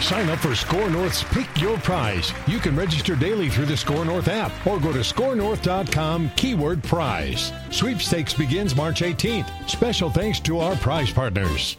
Sign 0.00 0.28
up 0.28 0.38
for 0.38 0.54
SKOR 0.54 0.90
North's 0.90 1.24
Pick 1.24 1.48
Your 1.60 1.78
Prize. 1.78 2.32
You 2.46 2.58
can 2.58 2.76
register 2.76 3.16
daily 3.16 3.48
through 3.48 3.66
the 3.66 3.76
SKOR 3.76 4.04
North 4.04 4.28
app 4.28 4.52
or 4.66 4.78
go 4.78 4.92
to 4.92 5.00
skornorth.com 5.00 6.30
keyword 6.36 6.82
prize. 6.84 7.52
Sweepstakes 7.70 8.34
begins 8.34 8.76
March 8.76 9.00
18th. 9.00 9.50
Special 9.68 10.10
thanks 10.10 10.38
to 10.40 10.58
our 10.60 10.76
prize 10.76 11.12
partners. 11.12 11.76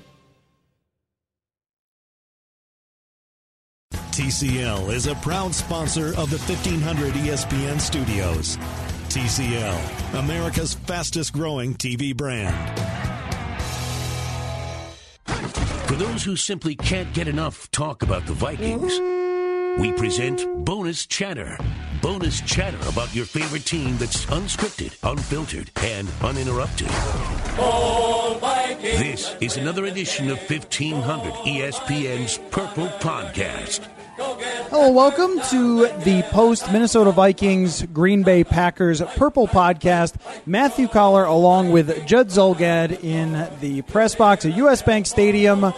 TCL 3.91 4.91
is 4.91 5.05
a 5.05 5.13
proud 5.15 5.53
sponsor 5.53 6.07
of 6.17 6.31
the 6.31 6.39
1500 6.39 7.13
ESPN 7.13 7.79
studios. 7.79 8.57
TCL, 9.09 10.19
America's 10.19 10.73
fastest 10.73 11.33
growing 11.33 11.75
TV 11.75 12.17
brand. 12.17 13.16
For 15.87 15.95
those 15.95 16.21
who 16.21 16.35
simply 16.35 16.75
can't 16.75 17.13
get 17.13 17.29
enough 17.29 17.71
talk 17.71 18.03
about 18.03 18.25
the 18.25 18.33
Vikings, 18.33 18.99
we 19.79 19.93
present 19.93 20.45
Bonus 20.65 21.05
Chatter. 21.05 21.57
Bonus 22.01 22.41
chatter 22.41 22.77
about 22.89 23.15
your 23.15 23.23
favorite 23.23 23.63
team 23.63 23.97
that's 23.97 24.25
unscripted, 24.25 24.97
unfiltered, 25.09 25.71
and 25.77 26.09
uninterrupted. 26.21 26.89
This 28.81 29.33
is 29.39 29.55
another 29.55 29.85
edition 29.85 30.29
of 30.29 30.37
1500 30.39 31.33
ESPN's 31.33 32.37
Purple 32.51 32.87
Podcast. 32.99 33.87
Hello, 34.69 34.91
welcome 34.91 35.39
to 35.49 35.87
the 36.03 36.23
post 36.31 36.69
Minnesota 36.73 37.11
Vikings 37.11 37.83
Green 37.93 38.23
Bay 38.23 38.43
Packers 38.43 39.01
Purple 39.15 39.47
Podcast. 39.47 40.15
Matthew 40.45 40.89
Coller 40.89 41.23
along 41.23 41.71
with 41.71 42.05
Judd 42.05 42.27
Zulgad 42.27 43.01
in 43.01 43.47
the 43.61 43.81
press 43.83 44.13
box 44.13 44.45
at 44.45 44.57
US 44.57 44.81
Bank 44.81 45.05
Stadium 45.05 45.71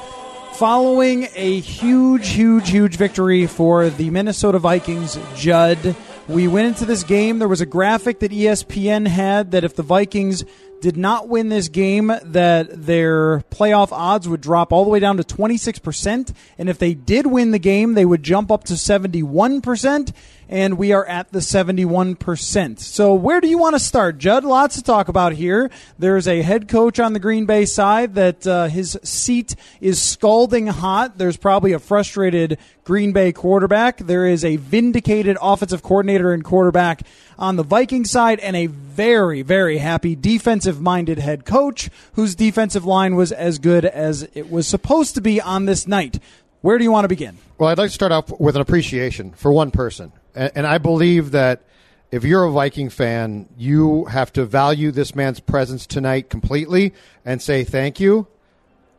following 0.54 1.28
a 1.36 1.60
huge, 1.60 2.30
huge, 2.30 2.70
huge 2.70 2.98
victory 2.98 3.46
for 3.46 3.92
the 3.92 4.10
Minnesota 4.10 4.58
Vikings. 4.58 5.20
Judd, 5.36 5.96
we 6.28 6.48
went 6.48 6.68
into 6.68 6.86
this 6.86 7.04
game. 7.04 7.38
There 7.38 7.48
was 7.48 7.62
a 7.62 7.68
graphic 7.68 8.20
that 8.20 8.32
ESPN 8.32 9.08
had 9.08 9.52
that 9.52 9.64
if 9.64 9.76
the 9.76 9.84
Vikings 9.84 10.44
did 10.82 10.98
not 10.98 11.28
win 11.28 11.50
this 11.50 11.70
game, 11.70 12.08
that 12.24 12.86
their 12.86 13.40
playoff 13.52 13.92
odds 13.92 14.28
would 14.28 14.42
drop 14.42 14.72
all 14.72 14.84
the 14.84 14.90
way 14.90 15.00
down 15.00 15.18
to 15.18 15.24
26%. 15.24 16.34
And 16.58 16.70
if 16.70 16.78
they 16.78 16.94
did 16.94 17.28
win 17.28 17.52
the 17.52 17.60
game, 17.60 17.94
they 17.94 18.06
would 18.06 18.24
jump 18.24 18.52
up 18.52 18.64
to 18.66 18.74
71%. 18.74 20.14
And 20.52 20.80
we 20.80 20.94
are 20.94 21.06
at 21.06 21.32
the 21.32 21.40
71%. 21.40 22.80
So 22.80 23.14
where 23.14 23.40
do 23.40 23.48
you 23.48 23.60
want 23.60 23.76
to 23.76 23.80
start, 23.80 24.18
Judd? 24.18 24.44
Lots 24.44 24.76
to 24.78 24.82
talk 24.82 25.08
about 25.08 25.34
here. 25.34 25.70
There's 26.00 26.28
a 26.28 26.42
head 26.42 26.68
coach 26.68 27.00
on 27.00 27.14
the 27.14 27.20
Green 27.20 27.46
Bay 27.46 27.66
side 27.66 28.16
that 28.16 28.48
uh, 28.48 28.66
his 28.66 28.98
seat 29.04 29.56
is 29.80 30.02
scalding 30.02 30.66
hot. 30.66 31.20
There's 31.20 31.38
probably 31.38 31.74
a 31.74 31.80
frustrated 31.80 32.58
Green 32.84 33.12
Bay 33.12 33.32
quarterback. 33.32 34.00
There 34.00 34.26
is 34.26 34.44
a 34.44 34.56
vindicated 34.56 35.38
offensive 35.40 35.84
coordinator 35.84 36.34
and 36.34 36.44
quarterback 36.44 37.04
on 37.40 37.56
the 37.56 37.64
Viking 37.64 38.06
side, 38.06 38.40
and 38.40 38.56
a 38.56 38.68
very, 38.68 39.42
very 39.42 39.80
happy 39.80 40.16
defensive 40.16 40.80
minded 40.80 41.18
head 41.18 41.46
coach 41.46 41.90
whose 42.14 42.36
defensive 42.36 42.86
line 42.86 43.16
was 43.16 43.32
as 43.32 43.58
good 43.58 43.86
as 43.86 44.28
it 44.34 44.52
was 44.52 44.68
supposed 44.68 45.16
to 45.16 45.22
be 45.22 45.42
on 45.42 45.66
this 45.66 45.88
night. 45.88 46.20
Where 46.62 46.78
do 46.78 46.84
you 46.84 46.92
want 46.92 47.06
to 47.06 47.10
begin? 47.10 47.38
Well, 47.58 47.70
I'd 47.70 47.78
like 47.78 47.90
to 47.90 47.96
start 47.96 48.12
off 48.12 48.38
with 48.40 48.56
an 48.56 48.62
appreciation 48.62 49.32
for 49.32 49.52
one 49.52 49.72
person. 49.72 50.12
And, 50.36 50.52
and 50.56 50.68
I 50.68 50.78
believe 50.78 51.32
that 51.32 51.64
if 52.12 52.24
you're 52.24 52.44
a 52.44 52.52
Viking 52.52 52.90
fan, 52.90 53.48
you 53.58 54.06
have 54.06 54.34
to 54.34 54.46
value 54.46 54.92
this 54.92 55.16
man's 55.16 55.40
presence 55.40 55.86
tonight 55.86 56.30
completely 56.30 56.94
and 57.24 57.42
say 57.42 57.64
thank 57.64 58.00
you, 58.00 58.28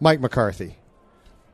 Mike 0.01 0.21
McCarthy. 0.21 0.77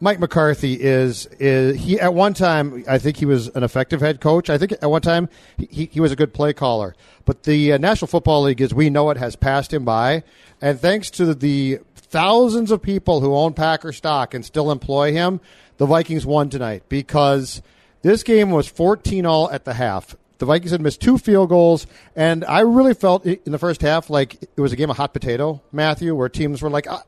Mike 0.01 0.21
McCarthy 0.21 0.75
is 0.75 1.27
is 1.41 1.81
he 1.81 1.99
at 1.99 2.12
one 2.12 2.34
time 2.34 2.84
I 2.89 2.99
think 2.99 3.17
he 3.17 3.25
was 3.25 3.49
an 3.49 3.62
effective 3.62 4.01
head 4.01 4.21
coach. 4.21 4.51
I 4.51 4.59
think 4.59 4.73
at 4.73 4.91
one 4.91 5.03
time 5.03 5.29
he, 5.59 5.87
he 5.87 6.01
was 6.01 6.12
a 6.12 6.17
good 6.17 6.34
play 6.34 6.53
caller. 6.53 6.95
But 7.25 7.45
the 7.45 7.73
uh, 7.73 7.79
National 7.79 8.07
Football 8.07 8.43
League, 8.43 8.61
as 8.61 8.75
we 8.75 8.91
know 8.91 9.11
it, 9.11 9.17
has 9.17 9.37
passed 9.37 9.73
him 9.73 9.84
by. 9.84 10.23
And 10.61 10.79
thanks 10.79 11.11
to 11.12 11.34
the 11.34 11.81
thousands 11.95 12.71
of 12.71 12.83
people 12.83 13.21
who 13.21 13.34
own 13.34 13.55
Packer 13.55 13.93
stock 13.93 14.34
and 14.34 14.45
still 14.45 14.71
employ 14.71 15.12
him, 15.12 15.41
the 15.79 15.87
Vikings 15.87 16.27
won 16.27 16.51
tonight 16.51 16.84
because 16.89 17.63
this 18.03 18.23
game 18.23 18.51
was 18.51 18.69
14 18.69 19.27
all 19.27 19.51
at 19.51 19.65
the 19.65 19.75
half. 19.75 20.15
The 20.39 20.47
Vikings 20.47 20.71
had 20.71 20.83
missed 20.83 21.01
two 21.01 21.17
field 21.17 21.49
goals, 21.49 21.87
and 22.15 22.45
I 22.45 22.61
really 22.61 22.93
felt 22.93 23.25
in 23.25 23.41
the 23.53 23.59
first 23.59 23.81
half 23.81 24.11
like 24.11 24.43
it 24.43 24.61
was 24.61 24.73
a 24.73 24.77
game 24.77 24.91
of 24.91 24.99
hot 24.99 25.15
potato, 25.15 25.63
Matthew, 25.73 26.15
where 26.15 26.28
teams 26.28 26.61
were 26.61 26.69
like, 26.69 26.87
I, 26.87 27.01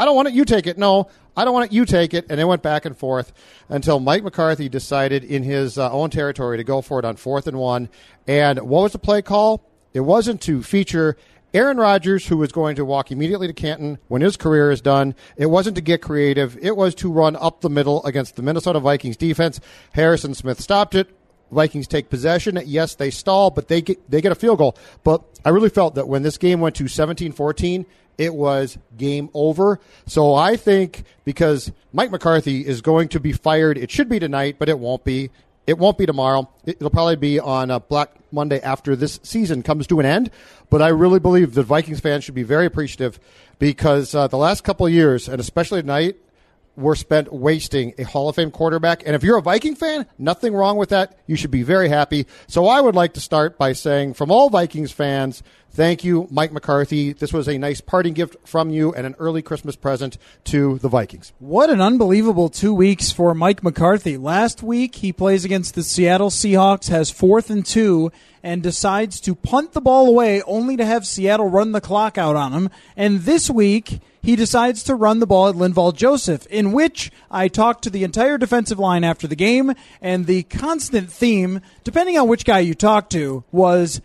I 0.00 0.06
don't 0.06 0.16
want 0.16 0.28
it, 0.28 0.34
you 0.34 0.46
take 0.46 0.66
it. 0.66 0.78
No, 0.78 1.10
I 1.36 1.44
don't 1.44 1.52
want 1.52 1.70
it, 1.70 1.74
you 1.74 1.84
take 1.84 2.14
it. 2.14 2.24
And 2.30 2.40
they 2.40 2.44
went 2.44 2.62
back 2.62 2.86
and 2.86 2.96
forth 2.96 3.34
until 3.68 4.00
Mike 4.00 4.24
McCarthy 4.24 4.66
decided 4.66 5.22
in 5.22 5.42
his 5.42 5.76
uh, 5.76 5.92
own 5.92 6.08
territory 6.08 6.56
to 6.56 6.64
go 6.64 6.80
for 6.80 6.98
it 6.98 7.04
on 7.04 7.16
fourth 7.16 7.46
and 7.46 7.58
one. 7.58 7.90
And 8.26 8.58
what 8.60 8.80
was 8.80 8.92
the 8.92 8.98
play 8.98 9.20
call? 9.20 9.62
It 9.92 10.00
wasn't 10.00 10.40
to 10.42 10.62
feature 10.62 11.18
Aaron 11.52 11.76
Rodgers, 11.76 12.26
who 12.26 12.38
was 12.38 12.50
going 12.50 12.76
to 12.76 12.84
walk 12.86 13.12
immediately 13.12 13.46
to 13.46 13.52
Canton 13.52 13.98
when 14.08 14.22
his 14.22 14.38
career 14.38 14.70
is 14.70 14.80
done. 14.80 15.14
It 15.36 15.46
wasn't 15.46 15.76
to 15.76 15.82
get 15.82 16.00
creative. 16.00 16.56
It 16.62 16.78
was 16.78 16.94
to 16.94 17.12
run 17.12 17.36
up 17.36 17.60
the 17.60 17.68
middle 17.68 18.02
against 18.06 18.36
the 18.36 18.42
Minnesota 18.42 18.80
Vikings 18.80 19.18
defense. 19.18 19.60
Harrison 19.92 20.32
Smith 20.32 20.62
stopped 20.62 20.94
it. 20.94 21.14
Vikings 21.50 21.86
take 21.86 22.08
possession. 22.08 22.58
Yes, 22.64 22.94
they 22.94 23.10
stall, 23.10 23.50
but 23.50 23.68
they 23.68 23.82
get, 23.82 24.10
they 24.10 24.22
get 24.22 24.32
a 24.32 24.36
field 24.36 24.56
goal. 24.56 24.78
But 25.04 25.22
I 25.44 25.50
really 25.50 25.68
felt 25.68 25.96
that 25.96 26.08
when 26.08 26.22
this 26.22 26.38
game 26.38 26.60
went 26.60 26.76
to 26.76 26.84
17-14, 26.84 27.84
it 28.20 28.34
was 28.34 28.76
game 28.98 29.30
over. 29.32 29.80
So 30.06 30.34
I 30.34 30.56
think 30.56 31.04
because 31.24 31.72
Mike 31.90 32.10
McCarthy 32.10 32.66
is 32.66 32.82
going 32.82 33.08
to 33.08 33.18
be 33.18 33.32
fired, 33.32 33.78
it 33.78 33.90
should 33.90 34.10
be 34.10 34.18
tonight, 34.18 34.56
but 34.58 34.68
it 34.68 34.78
won't 34.78 35.04
be. 35.04 35.30
It 35.66 35.78
won't 35.78 35.96
be 35.96 36.04
tomorrow. 36.04 36.50
It'll 36.66 36.90
probably 36.90 37.16
be 37.16 37.38
on 37.38 37.70
uh, 37.70 37.78
Black 37.78 38.10
Monday 38.32 38.60
after 38.60 38.96
this 38.96 39.20
season 39.22 39.62
comes 39.62 39.86
to 39.86 40.00
an 40.00 40.06
end. 40.06 40.30
But 40.68 40.82
I 40.82 40.88
really 40.88 41.20
believe 41.20 41.54
that 41.54 41.62
Vikings 41.62 42.00
fans 42.00 42.24
should 42.24 42.34
be 42.34 42.42
very 42.42 42.66
appreciative 42.66 43.20
because 43.58 44.14
uh, 44.14 44.26
the 44.26 44.36
last 44.36 44.64
couple 44.64 44.88
years, 44.88 45.28
and 45.28 45.40
especially 45.40 45.80
tonight, 45.80 46.16
were 46.76 46.94
spent 46.96 47.32
wasting 47.32 47.94
a 47.98 48.04
Hall 48.04 48.28
of 48.28 48.36
Fame 48.36 48.50
quarterback. 48.50 49.02
And 49.06 49.14
if 49.14 49.22
you're 49.22 49.38
a 49.38 49.42
Viking 49.42 49.74
fan, 49.74 50.06
nothing 50.18 50.54
wrong 50.54 50.76
with 50.76 50.88
that. 50.90 51.18
You 51.26 51.36
should 51.36 51.50
be 51.50 51.62
very 51.62 51.88
happy. 51.88 52.26
So 52.48 52.66
I 52.66 52.80
would 52.80 52.94
like 52.94 53.14
to 53.14 53.20
start 53.20 53.58
by 53.58 53.72
saying, 53.72 54.14
from 54.14 54.30
all 54.30 54.50
Vikings 54.50 54.92
fans, 54.92 55.42
thank 55.72 56.04
you, 56.04 56.28
Mike 56.30 56.52
McCarthy. 56.52 57.12
This 57.12 57.32
was 57.32 57.48
a 57.48 57.58
nice 57.58 57.80
parting 57.80 58.14
gift 58.14 58.36
from 58.44 58.70
you 58.70 58.92
and 58.92 59.06
an 59.06 59.16
early 59.18 59.42
Christmas 59.42 59.76
present 59.76 60.18
to 60.44 60.78
the 60.78 60.88
Vikings. 60.88 61.32
What 61.38 61.70
an 61.70 61.80
unbelievable 61.80 62.48
two 62.48 62.74
weeks 62.74 63.12
for 63.12 63.34
Mike 63.34 63.62
McCarthy. 63.62 64.16
Last 64.16 64.62
week, 64.62 64.96
he 64.96 65.12
plays 65.12 65.44
against 65.44 65.74
the 65.74 65.82
Seattle 65.82 66.30
Seahawks, 66.30 66.88
has 66.88 67.10
fourth 67.10 67.50
and 67.50 67.64
two, 67.64 68.10
and 68.42 68.62
decides 68.62 69.20
to 69.20 69.34
punt 69.34 69.72
the 69.72 69.80
ball 69.80 70.06
away 70.06 70.42
only 70.42 70.76
to 70.76 70.84
have 70.84 71.06
Seattle 71.06 71.48
run 71.48 71.72
the 71.72 71.80
clock 71.80 72.16
out 72.18 72.36
on 72.36 72.52
him. 72.52 72.70
And 72.96 73.20
this 73.20 73.50
week, 73.50 74.00
he 74.22 74.36
decides 74.36 74.82
to 74.84 74.94
run 74.94 75.18
the 75.20 75.26
ball 75.26 75.48
at 75.48 75.54
Linval 75.54 75.94
Joseph, 75.94 76.46
in 76.46 76.72
which 76.72 77.10
I 77.30 77.48
talked 77.48 77.84
to 77.84 77.90
the 77.90 78.04
entire 78.04 78.38
defensive 78.38 78.78
line 78.78 79.04
after 79.04 79.26
the 79.26 79.36
game, 79.36 79.72
and 80.00 80.26
the 80.26 80.42
constant 80.44 81.10
theme, 81.10 81.60
depending 81.84 82.18
on 82.18 82.28
which 82.28 82.44
guy 82.44 82.60
you 82.60 82.74
talk 82.74 83.08
to, 83.10 83.44
was 83.50 84.00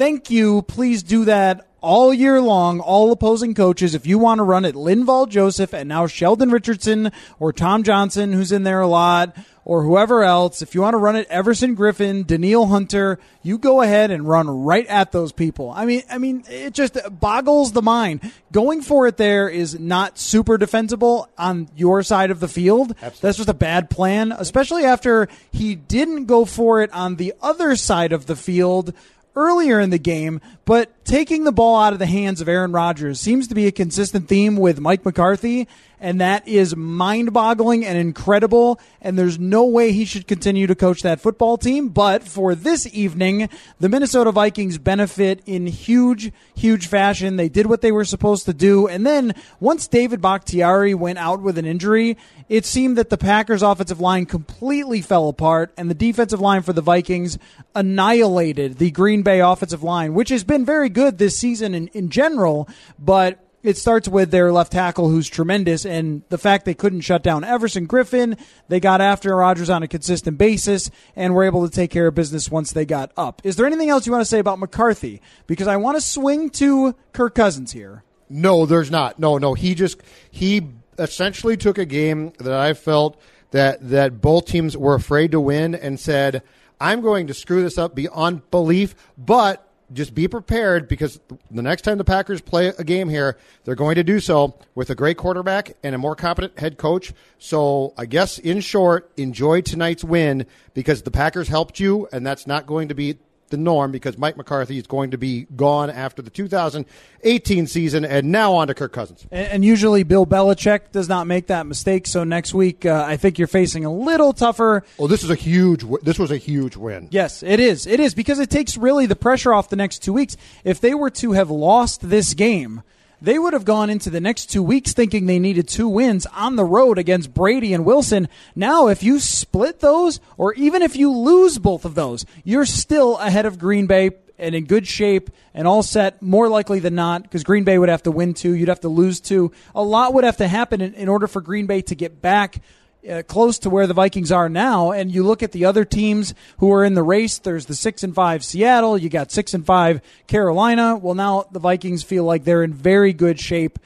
thank 0.00 0.30
you, 0.30 0.62
please 0.62 1.02
do 1.02 1.26
that 1.26 1.68
all 1.82 2.14
year 2.14 2.40
long, 2.40 2.80
all 2.80 3.12
opposing 3.12 3.52
coaches, 3.52 3.94
if 3.94 4.06
you 4.06 4.18
want 4.18 4.38
to 4.38 4.42
run 4.42 4.64
it, 4.64 4.74
Linval 4.74 5.28
Joseph 5.28 5.74
and 5.74 5.90
now 5.90 6.06
Sheldon 6.06 6.50
Richardson 6.50 7.12
or 7.38 7.52
Tom 7.52 7.82
Johnson, 7.82 8.32
who's 8.32 8.50
in 8.50 8.62
there 8.62 8.80
a 8.80 8.86
lot, 8.86 9.36
or 9.66 9.82
whoever 9.82 10.24
else, 10.24 10.62
if 10.62 10.74
you 10.74 10.80
want 10.80 10.94
to 10.94 10.98
run 10.98 11.16
it, 11.16 11.26
Everson 11.28 11.76
Griffen, 11.76 12.26
Danielle 12.26 12.64
Hunter, 12.66 13.18
you 13.42 13.58
go 13.58 13.82
ahead 13.82 14.10
and 14.10 14.26
run 14.26 14.48
right 14.48 14.86
at 14.86 15.12
those 15.12 15.32
people. 15.32 15.70
I 15.70 15.84
mean, 15.84 16.02
I 16.10 16.16
mean, 16.16 16.44
it 16.48 16.72
just 16.72 16.96
boggles 17.20 17.72
the 17.72 17.82
mind. 17.82 18.32
Going 18.52 18.80
for 18.80 19.06
it 19.06 19.18
there 19.18 19.50
is 19.50 19.78
not 19.78 20.18
super 20.18 20.56
defensible 20.56 21.28
on 21.36 21.68
your 21.76 22.02
side 22.02 22.30
of 22.30 22.40
the 22.40 22.48
field. 22.48 22.92
Absolutely. 22.92 23.18
That's 23.20 23.36
just 23.36 23.48
a 23.50 23.54
bad 23.54 23.90
plan, 23.90 24.32
especially 24.32 24.84
after 24.84 25.28
he 25.52 25.74
didn't 25.74 26.24
go 26.24 26.46
for 26.46 26.80
it 26.80 26.90
on 26.94 27.16
the 27.16 27.34
other 27.42 27.76
side 27.76 28.14
of 28.14 28.24
the 28.24 28.36
field 28.36 28.94
earlier 29.40 29.80
in 29.80 29.90
the 29.90 29.98
game, 29.98 30.40
but 30.64 31.04
taking 31.04 31.44
the 31.44 31.52
ball 31.52 31.80
out 31.80 31.92
of 31.92 31.98
the 31.98 32.06
hands 32.06 32.40
of 32.40 32.48
Aaron 32.48 32.72
Rodgers 32.72 33.18
seems 33.18 33.48
to 33.48 33.54
be 33.54 33.66
a 33.66 33.72
consistent 33.72 34.28
theme 34.28 34.56
with 34.56 34.80
Mike 34.80 35.04
McCarthy 35.04 35.66
and 36.00 36.20
that 36.20 36.48
is 36.48 36.74
mind 36.74 37.32
boggling 37.32 37.84
and 37.84 37.98
incredible. 37.98 38.80
And 39.00 39.18
there's 39.18 39.38
no 39.38 39.66
way 39.66 39.92
he 39.92 40.04
should 40.04 40.26
continue 40.26 40.66
to 40.66 40.74
coach 40.74 41.02
that 41.02 41.20
football 41.20 41.58
team. 41.58 41.90
But 41.90 42.22
for 42.22 42.54
this 42.54 42.92
evening, 42.92 43.48
the 43.78 43.88
Minnesota 43.88 44.32
Vikings 44.32 44.78
benefit 44.78 45.42
in 45.46 45.66
huge, 45.66 46.32
huge 46.54 46.86
fashion. 46.86 47.36
They 47.36 47.48
did 47.48 47.66
what 47.66 47.82
they 47.82 47.92
were 47.92 48.04
supposed 48.04 48.46
to 48.46 48.54
do. 48.54 48.88
And 48.88 49.06
then 49.06 49.34
once 49.60 49.86
David 49.86 50.20
Bakhtiari 50.20 50.94
went 50.94 51.18
out 51.18 51.42
with 51.42 51.58
an 51.58 51.66
injury, 51.66 52.16
it 52.48 52.64
seemed 52.64 52.96
that 52.98 53.10
the 53.10 53.18
Packers' 53.18 53.62
offensive 53.62 54.00
line 54.00 54.26
completely 54.26 55.00
fell 55.02 55.28
apart, 55.28 55.72
and 55.76 55.88
the 55.88 55.94
defensive 55.94 56.40
line 56.40 56.62
for 56.62 56.72
the 56.72 56.82
Vikings 56.82 57.38
annihilated 57.74 58.78
the 58.78 58.90
Green 58.90 59.22
Bay 59.22 59.40
offensive 59.40 59.82
line, 59.82 60.14
which 60.14 60.30
has 60.30 60.42
been 60.42 60.64
very 60.64 60.88
good 60.88 61.18
this 61.18 61.36
season 61.38 61.74
in, 61.74 61.88
in 61.88 62.10
general, 62.10 62.68
but 62.98 63.38
it 63.62 63.76
starts 63.76 64.08
with 64.08 64.30
their 64.30 64.52
left 64.52 64.72
tackle, 64.72 65.08
who's 65.08 65.28
tremendous, 65.28 65.84
and 65.84 66.22
the 66.28 66.38
fact 66.38 66.64
they 66.64 66.74
couldn't 66.74 67.02
shut 67.02 67.22
down 67.22 67.44
Everson 67.44 67.86
Griffen, 67.86 68.38
They 68.68 68.80
got 68.80 69.00
after 69.00 69.34
Rodgers 69.36 69.68
on 69.70 69.82
a 69.82 69.88
consistent 69.88 70.38
basis 70.38 70.90
and 71.14 71.34
were 71.34 71.44
able 71.44 71.68
to 71.68 71.74
take 71.74 71.90
care 71.90 72.06
of 72.06 72.14
business 72.14 72.50
once 72.50 72.72
they 72.72 72.86
got 72.86 73.12
up. 73.16 73.42
Is 73.44 73.56
there 73.56 73.66
anything 73.66 73.90
else 73.90 74.06
you 74.06 74.12
want 74.12 74.22
to 74.22 74.30
say 74.30 74.38
about 74.38 74.58
McCarthy? 74.58 75.20
Because 75.46 75.68
I 75.68 75.76
want 75.76 75.96
to 75.96 76.00
swing 76.00 76.50
to 76.50 76.94
Kirk 77.12 77.34
Cousins 77.34 77.72
here. 77.72 78.02
No, 78.28 78.64
there's 78.64 78.90
not. 78.90 79.18
No, 79.18 79.38
no. 79.38 79.54
He 79.54 79.74
just 79.74 80.00
he 80.30 80.68
essentially 80.98 81.56
took 81.56 81.78
a 81.78 81.84
game 81.84 82.32
that 82.38 82.52
I 82.52 82.74
felt 82.74 83.20
that 83.50 83.90
that 83.90 84.20
both 84.20 84.46
teams 84.46 84.76
were 84.76 84.94
afraid 84.94 85.32
to 85.32 85.40
win 85.40 85.74
and 85.74 85.98
said, 85.98 86.42
"I'm 86.80 87.00
going 87.00 87.26
to 87.26 87.34
screw 87.34 87.62
this 87.62 87.76
up 87.76 87.94
beyond 87.94 88.48
belief," 88.50 88.94
but 89.18 89.69
just 89.92 90.14
be 90.14 90.28
prepared 90.28 90.88
because 90.88 91.20
the 91.50 91.62
next 91.62 91.82
time 91.82 91.98
the 91.98 92.04
Packers 92.04 92.40
play 92.40 92.68
a 92.68 92.84
game 92.84 93.08
here, 93.08 93.36
they're 93.64 93.74
going 93.74 93.96
to 93.96 94.04
do 94.04 94.20
so 94.20 94.56
with 94.74 94.90
a 94.90 94.94
great 94.94 95.16
quarterback 95.16 95.76
and 95.82 95.94
a 95.94 95.98
more 95.98 96.14
competent 96.14 96.58
head 96.58 96.78
coach. 96.78 97.12
So 97.38 97.92
I 97.96 98.06
guess 98.06 98.38
in 98.38 98.60
short, 98.60 99.10
enjoy 99.16 99.62
tonight's 99.62 100.04
win 100.04 100.46
because 100.74 101.02
the 101.02 101.10
Packers 101.10 101.48
helped 101.48 101.80
you, 101.80 102.08
and 102.12 102.26
that's 102.26 102.46
not 102.46 102.66
going 102.66 102.88
to 102.88 102.94
be 102.94 103.18
the 103.50 103.56
norm 103.56 103.92
because 103.92 104.16
Mike 104.16 104.36
McCarthy 104.36 104.78
is 104.78 104.86
going 104.86 105.10
to 105.10 105.18
be 105.18 105.46
gone 105.56 105.90
after 105.90 106.22
the 106.22 106.30
2018 106.30 107.66
season, 107.66 108.04
and 108.04 108.32
now 108.32 108.54
on 108.54 108.68
to 108.68 108.74
Kirk 108.74 108.92
Cousins. 108.92 109.26
And, 109.30 109.48
and 109.48 109.64
usually 109.64 110.02
Bill 110.02 110.26
Belichick 110.26 110.92
does 110.92 111.08
not 111.08 111.26
make 111.26 111.48
that 111.48 111.66
mistake. 111.66 112.06
So 112.06 112.24
next 112.24 112.54
week, 112.54 112.86
uh, 112.86 113.04
I 113.06 113.16
think 113.16 113.38
you're 113.38 113.48
facing 113.48 113.84
a 113.84 113.92
little 113.92 114.32
tougher. 114.32 114.84
Oh, 114.98 115.06
this 115.06 115.22
is 115.22 115.30
a 115.30 115.34
huge. 115.34 115.84
This 116.02 116.18
was 116.18 116.30
a 116.30 116.36
huge 116.36 116.76
win. 116.76 117.08
Yes, 117.10 117.42
it 117.42 117.60
is. 117.60 117.86
It 117.86 118.00
is 118.00 118.14
because 118.14 118.38
it 118.38 118.50
takes 118.50 118.76
really 118.76 119.06
the 119.06 119.16
pressure 119.16 119.52
off 119.52 119.68
the 119.68 119.76
next 119.76 120.02
two 120.02 120.12
weeks. 120.12 120.36
If 120.64 120.80
they 120.80 120.94
were 120.94 121.10
to 121.10 121.32
have 121.32 121.50
lost 121.50 122.08
this 122.08 122.34
game 122.34 122.82
they 123.22 123.38
would 123.38 123.52
have 123.52 123.64
gone 123.64 123.90
into 123.90 124.10
the 124.10 124.20
next 124.20 124.46
two 124.46 124.62
weeks 124.62 124.92
thinking 124.92 125.26
they 125.26 125.38
needed 125.38 125.68
two 125.68 125.88
wins 125.88 126.26
on 126.26 126.56
the 126.56 126.64
road 126.64 126.98
against 126.98 127.34
Brady 127.34 127.74
and 127.74 127.84
Wilson. 127.84 128.28
Now, 128.54 128.88
if 128.88 129.02
you 129.02 129.20
split 129.20 129.80
those, 129.80 130.20
or 130.36 130.54
even 130.54 130.82
if 130.82 130.96
you 130.96 131.12
lose 131.12 131.58
both 131.58 131.84
of 131.84 131.94
those, 131.94 132.24
you're 132.44 132.66
still 132.66 133.18
ahead 133.18 133.46
of 133.46 133.58
Green 133.58 133.86
Bay 133.86 134.10
and 134.38 134.54
in 134.54 134.64
good 134.64 134.86
shape 134.86 135.30
and 135.52 135.68
all 135.68 135.82
set, 135.82 136.22
more 136.22 136.48
likely 136.48 136.80
than 136.80 136.94
not, 136.94 137.22
because 137.22 137.44
Green 137.44 137.64
Bay 137.64 137.78
would 137.78 137.88
have 137.88 138.04
to 138.04 138.10
win 138.10 138.34
two, 138.34 138.54
you'd 138.54 138.68
have 138.68 138.80
to 138.80 138.88
lose 138.88 139.20
two. 139.20 139.52
A 139.74 139.82
lot 139.82 140.14
would 140.14 140.24
have 140.24 140.38
to 140.38 140.48
happen 140.48 140.80
in, 140.80 140.94
in 140.94 141.08
order 141.08 141.26
for 141.26 141.40
Green 141.40 141.66
Bay 141.66 141.82
to 141.82 141.94
get 141.94 142.22
back 142.22 142.60
uh, 143.08 143.22
close 143.22 143.58
to 143.60 143.70
where 143.70 143.86
the 143.86 143.94
Vikings 143.94 144.30
are 144.32 144.48
now, 144.48 144.90
and 144.90 145.10
you 145.10 145.22
look 145.22 145.42
at 145.42 145.52
the 145.52 145.64
other 145.64 145.84
teams 145.84 146.34
who 146.58 146.72
are 146.72 146.84
in 146.84 146.94
the 146.94 147.02
race. 147.02 147.38
There's 147.38 147.66
the 147.66 147.74
six 147.74 148.02
and 148.02 148.14
five 148.14 148.44
Seattle. 148.44 148.98
You 148.98 149.08
got 149.08 149.30
six 149.30 149.54
and 149.54 149.64
five 149.64 150.00
Carolina. 150.26 150.96
Well, 150.96 151.14
now 151.14 151.46
the 151.50 151.60
Vikings 151.60 152.02
feel 152.02 152.24
like 152.24 152.44
they're 152.44 152.62
in 152.62 152.74
very 152.74 153.12
good 153.12 153.40
shape 153.40 153.78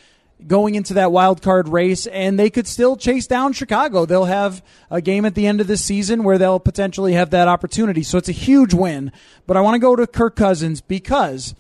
going 0.46 0.74
into 0.74 0.94
that 0.94 1.12
wild 1.12 1.42
card 1.42 1.68
race, 1.68 2.06
and 2.06 2.38
they 2.38 2.50
could 2.50 2.66
still 2.66 2.96
chase 2.96 3.26
down 3.26 3.52
Chicago. 3.52 4.04
They'll 4.04 4.24
have 4.24 4.62
a 4.90 5.00
game 5.00 5.24
at 5.24 5.34
the 5.34 5.46
end 5.46 5.60
of 5.60 5.66
this 5.66 5.84
season 5.84 6.22
where 6.22 6.38
they'll 6.38 6.60
potentially 6.60 7.14
have 7.14 7.30
that 7.30 7.48
opportunity. 7.48 8.02
So 8.02 8.18
it's 8.18 8.28
a 8.28 8.32
huge 8.32 8.74
win. 8.74 9.12
But 9.46 9.56
I 9.56 9.60
want 9.60 9.76
to 9.76 9.78
go 9.78 9.96
to 9.96 10.06
Kirk 10.06 10.36
Cousins 10.36 10.80
because 10.80 11.54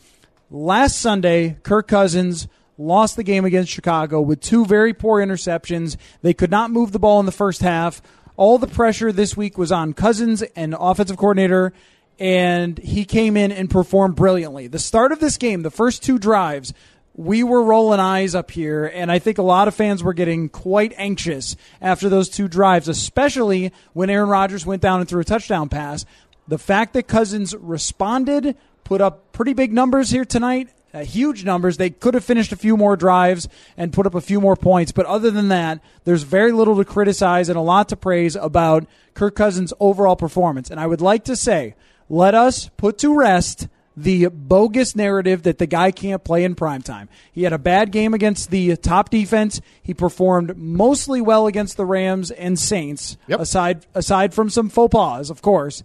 last 0.50 0.98
Sunday, 0.98 1.56
Kirk 1.62 1.88
Cousins 1.88 2.48
lost 2.78 3.16
the 3.16 3.22
game 3.22 3.44
against 3.44 3.70
Chicago 3.70 4.20
with 4.20 4.40
two 4.40 4.64
very 4.64 4.92
poor 4.92 5.24
interceptions. 5.24 5.96
They 6.22 6.34
could 6.34 6.50
not 6.50 6.70
move 6.70 6.92
the 6.92 6.98
ball 6.98 7.20
in 7.20 7.26
the 7.26 7.32
first 7.32 7.60
half. 7.60 8.02
All 8.36 8.58
the 8.58 8.66
pressure 8.66 9.12
this 9.12 9.36
week 9.36 9.56
was 9.56 9.70
on 9.70 9.92
Cousins 9.92 10.42
and 10.42 10.74
offensive 10.78 11.16
coordinator, 11.16 11.72
and 12.18 12.78
he 12.78 13.04
came 13.04 13.36
in 13.36 13.52
and 13.52 13.70
performed 13.70 14.16
brilliantly. 14.16 14.66
The 14.66 14.78
start 14.78 15.12
of 15.12 15.20
this 15.20 15.38
game, 15.38 15.62
the 15.62 15.70
first 15.70 16.02
two 16.02 16.18
drives, 16.18 16.74
we 17.16 17.44
were 17.44 17.62
rolling 17.62 18.00
eyes 18.00 18.34
up 18.34 18.50
here, 18.50 18.86
and 18.86 19.10
I 19.10 19.20
think 19.20 19.38
a 19.38 19.42
lot 19.42 19.68
of 19.68 19.74
fans 19.74 20.02
were 20.02 20.14
getting 20.14 20.48
quite 20.48 20.92
anxious 20.96 21.54
after 21.80 22.08
those 22.08 22.28
two 22.28 22.48
drives, 22.48 22.88
especially 22.88 23.72
when 23.92 24.10
Aaron 24.10 24.28
Rodgers 24.28 24.66
went 24.66 24.82
down 24.82 24.98
and 24.98 25.08
threw 25.08 25.20
a 25.20 25.24
touchdown 25.24 25.68
pass. 25.68 26.04
The 26.48 26.58
fact 26.58 26.92
that 26.94 27.04
Cousins 27.04 27.54
responded, 27.54 28.56
put 28.82 29.00
up 29.00 29.32
pretty 29.32 29.52
big 29.52 29.72
numbers 29.72 30.10
here 30.10 30.24
tonight, 30.24 30.70
uh, 30.94 31.04
huge 31.04 31.44
numbers. 31.44 31.76
They 31.76 31.90
could 31.90 32.14
have 32.14 32.24
finished 32.24 32.52
a 32.52 32.56
few 32.56 32.76
more 32.76 32.96
drives 32.96 33.48
and 33.76 33.92
put 33.92 34.06
up 34.06 34.14
a 34.14 34.20
few 34.20 34.40
more 34.40 34.56
points, 34.56 34.92
but 34.92 35.06
other 35.06 35.30
than 35.30 35.48
that, 35.48 35.80
there's 36.04 36.22
very 36.22 36.52
little 36.52 36.76
to 36.76 36.84
criticize 36.84 37.48
and 37.48 37.58
a 37.58 37.62
lot 37.62 37.88
to 37.88 37.96
praise 37.96 38.36
about 38.36 38.86
Kirk 39.14 39.34
Cousins' 39.34 39.72
overall 39.80 40.16
performance. 40.16 40.70
And 40.70 40.78
I 40.78 40.86
would 40.86 41.00
like 41.00 41.24
to 41.24 41.36
say, 41.36 41.74
let 42.08 42.34
us 42.34 42.70
put 42.76 42.98
to 42.98 43.14
rest 43.14 43.68
the 43.96 44.26
bogus 44.26 44.96
narrative 44.96 45.44
that 45.44 45.58
the 45.58 45.66
guy 45.66 45.90
can't 45.90 46.24
play 46.24 46.44
in 46.44 46.54
prime 46.54 46.82
time. 46.82 47.08
He 47.32 47.44
had 47.44 47.52
a 47.52 47.58
bad 47.58 47.92
game 47.92 48.12
against 48.12 48.50
the 48.50 48.76
top 48.76 49.08
defense. 49.08 49.60
He 49.82 49.94
performed 49.94 50.56
mostly 50.56 51.20
well 51.20 51.46
against 51.46 51.76
the 51.76 51.86
Rams 51.86 52.30
and 52.30 52.58
Saints, 52.58 53.16
yep. 53.28 53.40
aside 53.40 53.86
aside 53.94 54.34
from 54.34 54.50
some 54.50 54.68
faux 54.68 54.92
pas, 54.92 55.30
of 55.30 55.42
course. 55.42 55.84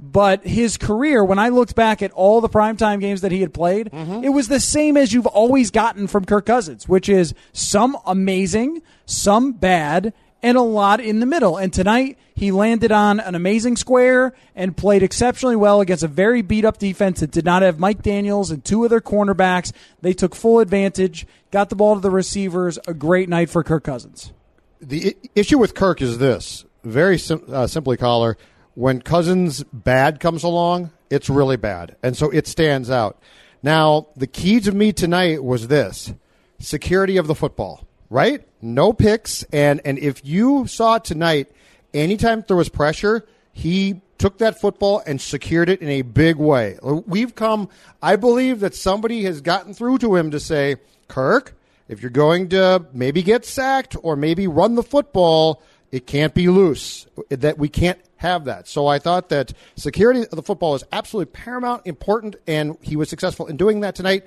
But 0.00 0.44
his 0.44 0.76
career, 0.76 1.24
when 1.24 1.40
I 1.40 1.48
looked 1.48 1.74
back 1.74 2.02
at 2.02 2.12
all 2.12 2.40
the 2.40 2.48
primetime 2.48 3.00
games 3.00 3.20
that 3.22 3.32
he 3.32 3.40
had 3.40 3.52
played, 3.52 3.90
mm-hmm. 3.90 4.22
it 4.22 4.28
was 4.28 4.46
the 4.46 4.60
same 4.60 4.96
as 4.96 5.12
you've 5.12 5.26
always 5.26 5.72
gotten 5.72 6.06
from 6.06 6.24
Kirk 6.24 6.46
Cousins, 6.46 6.88
which 6.88 7.08
is 7.08 7.34
some 7.52 7.96
amazing, 8.06 8.80
some 9.06 9.52
bad, 9.52 10.12
and 10.40 10.56
a 10.56 10.62
lot 10.62 11.00
in 11.00 11.18
the 11.18 11.26
middle. 11.26 11.56
And 11.56 11.72
tonight, 11.72 12.16
he 12.32 12.52
landed 12.52 12.92
on 12.92 13.18
an 13.18 13.34
amazing 13.34 13.76
square 13.76 14.34
and 14.54 14.76
played 14.76 15.02
exceptionally 15.02 15.56
well 15.56 15.80
against 15.80 16.04
a 16.04 16.08
very 16.08 16.42
beat 16.42 16.64
up 16.64 16.78
defense 16.78 17.18
that 17.18 17.32
did 17.32 17.44
not 17.44 17.62
have 17.62 17.80
Mike 17.80 18.02
Daniels 18.02 18.52
and 18.52 18.64
two 18.64 18.84
of 18.84 18.90
their 18.90 19.00
cornerbacks. 19.00 19.72
They 20.00 20.12
took 20.12 20.36
full 20.36 20.60
advantage, 20.60 21.26
got 21.50 21.70
the 21.70 21.76
ball 21.76 21.96
to 21.96 22.00
the 22.00 22.10
receivers. 22.10 22.78
A 22.86 22.94
great 22.94 23.28
night 23.28 23.50
for 23.50 23.64
Kirk 23.64 23.82
Cousins. 23.82 24.32
The 24.80 25.16
issue 25.34 25.58
with 25.58 25.74
Kirk 25.74 26.00
is 26.00 26.18
this 26.18 26.64
very 26.84 27.18
sim- 27.18 27.42
uh, 27.48 27.66
simply, 27.66 27.96
Coller 27.96 28.38
when 28.78 29.02
Cousins 29.02 29.64
bad 29.72 30.20
comes 30.20 30.44
along, 30.44 30.92
it's 31.10 31.28
really 31.28 31.56
bad. 31.56 31.96
And 32.00 32.16
so 32.16 32.30
it 32.30 32.46
stands 32.46 32.90
out. 32.90 33.20
Now, 33.60 34.06
the 34.14 34.28
key 34.28 34.60
to 34.60 34.70
me 34.70 34.92
tonight 34.92 35.42
was 35.42 35.66
this 35.66 36.14
security 36.60 37.16
of 37.16 37.26
the 37.26 37.34
football, 37.34 37.88
right? 38.08 38.46
No 38.62 38.92
picks. 38.92 39.42
And, 39.52 39.80
and 39.84 39.98
if 39.98 40.24
you 40.24 40.68
saw 40.68 40.98
tonight, 40.98 41.50
anytime 41.92 42.44
there 42.46 42.56
was 42.56 42.68
pressure, 42.68 43.26
he 43.52 44.00
took 44.16 44.38
that 44.38 44.60
football 44.60 45.02
and 45.04 45.20
secured 45.20 45.68
it 45.68 45.82
in 45.82 45.88
a 45.88 46.02
big 46.02 46.36
way. 46.36 46.78
We've 46.80 47.34
come, 47.34 47.68
I 48.00 48.14
believe 48.14 48.60
that 48.60 48.76
somebody 48.76 49.24
has 49.24 49.40
gotten 49.40 49.74
through 49.74 49.98
to 49.98 50.14
him 50.14 50.30
to 50.30 50.38
say, 50.38 50.76
Kirk, 51.08 51.56
if 51.88 52.00
you're 52.00 52.10
going 52.10 52.50
to 52.50 52.86
maybe 52.92 53.24
get 53.24 53.44
sacked 53.44 53.96
or 54.04 54.14
maybe 54.14 54.46
run 54.46 54.76
the 54.76 54.84
football, 54.84 55.64
it 55.90 56.06
can't 56.06 56.34
be 56.34 56.48
loose. 56.48 57.06
That 57.30 57.58
we 57.58 57.68
can't 57.68 57.98
have 58.16 58.44
that. 58.46 58.68
So 58.68 58.86
I 58.86 58.98
thought 58.98 59.28
that 59.30 59.52
security 59.76 60.22
of 60.22 60.30
the 60.30 60.42
football 60.42 60.74
is 60.74 60.84
absolutely 60.92 61.32
paramount, 61.32 61.86
important, 61.86 62.36
and 62.46 62.76
he 62.80 62.96
was 62.96 63.08
successful 63.08 63.46
in 63.46 63.56
doing 63.56 63.80
that 63.80 63.94
tonight. 63.94 64.26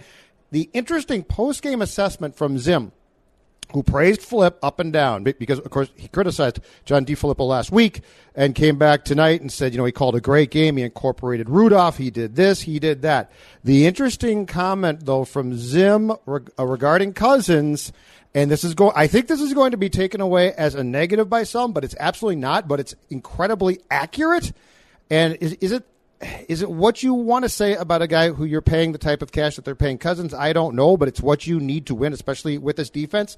The 0.52 0.70
interesting 0.74 1.24
post 1.24 1.62
game 1.62 1.82
assessment 1.82 2.36
from 2.36 2.58
Zim 2.58 2.92
who 3.74 3.84
praised 3.84 4.22
Flip 4.22 4.58
up 4.62 4.80
and 4.80 4.92
down 4.92 5.24
because, 5.24 5.60
of 5.60 5.70
course, 5.70 5.90
he 5.96 6.08
criticized 6.08 6.60
John 6.86 7.06
DeFilippo 7.06 7.48
last 7.48 7.72
week 7.72 8.02
and 8.36 8.54
came 8.56 8.78
back 8.78 9.06
tonight 9.06 9.42
and 9.42 9.52
said, 9.52 9.74
you 9.74 9.78
know, 9.78 9.86
he 9.86 9.92
called 9.92 10.16
a 10.16 10.22
great 10.22 10.52
game. 10.52 10.78
He 10.78 10.84
incorporated 10.84 11.50
Rudolph. 11.50 11.98
He 11.98 12.12
did 12.12 12.36
this. 12.36 12.62
He 12.62 12.80
did 12.80 13.02
that. 13.04 13.32
The 13.64 13.86
interesting 13.86 14.46
comment, 14.46 15.06
though, 15.06 15.26
from 15.26 15.56
Zim 15.58 16.12
uh, 16.12 16.18
regarding 16.66 17.14
Cousins, 17.14 17.92
and 18.34 18.50
this 18.50 18.64
is 18.64 18.74
going, 18.74 18.94
I 18.96 19.08
think 19.08 19.28
this 19.28 19.42
is 19.42 19.54
going 19.54 19.72
to 19.72 19.78
be 19.78 19.90
taken 19.90 20.22
away 20.22 20.54
as 20.54 20.76
a 20.76 20.84
negative 20.84 21.30
by 21.30 21.44
some, 21.44 21.74
but 21.74 21.84
it's 21.84 21.96
absolutely 22.00 22.38
not, 22.38 22.68
but 22.68 22.80
it's 22.80 22.96
incredibly 23.10 23.80
accurate. 23.90 24.54
And 25.10 25.38
is, 25.42 25.54
is 25.54 25.72
it 25.72 25.86
is 26.48 26.62
it 26.62 26.70
what 26.70 27.02
you 27.02 27.14
want 27.14 27.44
to 27.44 27.50
say 27.50 27.76
about 27.76 28.02
a 28.02 28.08
guy 28.08 28.30
who 28.30 28.46
you're 28.46 28.62
paying 28.62 28.92
the 28.92 28.98
type 28.98 29.22
of 29.22 29.32
cash 29.32 29.56
that 29.56 29.66
they're 29.66 29.76
paying 29.76 29.98
Cousins? 29.98 30.34
I 30.34 30.54
don't 30.54 30.76
know, 30.76 30.96
but 30.96 31.08
it's 31.08 31.20
what 31.20 31.48
you 31.48 31.60
need 31.60 31.88
to 31.88 31.96
win, 31.96 32.14
especially 32.14 32.58
with 32.58 32.76
this 32.76 32.90
defense. 32.90 33.38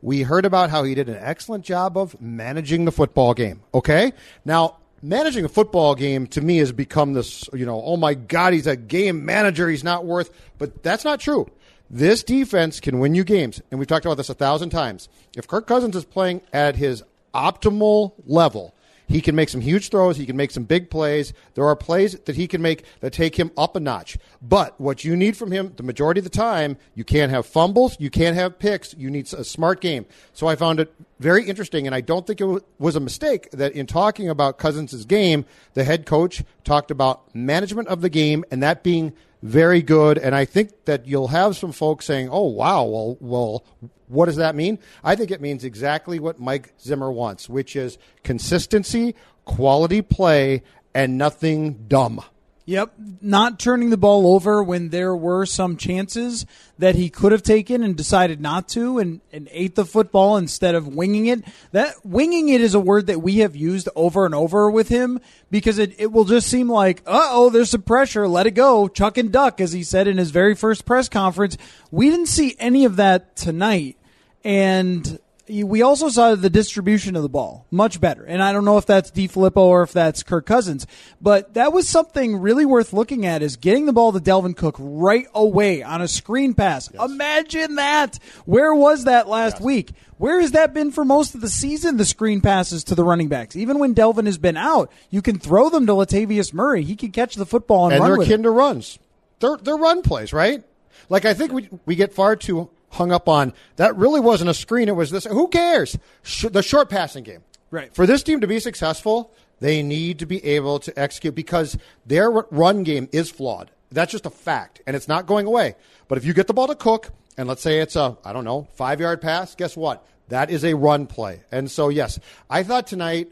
We 0.00 0.22
heard 0.22 0.44
about 0.44 0.70
how 0.70 0.82
he 0.82 0.94
did 0.94 1.08
an 1.08 1.18
excellent 1.20 1.64
job 1.64 1.96
of 1.96 2.20
managing 2.20 2.86
the 2.86 2.92
football 2.92 3.34
game. 3.34 3.62
Okay? 3.74 4.12
Now, 4.44 4.78
managing 5.02 5.44
a 5.44 5.48
football 5.48 5.94
game 5.94 6.26
to 6.28 6.40
me 6.40 6.56
has 6.58 6.72
become 6.72 7.12
this, 7.12 7.48
you 7.52 7.66
know, 7.66 7.80
oh 7.82 7.96
my 7.96 8.14
God, 8.14 8.54
he's 8.54 8.66
a 8.66 8.76
game 8.76 9.24
manager. 9.24 9.68
He's 9.68 9.84
not 9.84 10.04
worth, 10.04 10.30
but 10.58 10.82
that's 10.82 11.04
not 11.04 11.20
true. 11.20 11.48
This 11.94 12.22
defense 12.22 12.80
can 12.80 12.98
win 13.00 13.14
you 13.14 13.22
games. 13.22 13.60
And 13.70 13.78
we've 13.78 13.86
talked 13.86 14.06
about 14.06 14.16
this 14.16 14.30
a 14.30 14.34
thousand 14.34 14.70
times. 14.70 15.10
If 15.36 15.46
Kirk 15.46 15.66
Cousins 15.66 15.94
is 15.94 16.06
playing 16.06 16.40
at 16.50 16.76
his 16.76 17.02
optimal 17.34 18.14
level, 18.24 18.74
he 19.08 19.20
can 19.20 19.34
make 19.34 19.50
some 19.50 19.60
huge 19.60 19.90
throws. 19.90 20.16
He 20.16 20.24
can 20.24 20.36
make 20.36 20.52
some 20.52 20.64
big 20.64 20.88
plays. 20.88 21.34
There 21.52 21.66
are 21.66 21.76
plays 21.76 22.18
that 22.20 22.34
he 22.34 22.48
can 22.48 22.62
make 22.62 22.84
that 23.00 23.12
take 23.12 23.38
him 23.38 23.50
up 23.58 23.76
a 23.76 23.80
notch. 23.80 24.16
But 24.40 24.80
what 24.80 25.04
you 25.04 25.16
need 25.16 25.36
from 25.36 25.52
him, 25.52 25.74
the 25.76 25.82
majority 25.82 26.20
of 26.20 26.24
the 26.24 26.30
time, 26.30 26.78
you 26.94 27.04
can't 27.04 27.30
have 27.30 27.44
fumbles. 27.44 27.94
You 28.00 28.08
can't 28.08 28.36
have 28.36 28.58
picks. 28.58 28.94
You 28.94 29.10
need 29.10 29.30
a 29.34 29.44
smart 29.44 29.82
game. 29.82 30.06
So 30.32 30.46
I 30.46 30.56
found 30.56 30.80
it 30.80 30.94
very 31.20 31.46
interesting, 31.46 31.86
and 31.86 31.94
I 31.94 32.00
don't 32.00 32.26
think 32.26 32.40
it 32.40 32.64
was 32.78 32.96
a 32.96 33.00
mistake 33.00 33.50
that 33.50 33.72
in 33.72 33.86
talking 33.86 34.30
about 34.30 34.56
Cousins' 34.56 35.04
game, 35.04 35.44
the 35.74 35.84
head 35.84 36.06
coach 36.06 36.42
talked 36.64 36.90
about 36.90 37.34
management 37.34 37.88
of 37.88 38.00
the 38.00 38.08
game 38.08 38.46
and 38.50 38.62
that 38.62 38.82
being 38.82 39.12
very 39.42 39.82
good. 39.82 40.18
And 40.18 40.34
I 40.34 40.44
think 40.44 40.84
that 40.84 41.06
you'll 41.06 41.28
have 41.28 41.56
some 41.56 41.72
folks 41.72 42.06
saying, 42.06 42.28
"Oh, 42.30 42.44
wow, 42.44 42.84
well, 42.84 43.16
well, 43.20 43.64
what 44.08 44.26
does 44.26 44.36
that 44.36 44.54
mean?" 44.54 44.78
I 45.02 45.16
think 45.16 45.30
it 45.30 45.40
means 45.40 45.64
exactly 45.64 46.18
what 46.18 46.40
Mike 46.40 46.74
Zimmer 46.80 47.10
wants, 47.10 47.48
which 47.48 47.76
is 47.76 47.98
consistency, 48.22 49.14
quality 49.44 50.02
play, 50.02 50.62
and 50.94 51.18
nothing 51.18 51.84
dumb. 51.88 52.22
Yep, 52.64 52.94
not 53.20 53.58
turning 53.58 53.90
the 53.90 53.96
ball 53.96 54.34
over 54.34 54.62
when 54.62 54.90
there 54.90 55.16
were 55.16 55.44
some 55.46 55.76
chances 55.76 56.46
that 56.78 56.94
he 56.94 57.10
could 57.10 57.32
have 57.32 57.42
taken 57.42 57.82
and 57.82 57.96
decided 57.96 58.40
not 58.40 58.68
to 58.68 59.00
and, 59.00 59.20
and 59.32 59.48
ate 59.50 59.74
the 59.74 59.84
football 59.84 60.36
instead 60.36 60.76
of 60.76 60.86
winging 60.86 61.26
it. 61.26 61.42
That 61.72 61.94
winging 62.04 62.50
it 62.50 62.60
is 62.60 62.74
a 62.74 62.80
word 62.80 63.08
that 63.08 63.20
we 63.20 63.38
have 63.38 63.56
used 63.56 63.88
over 63.96 64.24
and 64.24 64.34
over 64.34 64.70
with 64.70 64.88
him 64.88 65.18
because 65.50 65.78
it, 65.78 65.98
it 65.98 66.12
will 66.12 66.24
just 66.24 66.46
seem 66.46 66.68
like, 66.68 67.02
uh 67.04 67.28
oh, 67.30 67.50
there's 67.50 67.70
some 67.70 67.82
pressure, 67.82 68.28
let 68.28 68.46
it 68.46 68.52
go, 68.52 68.86
chuck 68.86 69.18
and 69.18 69.32
duck, 69.32 69.60
as 69.60 69.72
he 69.72 69.82
said 69.82 70.06
in 70.06 70.18
his 70.18 70.30
very 70.30 70.54
first 70.54 70.84
press 70.84 71.08
conference. 71.08 71.58
We 71.90 72.10
didn't 72.10 72.26
see 72.26 72.54
any 72.60 72.84
of 72.84 72.94
that 72.94 73.34
tonight. 73.34 73.96
And 74.44 75.18
we 75.52 75.82
also 75.82 76.08
saw 76.08 76.34
the 76.34 76.48
distribution 76.48 77.16
of 77.16 77.22
the 77.22 77.28
ball 77.28 77.66
much 77.70 78.00
better. 78.00 78.24
And 78.24 78.42
I 78.42 78.52
don't 78.52 78.64
know 78.64 78.78
if 78.78 78.86
that's 78.86 79.10
DeFilippo 79.10 79.56
or 79.56 79.82
if 79.82 79.92
that's 79.92 80.22
Kirk 80.22 80.46
Cousins, 80.46 80.86
but 81.20 81.54
that 81.54 81.72
was 81.72 81.88
something 81.88 82.36
really 82.36 82.64
worth 82.64 82.92
looking 82.92 83.26
at 83.26 83.42
is 83.42 83.56
getting 83.56 83.86
the 83.86 83.92
ball 83.92 84.12
to 84.12 84.18
Dalvin 84.18 84.56
Cook 84.56 84.76
right 84.78 85.26
away 85.34 85.82
on 85.82 86.00
a 86.00 86.08
screen 86.08 86.54
pass. 86.54 86.88
Yes. 86.92 87.10
Imagine 87.10 87.74
that. 87.74 88.18
Where 88.46 88.74
was 88.74 89.04
that 89.04 89.28
last 89.28 89.56
yes. 89.56 89.62
week? 89.62 89.92
Where 90.16 90.40
has 90.40 90.52
that 90.52 90.72
been 90.72 90.90
for 90.92 91.04
most 91.04 91.34
of 91.34 91.40
the 91.40 91.48
season? 91.48 91.96
The 91.96 92.04
screen 92.04 92.40
passes 92.40 92.84
to 92.84 92.94
the 92.94 93.04
running 93.04 93.28
backs. 93.28 93.56
Even 93.56 93.78
when 93.78 93.94
Dalvin 93.94 94.26
has 94.26 94.38
been 94.38 94.56
out, 94.56 94.90
you 95.10 95.20
can 95.20 95.38
throw 95.38 95.68
them 95.68 95.86
to 95.86 95.92
Latavius 95.92 96.54
Murray. 96.54 96.84
He 96.84 96.96
can 96.96 97.10
catch 97.10 97.34
the 97.34 97.46
football 97.46 97.86
and, 97.86 97.94
and 97.94 98.02
run 98.02 98.12
they're 98.12 98.22
akin 98.22 98.40
it. 98.40 98.44
to 98.44 98.50
runs. 98.50 98.98
They're, 99.40 99.56
they're 99.56 99.76
run 99.76 100.02
plays, 100.02 100.32
right? 100.32 100.62
Like 101.08 101.24
I 101.24 101.34
think 101.34 101.52
we 101.52 101.68
we 101.84 101.94
get 101.94 102.14
far 102.14 102.36
too 102.36 102.70
hung 102.92 103.10
up 103.12 103.28
on 103.28 103.52
that 103.76 103.96
really 103.96 104.20
wasn't 104.20 104.50
a 104.50 104.54
screen. 104.54 104.88
It 104.88 104.96
was 104.96 105.10
this. 105.10 105.24
Who 105.24 105.48
cares? 105.48 105.98
Sh- 106.22 106.46
the 106.50 106.62
short 106.62 106.88
passing 106.88 107.24
game. 107.24 107.42
Right. 107.70 107.94
For 107.94 108.06
this 108.06 108.22
team 108.22 108.40
to 108.40 108.46
be 108.46 108.60
successful, 108.60 109.32
they 109.60 109.82
need 109.82 110.18
to 110.18 110.26
be 110.26 110.44
able 110.44 110.78
to 110.80 110.98
execute 110.98 111.34
because 111.34 111.78
their 112.04 112.30
run 112.30 112.82
game 112.82 113.08
is 113.12 113.30
flawed. 113.30 113.70
That's 113.90 114.12
just 114.12 114.26
a 114.26 114.30
fact, 114.30 114.80
and 114.86 114.96
it's 114.96 115.08
not 115.08 115.26
going 115.26 115.46
away. 115.46 115.76
But 116.08 116.18
if 116.18 116.24
you 116.24 116.34
get 116.34 116.46
the 116.46 116.54
ball 116.54 116.66
to 116.68 116.74
Cook, 116.74 117.10
and 117.36 117.48
let's 117.48 117.62
say 117.62 117.78
it's 117.78 117.96
a, 117.96 118.16
I 118.24 118.32
don't 118.32 118.44
know, 118.44 118.68
five 118.74 119.00
yard 119.00 119.20
pass, 119.20 119.54
guess 119.54 119.76
what? 119.76 120.06
That 120.28 120.50
is 120.50 120.64
a 120.64 120.74
run 120.74 121.06
play. 121.06 121.42
And 121.50 121.70
so, 121.70 121.88
yes, 121.88 122.18
I 122.48 122.62
thought 122.62 122.86
tonight 122.86 123.30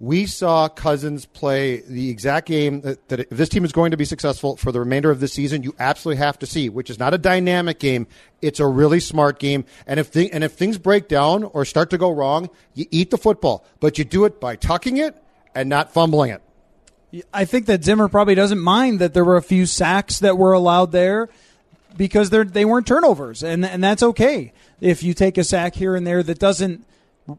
we 0.00 0.26
saw 0.26 0.68
Cousins 0.68 1.26
play 1.26 1.80
the 1.80 2.08
exact 2.08 2.46
game 2.46 2.82
that, 2.82 3.08
that, 3.08 3.20
if 3.20 3.30
this 3.30 3.48
team 3.48 3.64
is 3.64 3.72
going 3.72 3.90
to 3.90 3.96
be 3.96 4.04
successful 4.04 4.56
for 4.56 4.70
the 4.70 4.78
remainder 4.78 5.10
of 5.10 5.18
the 5.18 5.26
season, 5.26 5.64
you 5.64 5.74
absolutely 5.78 6.24
have 6.24 6.38
to 6.38 6.46
see, 6.46 6.68
which 6.68 6.88
is 6.88 7.00
not 7.00 7.14
a 7.14 7.18
dynamic 7.18 7.80
game. 7.80 8.06
It's 8.40 8.60
a 8.60 8.66
really 8.66 9.00
smart 9.00 9.40
game. 9.40 9.64
And 9.88 9.98
if, 9.98 10.14
and 10.14 10.44
if 10.44 10.52
things 10.52 10.78
break 10.78 11.08
down 11.08 11.42
or 11.42 11.64
start 11.64 11.90
to 11.90 11.98
go 11.98 12.10
wrong, 12.10 12.48
you 12.74 12.86
eat 12.92 13.10
the 13.10 13.18
football, 13.18 13.64
but 13.80 13.98
you 13.98 14.04
do 14.04 14.24
it 14.24 14.40
by 14.40 14.54
tucking 14.54 14.98
it 14.98 15.20
and 15.52 15.68
not 15.68 15.92
fumbling 15.92 16.30
it. 16.30 16.42
I 17.34 17.44
think 17.44 17.66
that 17.66 17.82
Zimmer 17.82 18.08
probably 18.08 18.36
doesn't 18.36 18.60
mind 18.60 19.00
that 19.00 19.14
there 19.14 19.24
were 19.24 19.36
a 19.36 19.42
few 19.42 19.66
sacks 19.66 20.20
that 20.20 20.38
were 20.38 20.52
allowed 20.52 20.92
there 20.92 21.28
because 21.96 22.30
they 22.30 22.64
weren't 22.64 22.86
turnovers, 22.86 23.42
and, 23.42 23.64
and 23.64 23.82
that's 23.82 24.02
okay. 24.02 24.52
If 24.80 25.02
you 25.02 25.14
take 25.14 25.38
a 25.38 25.42
sack 25.42 25.74
here 25.74 25.96
and 25.96 26.06
there 26.06 26.22
that 26.22 26.38
doesn't 26.38 26.84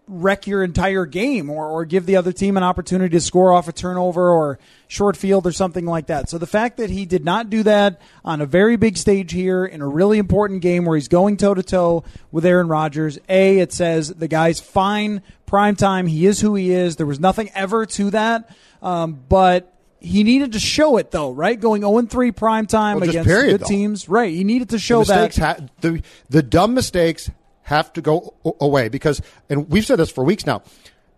wreck 0.08 0.46
your 0.46 0.64
entire 0.64 1.06
game 1.06 1.50
or, 1.50 1.68
or 1.68 1.86
give 1.86 2.06
the 2.06 2.16
other 2.16 2.32
team 2.32 2.58
an 2.58 2.64
opportunity 2.64 3.14
to 3.14 3.22
score 3.22 3.52
off 3.52 3.68
a 3.68 3.72
turnover 3.72 4.30
or 4.30 4.60
short 4.88 5.18
field 5.18 5.48
or 5.48 5.52
something 5.52 5.86
like 5.86 6.08
that. 6.08 6.30
So 6.30 6.38
the 6.38 6.48
fact 6.48 6.78
that 6.78 6.90
he 6.90 7.06
did 7.06 7.26
not 7.26 7.50
do 7.50 7.64
that 7.64 8.00
on 8.24 8.42
a 8.42 8.46
very 8.46 8.76
big 8.76 8.98
stage 8.98 9.32
here 9.32 9.66
in 9.66 9.82
a 9.82 9.88
really 9.88 10.18
important 10.18 10.62
game 10.62 10.86
where 10.86 10.96
he's 10.96 11.08
going 11.08 11.38
toe 11.38 11.54
to 11.54 11.64
toe 11.64 12.04
with 12.32 12.46
Aaron 12.46 12.68
Rodgers, 12.68 13.18
A, 13.30 13.60
it 13.60 13.74
says 13.74 14.10
the 14.10 14.28
guy's 14.28 14.60
fine, 14.60 15.22
prime 15.46 15.76
time, 15.76 16.08
he 16.08 16.26
is 16.26 16.40
who 16.42 16.56
he 16.56 16.72
is. 16.72 16.98
There 16.98 17.08
was 17.08 17.20
nothing 17.20 17.50
ever 17.56 17.86
to 17.86 18.12
that. 18.12 18.56
Um, 18.82 19.20
but 19.28 19.74
he 20.00 20.24
needed 20.24 20.54
to 20.54 20.60
show 20.60 20.98
it 20.98 21.12
though, 21.12 21.32
right? 21.32 21.60
Going 21.60 21.82
0 21.82 22.02
3 22.04 22.32
prime 22.32 22.66
time 22.68 23.00
well, 23.00 23.10
against 23.10 23.28
period, 23.28 23.52
good 23.52 23.62
though. 23.62 23.66
teams. 23.66 24.08
Right. 24.08 24.34
He 24.34 24.44
needed 24.44 24.70
to 24.70 24.80
show 24.80 25.04
the 25.04 25.14
that. 25.14 25.36
Ha- 25.36 25.58
the, 25.82 26.02
the 26.30 26.44
dumb 26.44 26.74
mistakes 26.74 27.30
have 27.70 27.94
to 27.94 28.02
go 28.02 28.34
away 28.60 28.90
because, 28.90 29.22
and 29.48 29.70
we've 29.70 29.86
said 29.86 29.98
this 29.98 30.12
for 30.12 30.24
weeks 30.24 30.46
now, 30.46 30.64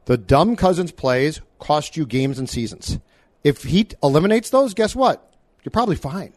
the 0.05 0.17
dumb 0.17 0.57
Cousins 0.57 0.91
plays 0.91 1.39
cost 1.59 1.95
you 1.95 2.05
games 2.05 2.37
and 2.37 2.49
seasons. 2.49 2.99
If 3.43 3.63
he 3.63 3.87
eliminates 4.03 4.49
those, 4.49 4.73
guess 4.73 4.93
what? 4.93 5.33
You're 5.63 5.71
probably 5.71 5.95
fine. 5.95 6.33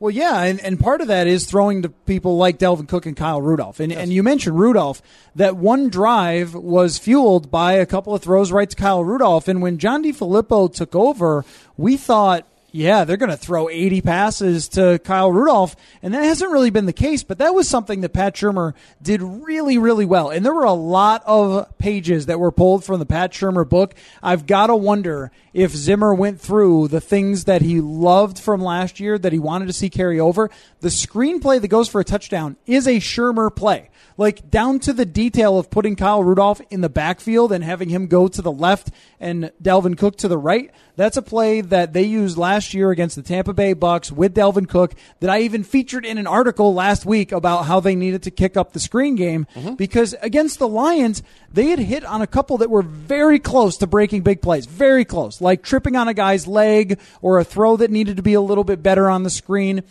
Well, 0.00 0.10
yeah, 0.10 0.42
and, 0.42 0.60
and 0.60 0.78
part 0.78 1.00
of 1.00 1.06
that 1.08 1.26
is 1.26 1.46
throwing 1.46 1.82
to 1.82 1.88
people 1.88 2.36
like 2.36 2.58
Dalvin 2.58 2.88
Cook 2.88 3.06
and 3.06 3.16
Kyle 3.16 3.40
Rudolph. 3.40 3.80
And, 3.80 3.92
yes. 3.92 4.00
and 4.02 4.12
you 4.12 4.22
mentioned 4.22 4.58
Rudolph. 4.58 5.00
That 5.36 5.56
one 5.56 5.88
drive 5.88 6.52
was 6.54 6.98
fueled 6.98 7.50
by 7.50 7.74
a 7.74 7.86
couple 7.86 8.14
of 8.14 8.22
throws 8.22 8.52
right 8.52 8.68
to 8.68 8.76
Kyle 8.76 9.04
Rudolph. 9.04 9.48
And 9.48 9.62
when 9.62 9.78
John 9.78 10.02
DeFilippo 10.02 10.74
took 10.74 10.94
over, 10.94 11.44
we 11.78 11.96
thought 11.96 12.46
yeah, 12.76 13.04
they're 13.04 13.16
going 13.16 13.30
to 13.30 13.36
throw 13.36 13.68
80 13.68 14.02
passes 14.02 14.68
to 14.68 15.00
Kyle 15.02 15.32
Rudolph. 15.32 15.74
And 16.02 16.12
that 16.14 16.22
hasn't 16.22 16.52
really 16.52 16.70
been 16.70 16.86
the 16.86 16.92
case, 16.92 17.22
but 17.22 17.38
that 17.38 17.54
was 17.54 17.68
something 17.68 18.02
that 18.02 18.10
Pat 18.10 18.34
Shurmur 18.34 18.74
did 19.00 19.22
really, 19.22 19.78
really 19.78 20.04
well. 20.04 20.30
And 20.30 20.44
there 20.44 20.54
were 20.54 20.64
a 20.64 20.72
lot 20.72 21.22
of 21.26 21.76
pages 21.78 22.26
that 22.26 22.38
were 22.38 22.52
pulled 22.52 22.84
from 22.84 22.98
the 22.98 23.06
Pat 23.06 23.32
Shurmur 23.32 23.68
book. 23.68 23.94
I've 24.22 24.46
got 24.46 24.66
to 24.66 24.76
wonder 24.76 25.32
if 25.54 25.70
Zimmer 25.72 26.14
went 26.14 26.40
through 26.40 26.88
the 26.88 27.00
things 27.00 27.44
that 27.44 27.62
he 27.62 27.80
loved 27.80 28.38
from 28.38 28.60
last 28.60 29.00
year 29.00 29.18
that 29.18 29.32
he 29.32 29.38
wanted 29.38 29.66
to 29.66 29.72
see 29.72 29.88
carry 29.88 30.20
over. 30.20 30.50
The 30.80 30.88
screenplay 30.88 31.60
that 31.60 31.68
goes 31.68 31.88
for 31.88 32.00
a 32.00 32.04
touchdown 32.04 32.56
is 32.66 32.86
a 32.86 32.96
Shurmur 32.96 33.54
play 33.54 33.88
like 34.18 34.50
down 34.50 34.78
to 34.80 34.92
the 34.92 35.04
detail 35.04 35.58
of 35.58 35.70
putting 35.70 35.96
Kyle 35.96 36.22
Rudolph 36.22 36.60
in 36.70 36.80
the 36.80 36.88
backfield 36.88 37.52
and 37.52 37.62
having 37.62 37.88
him 37.88 38.06
go 38.06 38.28
to 38.28 38.42
the 38.42 38.52
left 38.52 38.90
and 39.20 39.52
Dalvin 39.62 39.96
Cook 39.98 40.16
to 40.18 40.28
the 40.28 40.38
right. 40.38 40.70
That's 40.96 41.18
a 41.18 41.22
play 41.22 41.60
that 41.60 41.92
they 41.92 42.04
used 42.04 42.38
last 42.38 42.72
year 42.72 42.90
against 42.90 43.16
the 43.16 43.22
Tampa 43.22 43.52
Bay 43.52 43.74
Bucks 43.74 44.10
with 44.10 44.34
Dalvin 44.34 44.66
Cook 44.66 44.94
that 45.20 45.28
I 45.28 45.40
even 45.40 45.62
featured 45.62 46.06
in 46.06 46.16
an 46.16 46.26
article 46.26 46.72
last 46.72 47.04
week 47.04 47.32
about 47.32 47.66
how 47.66 47.80
they 47.80 47.94
needed 47.94 48.22
to 48.22 48.30
kick 48.30 48.56
up 48.56 48.72
the 48.72 48.80
screen 48.80 49.14
game 49.14 49.46
mm-hmm. 49.54 49.74
because 49.74 50.14
against 50.22 50.58
the 50.58 50.66
Lions, 50.66 51.22
they 51.52 51.66
had 51.66 51.78
hit 51.78 52.04
on 52.04 52.22
a 52.22 52.26
couple 52.26 52.58
that 52.58 52.70
were 52.70 52.82
very 52.82 53.38
close 53.38 53.76
to 53.76 53.86
breaking 53.86 54.22
big 54.22 54.40
plays, 54.40 54.64
very 54.64 55.04
close, 55.04 55.42
like 55.42 55.62
tripping 55.62 55.96
on 55.96 56.08
a 56.08 56.14
guy's 56.14 56.46
leg 56.46 56.98
or 57.20 57.38
a 57.38 57.44
throw 57.44 57.76
that 57.76 57.90
needed 57.90 58.16
to 58.16 58.22
be 58.22 58.34
a 58.34 58.40
little 58.40 58.64
bit 58.64 58.82
better 58.82 59.10
on 59.10 59.22
the 59.22 59.30
screen 59.30 59.82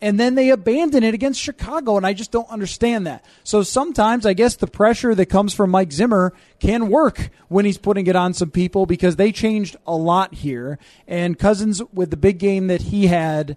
and 0.00 0.20
then 0.20 0.34
they 0.34 0.50
abandon 0.50 1.02
it 1.02 1.14
against 1.14 1.40
Chicago, 1.40 1.96
and 1.96 2.06
I 2.06 2.12
just 2.12 2.30
don't 2.30 2.48
understand 2.50 3.06
that. 3.06 3.24
So 3.42 3.62
sometimes 3.62 4.26
I 4.26 4.34
guess 4.34 4.56
the 4.56 4.66
pressure 4.66 5.14
that 5.14 5.26
comes 5.26 5.54
from 5.54 5.70
Mike 5.70 5.92
Zimmer 5.92 6.32
can 6.60 6.88
work 6.88 7.30
when 7.48 7.64
he's 7.64 7.78
putting 7.78 8.06
it 8.06 8.16
on 8.16 8.34
some 8.34 8.50
people 8.50 8.86
because 8.86 9.16
they 9.16 9.32
changed 9.32 9.76
a 9.86 9.96
lot 9.96 10.34
here. 10.34 10.78
And 11.06 11.38
Cousins, 11.38 11.82
with 11.92 12.10
the 12.10 12.16
big 12.16 12.38
game 12.38 12.66
that 12.66 12.82
he 12.82 13.06
had, 13.06 13.56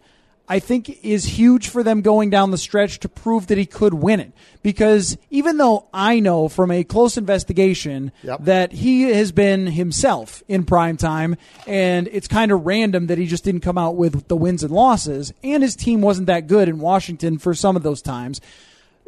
I 0.49 0.59
think 0.59 1.03
is 1.03 1.25
huge 1.25 1.67
for 1.67 1.83
them 1.83 2.01
going 2.01 2.29
down 2.29 2.51
the 2.51 2.57
stretch 2.57 2.99
to 3.01 3.09
prove 3.09 3.47
that 3.47 3.57
he 3.57 3.65
could 3.65 3.93
win 3.93 4.19
it. 4.19 4.31
Because 4.63 5.17
even 5.29 5.57
though 5.57 5.87
I 5.93 6.19
know 6.19 6.47
from 6.47 6.71
a 6.71 6.83
close 6.83 7.17
investigation 7.17 8.11
Yep. 8.23 8.45
that 8.45 8.71
he 8.71 9.03
has 9.03 9.31
been 9.31 9.67
himself 9.67 10.43
in 10.47 10.63
prime 10.63 10.97
time, 10.97 11.35
and 11.65 12.07
it's 12.11 12.27
kind 12.27 12.51
of 12.51 12.65
random 12.65 13.07
that 13.07 13.17
he 13.17 13.27
just 13.27 13.43
didn't 13.43 13.61
come 13.61 13.77
out 13.77 13.95
with 13.95 14.27
the 14.27 14.35
wins 14.37 14.63
and 14.63 14.71
losses, 14.73 15.33
and 15.43 15.63
his 15.63 15.75
team 15.75 16.01
wasn't 16.01 16.27
that 16.27 16.47
good 16.47 16.69
in 16.69 16.79
Washington 16.79 17.37
for 17.37 17.53
some 17.53 17.75
of 17.75 17.83
those 17.83 18.01
times. 18.01 18.39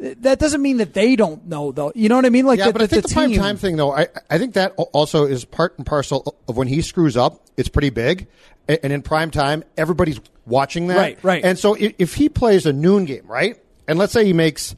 That 0.00 0.38
doesn't 0.38 0.62
mean 0.62 0.78
that 0.78 0.94
they 0.94 1.14
don't 1.14 1.46
know, 1.46 1.72
though. 1.72 1.92
You 1.94 2.08
know 2.08 2.16
what 2.16 2.24
I 2.24 2.30
mean? 2.30 2.46
Like, 2.46 2.58
Yeah, 2.58 2.66
that- 2.66 2.72
but 2.72 2.82
I 2.82 2.86
think 2.86 3.06
the, 3.06 3.12
prime 3.12 3.30
team- 3.30 3.38
time 3.38 3.56
thing, 3.58 3.76
though, 3.76 3.92
I, 3.92 4.08
I 4.30 4.38
think 4.38 4.54
that 4.54 4.72
also 4.76 5.26
is 5.26 5.44
part 5.44 5.76
and 5.76 5.84
parcel 5.86 6.36
of 6.48 6.56
when 6.56 6.68
he 6.68 6.80
screws 6.80 7.16
up. 7.18 7.42
It's 7.58 7.68
pretty 7.68 7.90
big, 7.90 8.26
and 8.66 8.92
in 8.92 9.02
prime 9.02 9.30
time, 9.30 9.62
everybody's 9.76 10.18
watching 10.46 10.86
that. 10.86 10.96
Right, 10.96 11.18
right. 11.22 11.44
And 11.44 11.58
so 11.58 11.76
if, 11.78 12.14
he 12.14 12.30
plays 12.30 12.64
a 12.64 12.72
noon 12.72 13.04
game, 13.04 13.26
right, 13.26 13.62
and 13.86 13.98
let's 13.98 14.12
say 14.14 14.24
he 14.24 14.32
makes 14.32 14.74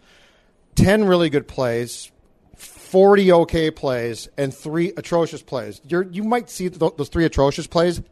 ten 0.74 1.04
really 1.04 1.30
good 1.30 1.46
plays, 1.46 2.10
forty 2.56 3.30
okay 3.32 3.70
plays, 3.70 4.28
and 4.36 4.52
three 4.52 4.92
atrocious 4.96 5.42
plays, 5.42 5.80
you're, 5.86 6.02
you 6.02 6.24
might 6.24 6.50
see 6.50 6.68
th- 6.68 6.94
those 6.96 7.08
three 7.08 7.24
atrocious 7.24 7.68
plays. 7.68 8.02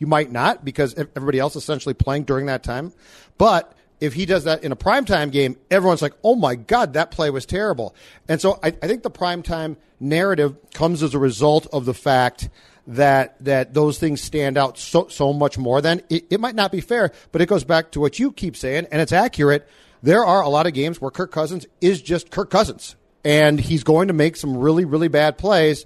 You 0.00 0.06
might 0.06 0.30
not 0.32 0.64
because 0.64 0.94
everybody 0.94 1.38
else 1.38 1.56
is 1.56 1.62
essentially 1.62 1.94
playing 1.94 2.24
during 2.24 2.46
that 2.46 2.62
time. 2.62 2.92
But 3.36 3.72
if 4.00 4.14
he 4.14 4.26
does 4.26 4.44
that 4.44 4.62
in 4.64 4.72
a 4.72 4.76
primetime 4.76 5.32
game, 5.32 5.56
everyone's 5.70 6.02
like, 6.02 6.14
oh 6.22 6.34
my 6.34 6.54
God, 6.54 6.94
that 6.94 7.10
play 7.10 7.30
was 7.30 7.46
terrible. 7.46 7.94
And 8.28 8.40
so 8.40 8.58
I, 8.62 8.68
I 8.68 8.86
think 8.86 9.02
the 9.02 9.10
primetime 9.10 9.76
narrative 10.00 10.56
comes 10.72 11.02
as 11.02 11.14
a 11.14 11.18
result 11.18 11.66
of 11.72 11.84
the 11.84 11.94
fact 11.94 12.48
that 12.86 13.36
that 13.44 13.74
those 13.74 13.98
things 13.98 14.20
stand 14.20 14.56
out 14.56 14.78
so 14.78 15.08
so 15.08 15.32
much 15.32 15.58
more 15.58 15.82
than 15.82 16.00
it, 16.08 16.24
it 16.30 16.40
might 16.40 16.54
not 16.54 16.72
be 16.72 16.80
fair, 16.80 17.12
but 17.32 17.42
it 17.42 17.46
goes 17.46 17.62
back 17.62 17.90
to 17.92 18.00
what 18.00 18.18
you 18.18 18.32
keep 18.32 18.56
saying, 18.56 18.86
and 18.90 19.02
it's 19.02 19.12
accurate. 19.12 19.68
There 20.02 20.24
are 20.24 20.42
a 20.42 20.48
lot 20.48 20.66
of 20.66 20.72
games 20.72 21.00
where 21.00 21.10
Kirk 21.10 21.30
Cousins 21.30 21.66
is 21.80 22.00
just 22.00 22.30
Kirk 22.30 22.50
Cousins, 22.50 22.96
and 23.24 23.60
he's 23.60 23.84
going 23.84 24.08
to 24.08 24.14
make 24.14 24.36
some 24.36 24.56
really, 24.56 24.84
really 24.84 25.08
bad 25.08 25.36
plays. 25.36 25.84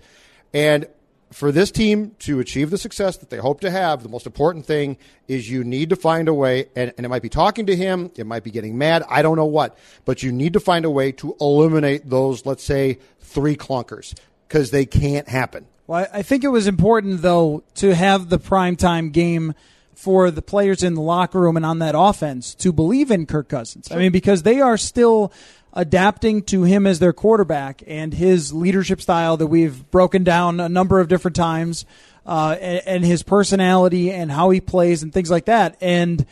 And 0.55 0.87
for 1.33 1.51
this 1.51 1.71
team 1.71 2.15
to 2.21 2.41
achieve 2.41 2.71
the 2.71 2.79
success 2.79 3.17
that 3.19 3.31
they 3.31 3.39
hope 3.39 3.61
to 3.61 3.71
have, 3.71 4.03
the 4.03 4.09
most 4.09 4.27
important 4.27 4.67
thing 4.67 4.97
is 5.29 5.51
you 5.51 5.65
need 5.65 5.91
to 5.91 5.97
find 5.97 6.29
a 6.29 6.35
way, 6.35 6.67
and, 6.77 6.93
and 6.97 7.07
it 7.07 7.09
might 7.09 7.23
be 7.23 7.29
talking 7.29 7.67
to 7.67 7.77
him, 7.77 8.11
it 8.17 8.27
might 8.27 8.45
be 8.45 8.51
getting 8.51 8.79
mad, 8.79 9.03
I 9.09 9.23
don't 9.23 9.37
know 9.37 9.47
what, 9.47 9.77
but 10.05 10.23
you 10.23 10.33
need 10.33 10.53
to 10.53 10.61
find 10.61 10.85
a 10.85 10.91
way 10.91 11.13
to 11.13 11.37
eliminate 11.41 12.09
those, 12.09 12.47
let's 12.47 12.65
say, 12.65 12.99
three 13.21 13.57
clunkers, 13.57 14.15
because 14.47 14.71
they 14.71 14.87
can't 14.87 15.29
happen. 15.29 15.67
Well, 15.87 16.07
I 16.13 16.19
I 16.19 16.23
think 16.23 16.45
it 16.45 16.49
was 16.49 16.67
important 16.67 17.23
though 17.23 17.65
to 17.77 17.95
have 17.95 18.29
the 18.29 18.39
primetime 18.39 19.13
game 19.13 19.55
for 19.95 20.31
the 20.31 20.43
players 20.43 20.83
in 20.83 20.95
the 20.95 21.01
locker 21.01 21.41
room 21.41 21.57
and 21.57 21.67
on 21.67 21.79
that 21.81 21.95
offense 21.97 22.55
to 22.57 22.73
believe 22.73 23.11
in 23.11 23.27
Kirk 23.27 23.49
Cousins. 23.49 23.91
I 23.91 23.97
mean, 23.97 24.11
because 24.11 24.43
they 24.43 24.61
are 24.61 24.77
still 24.77 25.33
adapting 25.73 26.43
to 26.43 26.63
him 26.65 26.87
as 26.87 26.99
their 26.99 27.13
quarterback 27.13 27.83
and 27.87 28.13
his 28.15 28.53
leadership 28.53 29.01
style 29.01 29.37
that 29.39 29.47
we've 29.47 29.91
broken 29.91 30.23
down 30.25 30.61
a 30.61 30.69
number 30.69 31.01
of 31.01 31.09
different 31.09 31.37
times, 31.37 31.85
uh, 32.27 32.57
and, 32.61 32.83
and 32.87 33.05
his 33.05 33.23
personality 33.23 34.13
and 34.13 34.31
how 34.31 34.51
he 34.51 34.61
plays 34.61 35.03
and 35.03 35.13
things 35.13 35.31
like 35.31 35.47
that. 35.47 35.77
And 35.81 36.25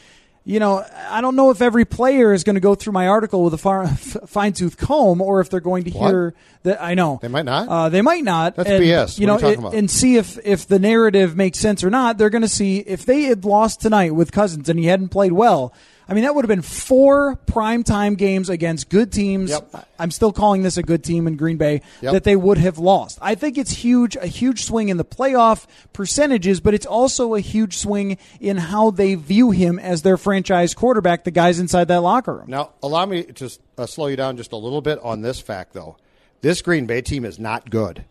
you 0.42 0.58
know, 0.58 0.82
I 1.08 1.20
don't 1.20 1.36
know 1.36 1.50
if 1.50 1.60
every 1.60 1.84
player 1.84 2.32
is 2.32 2.44
going 2.44 2.54
to 2.54 2.60
go 2.60 2.74
through 2.74 2.94
my 2.94 3.08
article 3.08 3.44
with 3.44 3.52
a 3.52 3.58
far, 3.58 3.86
fine 4.26 4.54
tooth 4.54 4.78
comb, 4.78 5.20
or 5.20 5.40
if 5.40 5.50
they're 5.50 5.60
going 5.60 5.84
to 5.84 5.90
What? 5.90 6.08
hear 6.10 6.34
that. 6.62 6.82
I 6.82 6.94
know 6.94 7.18
They 7.20 7.28
might 7.28 7.44
not? 7.44 7.68
Uh, 7.68 7.88
they 7.90 8.00
might 8.00 8.24
not. 8.24 8.56
That's 8.56 8.70
and, 8.70 8.82
BS. 8.82 9.18
You 9.18 9.26
What 9.28 9.42
know, 9.42 9.48
you 9.50 9.68
it- 9.68 9.74
and 9.74 9.90
see 9.90 10.16
if 10.16 10.38
if 10.44 10.66
the 10.66 10.78
narrative 10.78 11.36
makes 11.36 11.58
sense 11.58 11.84
or 11.84 11.90
not. 11.90 12.16
They're 12.18 12.30
going 12.30 12.42
to 12.42 12.48
see 12.48 12.78
if 12.78 13.04
they 13.04 13.22
had 13.24 13.44
lost 13.44 13.80
tonight 13.82 14.14
with 14.14 14.32
Cousins 14.32 14.68
and 14.70 14.78
he 14.78 14.86
hadn't 14.86 15.10
played 15.10 15.32
well. 15.32 15.74
I 16.10 16.14
mean, 16.14 16.24
that 16.24 16.34
would 16.34 16.44
have 16.44 16.48
been 16.48 16.60
four 16.60 17.36
primetime 17.46 18.16
games 18.16 18.50
against 18.50 18.88
good 18.88 19.12
teams. 19.12 19.50
Yep. 19.50 19.86
I'm 19.96 20.10
still 20.10 20.32
calling 20.32 20.64
this 20.64 20.76
a 20.76 20.82
good 20.82 21.04
team 21.04 21.28
in 21.28 21.36
Green 21.36 21.56
Bay 21.56 21.82
Yep. 22.02 22.12
that 22.12 22.24
they 22.24 22.34
would 22.34 22.58
have 22.58 22.78
lost. 22.78 23.18
I 23.22 23.36
think 23.36 23.56
it's 23.56 23.70
huge, 23.70 24.16
a 24.16 24.26
huge 24.26 24.64
swing 24.64 24.88
in 24.88 24.96
the 24.96 25.04
playoff 25.04 25.68
percentages, 25.92 26.58
but 26.58 26.74
it's 26.74 26.84
also 26.84 27.36
a 27.36 27.40
huge 27.40 27.76
swing 27.76 28.18
in 28.40 28.56
how 28.56 28.90
they 28.90 29.14
view 29.14 29.52
him 29.52 29.78
as 29.78 30.02
their 30.02 30.16
franchise 30.16 30.74
quarterback. 30.74 31.22
The 31.22 31.30
guys 31.30 31.60
inside 31.60 31.86
that 31.88 32.00
locker 32.00 32.34
room. 32.34 32.46
Now, 32.48 32.70
allow 32.82 33.06
me 33.06 33.22
to 33.22 33.48
uh, 33.78 33.86
slow 33.86 34.08
you 34.08 34.16
down 34.16 34.36
just 34.36 34.50
a 34.50 34.56
little 34.56 34.80
bit 34.80 34.98
on 35.04 35.20
this 35.22 35.38
fact, 35.38 35.74
though. 35.74 35.96
This 36.40 36.60
Green 36.60 36.86
Bay 36.86 37.02
team 37.02 37.24
is 37.24 37.38
not 37.38 37.70
good. 37.70 38.04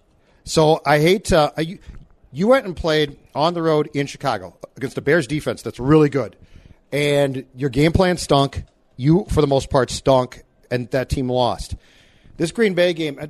So 0.45 0.81
I 0.85 0.99
hate 0.99 1.25
to. 1.25 1.51
Uh, 1.57 1.61
you, 1.61 1.79
you 2.31 2.47
went 2.47 2.65
and 2.65 2.77
played 2.77 3.17
on 3.35 3.53
the 3.55 3.61
road 3.61 3.89
in 3.93 4.07
Chicago 4.07 4.55
against 4.77 4.95
the 4.95 5.01
Bears 5.01 5.27
defense 5.27 5.61
that's 5.61 5.79
really 5.79 6.09
good. 6.09 6.37
And 6.91 7.45
your 7.55 7.69
game 7.69 7.91
plan 7.91 8.17
stunk. 8.17 8.63
You, 8.95 9.25
for 9.29 9.41
the 9.41 9.47
most 9.47 9.69
part, 9.69 9.89
stunk, 9.89 10.43
and 10.69 10.89
that 10.91 11.09
team 11.09 11.29
lost. 11.29 11.75
This 12.37 12.51
Green 12.51 12.73
Bay 12.73 12.93
game, 12.93 13.17
uh, 13.19 13.27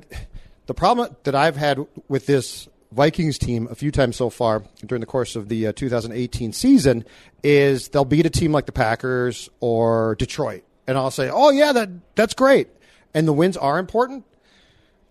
the 0.66 0.74
problem 0.74 1.14
that 1.24 1.34
I've 1.34 1.56
had 1.56 1.86
with 2.08 2.26
this 2.26 2.68
Vikings 2.92 3.38
team 3.38 3.68
a 3.70 3.74
few 3.74 3.90
times 3.90 4.16
so 4.16 4.30
far 4.30 4.64
during 4.84 5.00
the 5.00 5.06
course 5.06 5.36
of 5.36 5.48
the 5.48 5.68
uh, 5.68 5.72
2018 5.72 6.52
season 6.52 7.04
is 7.42 7.88
they'll 7.88 8.04
beat 8.04 8.26
a 8.26 8.30
team 8.30 8.52
like 8.52 8.66
the 8.66 8.72
Packers 8.72 9.48
or 9.60 10.16
Detroit, 10.16 10.64
and 10.86 10.98
I'll 10.98 11.10
say, 11.10 11.30
"Oh 11.32 11.50
yeah, 11.50 11.72
that 11.72 11.88
that's 12.16 12.34
great," 12.34 12.68
and 13.14 13.28
the 13.28 13.32
wins 13.32 13.56
are 13.56 13.78
important. 13.78 14.24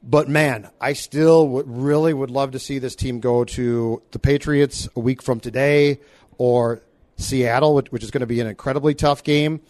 But 0.04 0.30
man, 0.30 0.70
I 0.80 0.94
still 0.94 1.48
would 1.50 1.70
really 1.70 2.14
would 2.14 2.32
love 2.32 2.52
to 2.52 2.60
see 2.60 2.80
this 2.80 2.96
team 2.96 3.20
go 3.20 3.44
to 3.46 4.02
the 4.12 4.20
Patriots 4.20 4.90
a 4.96 5.00
week 5.00 5.22
from 5.22 5.40
today, 5.40 6.00
or 6.38 6.82
Seattle, 7.20 7.76
which, 7.76 7.92
which 7.92 8.04
is 8.04 8.12
going 8.12 8.22
to 8.22 8.28
be 8.28 8.40
an 8.40 8.48
incredibly 8.48 8.96
tough 8.96 9.24
game, 9.24 9.62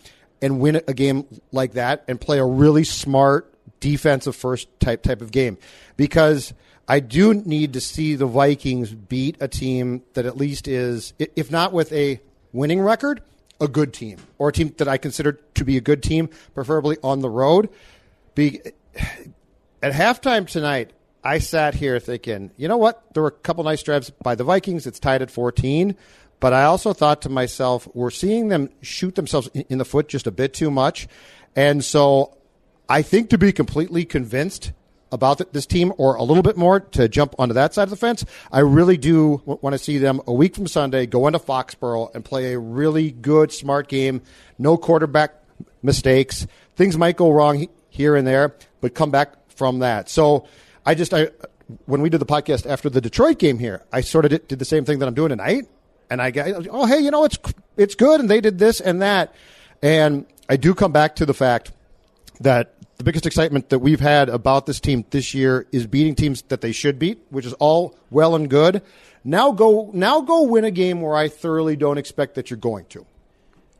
and 0.41 0.61
win 0.61 0.81
a 0.87 0.93
game 0.93 1.25
like 1.51 1.73
that 1.73 2.05
and 2.07 2.19
play 2.19 2.39
a 2.39 2.45
really 2.45 2.83
smart 2.85 3.53
defensive 3.79 4.35
first 4.35 4.67
type 4.79 5.03
type 5.03 5.21
of 5.21 5.31
game, 5.31 5.57
because 5.97 6.53
I 6.87 7.01
do 7.01 7.33
need 7.33 7.73
to 7.73 7.81
see 7.81 8.15
the 8.15 8.25
Vikings 8.25 8.93
beat 8.93 9.37
a 9.39 9.47
team 9.47 10.01
that 10.13 10.25
at 10.25 10.37
least 10.37 10.67
is, 10.67 11.13
if 11.19 11.51
not 11.51 11.71
with 11.71 11.91
a 11.93 12.19
winning 12.51 12.81
record, 12.81 13.21
a 13.61 13.67
good 13.67 13.93
team 13.93 14.17
or 14.37 14.49
a 14.49 14.51
team 14.51 14.73
that 14.77 14.87
I 14.87 14.97
consider 14.97 15.33
to 15.33 15.65
be 15.65 15.77
a 15.77 15.81
good 15.81 16.01
team, 16.01 16.29
preferably 16.55 16.97
on 17.03 17.19
the 17.19 17.29
road. 17.29 17.69
Be, 18.33 18.61
at 19.83 19.93
halftime 19.93 20.47
tonight, 20.47 20.91
I 21.23 21.39
sat 21.39 21.75
here 21.75 21.99
thinking, 21.99 22.51
you 22.57 22.67
know 22.67 22.77
what? 22.77 23.03
There 23.13 23.21
were 23.21 23.29
a 23.29 23.31
couple 23.31 23.63
nice 23.65 23.83
drives 23.83 24.09
by 24.09 24.35
the 24.35 24.43
Vikings. 24.43 24.87
It's 24.87 24.99
tied 24.99 25.21
at 25.21 25.29
14. 25.29 25.95
But 26.39 26.53
I 26.53 26.63
also 26.63 26.93
thought 26.93 27.23
to 27.23 27.29
myself, 27.29 27.87
we're 27.93 28.11
seeing 28.11 28.47
them 28.47 28.69
shoot 28.81 29.15
themselves 29.15 29.47
in 29.53 29.77
the 29.77 29.85
foot 29.85 30.07
just 30.07 30.27
a 30.27 30.31
bit 30.31 30.53
too 30.53 30.71
much. 30.71 31.07
And 31.55 31.83
so 31.83 32.37
I 32.87 33.01
think 33.01 33.29
to 33.31 33.37
be 33.37 33.51
completely 33.51 34.05
convinced 34.05 34.71
about 35.11 35.53
this 35.53 35.65
team 35.65 35.91
or 35.97 36.15
a 36.15 36.23
little 36.23 36.43
bit 36.43 36.55
more 36.55 36.79
to 36.79 37.09
jump 37.09 37.33
onto 37.39 37.55
that 37.55 37.73
side 37.73 37.83
of 37.83 37.89
the 37.89 37.95
fence, 37.95 38.23
I 38.51 38.59
really 38.59 38.95
do 38.95 39.41
want 39.45 39.73
to 39.73 39.79
see 39.79 39.97
them 39.97 40.21
a 40.27 40.33
week 40.33 40.55
from 40.55 40.67
Sunday 40.67 41.07
go 41.07 41.27
into 41.27 41.39
Foxborough 41.39 42.13
and 42.13 42.23
play 42.23 42.53
a 42.53 42.59
really 42.59 43.11
good, 43.11 43.51
smart 43.51 43.87
game. 43.87 44.21
No 44.57 44.77
quarterback 44.77 45.33
mistakes. 45.81 46.47
Things 46.75 46.97
might 46.97 47.17
go 47.17 47.31
wrong 47.31 47.67
here 47.89 48.15
and 48.15 48.25
there, 48.25 48.55
but 48.81 48.93
come 48.93 49.11
back 49.11 49.33
from 49.51 49.79
that. 49.79 50.09
So 50.09 50.47
I 50.85 50.95
just, 50.95 51.13
I, 51.13 51.29
when 51.85 52.01
we 52.01 52.09
did 52.09 52.19
the 52.19 52.25
podcast 52.25 52.65
after 52.65 52.89
the 52.89 53.01
Detroit 53.01 53.39
game 53.39 53.59
here, 53.59 53.83
I 53.91 54.01
sort 54.01 54.25
of 54.25 54.31
did, 54.31 54.47
did 54.47 54.59
the 54.59 54.65
same 54.65 54.85
thing 54.85 54.99
that 54.99 55.07
I'm 55.07 55.15
doing 55.15 55.29
tonight. 55.29 55.67
And 56.09 56.21
I 56.21 56.31
get, 56.31 56.67
oh, 56.69 56.85
hey, 56.85 56.99
you 56.99 57.11
know, 57.11 57.23
it's, 57.23 57.37
it's 57.77 57.95
good. 57.95 58.19
And 58.19 58.29
they 58.29 58.41
did 58.41 58.57
this 58.57 58.81
and 58.81 59.01
that. 59.01 59.33
And 59.81 60.25
I 60.49 60.57
do 60.57 60.73
come 60.73 60.91
back 60.91 61.15
to 61.17 61.25
the 61.25 61.33
fact 61.33 61.71
that 62.41 62.73
the 62.97 63.03
biggest 63.03 63.25
excitement 63.25 63.69
that 63.69 63.79
we've 63.79 63.99
had 63.99 64.27
about 64.29 64.65
this 64.65 64.79
team 64.79 65.05
this 65.11 65.33
year 65.33 65.67
is 65.71 65.87
beating 65.87 66.15
teams 66.15 66.41
that 66.43 66.61
they 66.61 66.71
should 66.71 66.99
beat, 66.99 67.23
which 67.29 67.45
is 67.45 67.53
all 67.53 67.95
well 68.09 68.35
and 68.35 68.49
good. 68.49 68.81
Now 69.23 69.51
go, 69.51 69.89
now 69.93 70.21
go 70.21 70.43
win 70.43 70.65
a 70.65 70.71
game 70.71 71.01
where 71.01 71.15
I 71.15 71.27
thoroughly 71.27 71.75
don't 71.75 71.97
expect 71.97 72.35
that 72.35 72.49
you're 72.49 72.57
going 72.57 72.85
to. 72.87 73.05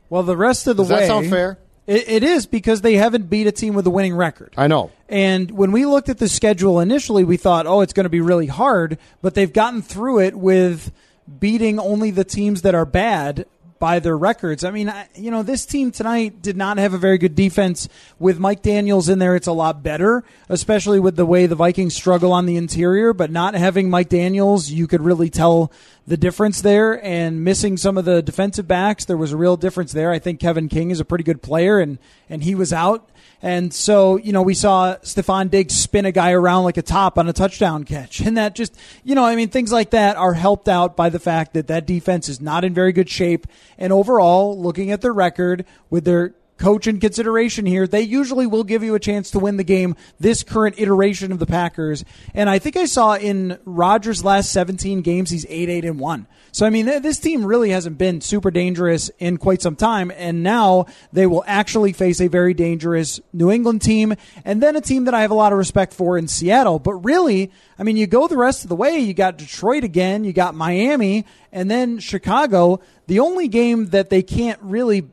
Well, 0.08 0.22
the 0.22 0.36
rest 0.36 0.66
of 0.66 0.76
the 0.76 0.84
Does 0.84 0.92
way 0.92 1.00
that 1.00 1.06
sound 1.06 1.28
fair? 1.28 1.58
It, 1.86 2.08
it 2.08 2.22
is 2.22 2.46
because 2.46 2.82
they 2.82 2.94
haven't 2.94 3.28
beat 3.28 3.46
a 3.46 3.52
team 3.52 3.74
with 3.74 3.86
a 3.86 3.90
winning 3.90 4.14
record. 4.14 4.54
I 4.56 4.68
know. 4.68 4.90
And 5.08 5.50
when 5.50 5.72
we 5.72 5.86
looked 5.86 6.08
at 6.08 6.18
the 6.18 6.28
schedule 6.28 6.80
initially, 6.80 7.24
we 7.24 7.36
thought, 7.36 7.66
oh, 7.66 7.80
it's 7.80 7.92
going 7.92 8.04
to 8.04 8.10
be 8.10 8.20
really 8.20 8.46
hard, 8.46 8.98
but 9.22 9.34
they've 9.34 9.52
gotten 9.52 9.82
through 9.82 10.20
it 10.20 10.34
with 10.36 10.92
beating 11.38 11.78
only 11.78 12.10
the 12.10 12.24
teams 12.24 12.62
that 12.62 12.74
are 12.74 12.86
bad 12.86 13.46
by 13.80 13.98
their 13.98 14.16
records. 14.16 14.62
I 14.62 14.70
mean, 14.70 14.90
I, 14.90 15.08
you 15.14 15.30
know, 15.30 15.42
this 15.42 15.64
team 15.64 15.90
tonight 15.90 16.42
did 16.42 16.54
not 16.54 16.76
have 16.76 16.92
a 16.92 16.98
very 16.98 17.16
good 17.16 17.34
defense. 17.34 17.88
With 18.18 18.38
Mike 18.38 18.60
Daniels 18.62 19.08
in 19.08 19.18
there, 19.18 19.34
it's 19.34 19.46
a 19.46 19.52
lot 19.52 19.82
better, 19.82 20.22
especially 20.50 21.00
with 21.00 21.16
the 21.16 21.24
way 21.24 21.46
the 21.46 21.54
Vikings 21.54 21.94
struggle 21.94 22.30
on 22.30 22.44
the 22.44 22.56
interior. 22.56 23.14
But 23.14 23.30
not 23.30 23.54
having 23.54 23.88
Mike 23.88 24.10
Daniels, 24.10 24.70
you 24.70 24.86
could 24.86 25.00
really 25.00 25.30
tell 25.30 25.72
the 26.06 26.18
difference 26.18 26.60
there. 26.60 27.02
And 27.02 27.42
missing 27.42 27.78
some 27.78 27.96
of 27.96 28.04
the 28.04 28.20
defensive 28.20 28.68
backs, 28.68 29.06
there 29.06 29.16
was 29.16 29.32
a 29.32 29.38
real 29.38 29.56
difference 29.56 29.92
there. 29.92 30.12
I 30.12 30.18
think 30.18 30.40
Kevin 30.40 30.68
King 30.68 30.90
is 30.90 31.00
a 31.00 31.04
pretty 31.04 31.24
good 31.24 31.40
player, 31.40 31.78
and 31.78 31.98
and 32.28 32.44
he 32.44 32.54
was 32.54 32.74
out. 32.74 33.08
And 33.42 33.72
so, 33.72 34.16
you 34.16 34.32
know, 34.32 34.42
we 34.42 34.54
saw 34.54 34.96
Stefon 34.96 35.50
Diggs 35.50 35.74
spin 35.74 36.04
a 36.04 36.12
guy 36.12 36.32
around 36.32 36.64
like 36.64 36.76
a 36.76 36.82
top 36.82 37.18
on 37.18 37.28
a 37.28 37.32
touchdown 37.32 37.84
catch. 37.84 38.20
And 38.30 38.36
that 38.36 38.54
just, 38.54 38.76
you 39.02 39.16
know, 39.16 39.24
I 39.24 39.34
mean, 39.34 39.48
things 39.48 39.72
like 39.72 39.90
that 39.90 40.16
are 40.16 40.34
helped 40.34 40.68
out 40.68 40.94
by 40.94 41.08
the 41.08 41.18
fact 41.18 41.54
that 41.54 41.66
that 41.66 41.84
defense 41.84 42.28
is 42.28 42.40
not 42.40 42.64
in 42.64 42.72
very 42.72 42.92
good 42.92 43.08
shape 43.08 43.46
And 43.76 43.92
overall, 43.92 44.56
looking 44.56 44.92
at 44.92 45.00
their 45.00 45.12
record 45.12 45.64
with 45.88 46.04
their 46.04 46.34
coach 46.60 46.86
in 46.86 47.00
consideration 47.00 47.66
here, 47.66 47.86
they 47.88 48.02
usually 48.02 48.46
will 48.46 48.62
give 48.62 48.84
you 48.84 48.94
a 48.94 49.00
chance 49.00 49.30
to 49.32 49.38
win 49.38 49.56
the 49.56 49.64
game 49.64 49.96
this 50.20 50.44
current 50.44 50.76
iteration 50.78 51.32
of 51.32 51.38
the 51.38 51.46
Packers. 51.46 52.04
And 52.34 52.48
I 52.48 52.58
think 52.60 52.76
I 52.76 52.84
saw 52.84 53.16
in 53.16 53.58
Rodgers' 53.64 54.22
last 54.22 54.52
17 54.52 55.00
games, 55.00 55.30
he's 55.30 55.46
8 55.48 55.68
8 55.68 55.84
and 55.86 55.98
1. 55.98 56.26
So, 56.52 56.66
I 56.66 56.70
mean, 56.70 56.86
this 56.86 57.18
team 57.18 57.44
really 57.44 57.70
hasn't 57.70 57.98
been 57.98 58.20
super 58.20 58.50
dangerous 58.50 59.10
in 59.18 59.36
quite 59.36 59.62
some 59.62 59.76
time. 59.76 60.10
And 60.16 60.42
now 60.42 60.86
they 61.12 61.26
will 61.26 61.44
actually 61.46 61.92
face 61.92 62.20
a 62.20 62.28
very 62.28 62.54
dangerous 62.54 63.20
New 63.32 63.50
England 63.50 63.82
team 63.82 64.14
and 64.44 64.62
then 64.62 64.76
a 64.76 64.80
team 64.80 65.04
that 65.04 65.14
I 65.14 65.22
have 65.22 65.30
a 65.30 65.34
lot 65.34 65.52
of 65.52 65.58
respect 65.58 65.92
for 65.92 66.18
in 66.18 66.28
Seattle. 66.28 66.78
But 66.78 66.94
really, 66.94 67.50
I 67.78 67.82
mean, 67.82 67.96
you 67.96 68.06
go 68.06 68.28
the 68.28 68.36
rest 68.36 68.64
of 68.64 68.68
the 68.68 68.76
way, 68.76 68.98
you 68.98 69.14
got 69.14 69.38
Detroit 69.38 69.84
again, 69.84 70.24
you 70.24 70.32
got 70.32 70.54
Miami, 70.54 71.24
and 71.52 71.70
then 71.70 71.98
Chicago. 71.98 72.80
The 73.06 73.20
only 73.20 73.48
game 73.48 73.86
that 73.86 74.10
they 74.10 74.22
can't 74.22 74.60
really 74.62 75.08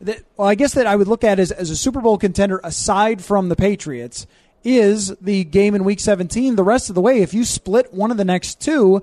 that, 0.00 0.22
well, 0.36 0.48
I 0.48 0.54
guess 0.54 0.74
that 0.74 0.86
I 0.86 0.96
would 0.96 1.08
look 1.08 1.24
at 1.24 1.38
as, 1.38 1.50
as 1.50 1.70
a 1.70 1.76
Super 1.76 2.00
Bowl 2.00 2.18
contender 2.18 2.60
aside 2.62 3.22
from 3.22 3.48
the 3.48 3.56
Patriots 3.56 4.26
is 4.64 5.08
the 5.20 5.44
game 5.44 5.74
in 5.74 5.84
Week 5.84 6.00
17. 6.00 6.56
The 6.56 6.64
rest 6.64 6.88
of 6.88 6.94
the 6.94 7.00
way, 7.00 7.22
if 7.22 7.34
you 7.34 7.44
split 7.44 7.92
one 7.92 8.10
of 8.10 8.16
the 8.16 8.24
next 8.24 8.60
two, 8.60 9.02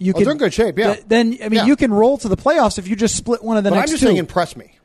you 0.00 0.12
oh, 0.12 0.14
can. 0.14 0.24
They're 0.24 0.32
in 0.32 0.38
good 0.38 0.54
shape. 0.54 0.78
Yeah. 0.78 0.94
Th- 0.94 1.06
then 1.06 1.26
I 1.42 1.48
mean, 1.48 1.52
yeah. 1.52 1.66
you 1.66 1.76
can 1.76 1.92
roll 1.92 2.18
to 2.18 2.28
the 2.28 2.36
playoffs 2.36 2.78
if 2.78 2.88
you 2.88 2.96
just 2.96 3.16
split 3.16 3.44
one 3.44 3.56
of 3.56 3.64
the 3.64 3.70
but 3.70 3.76
next 3.76 3.90
I'm 3.90 3.92
just 3.94 4.00
two. 4.00 4.06
saying, 4.06 4.16
impress 4.16 4.56
me. 4.56 4.78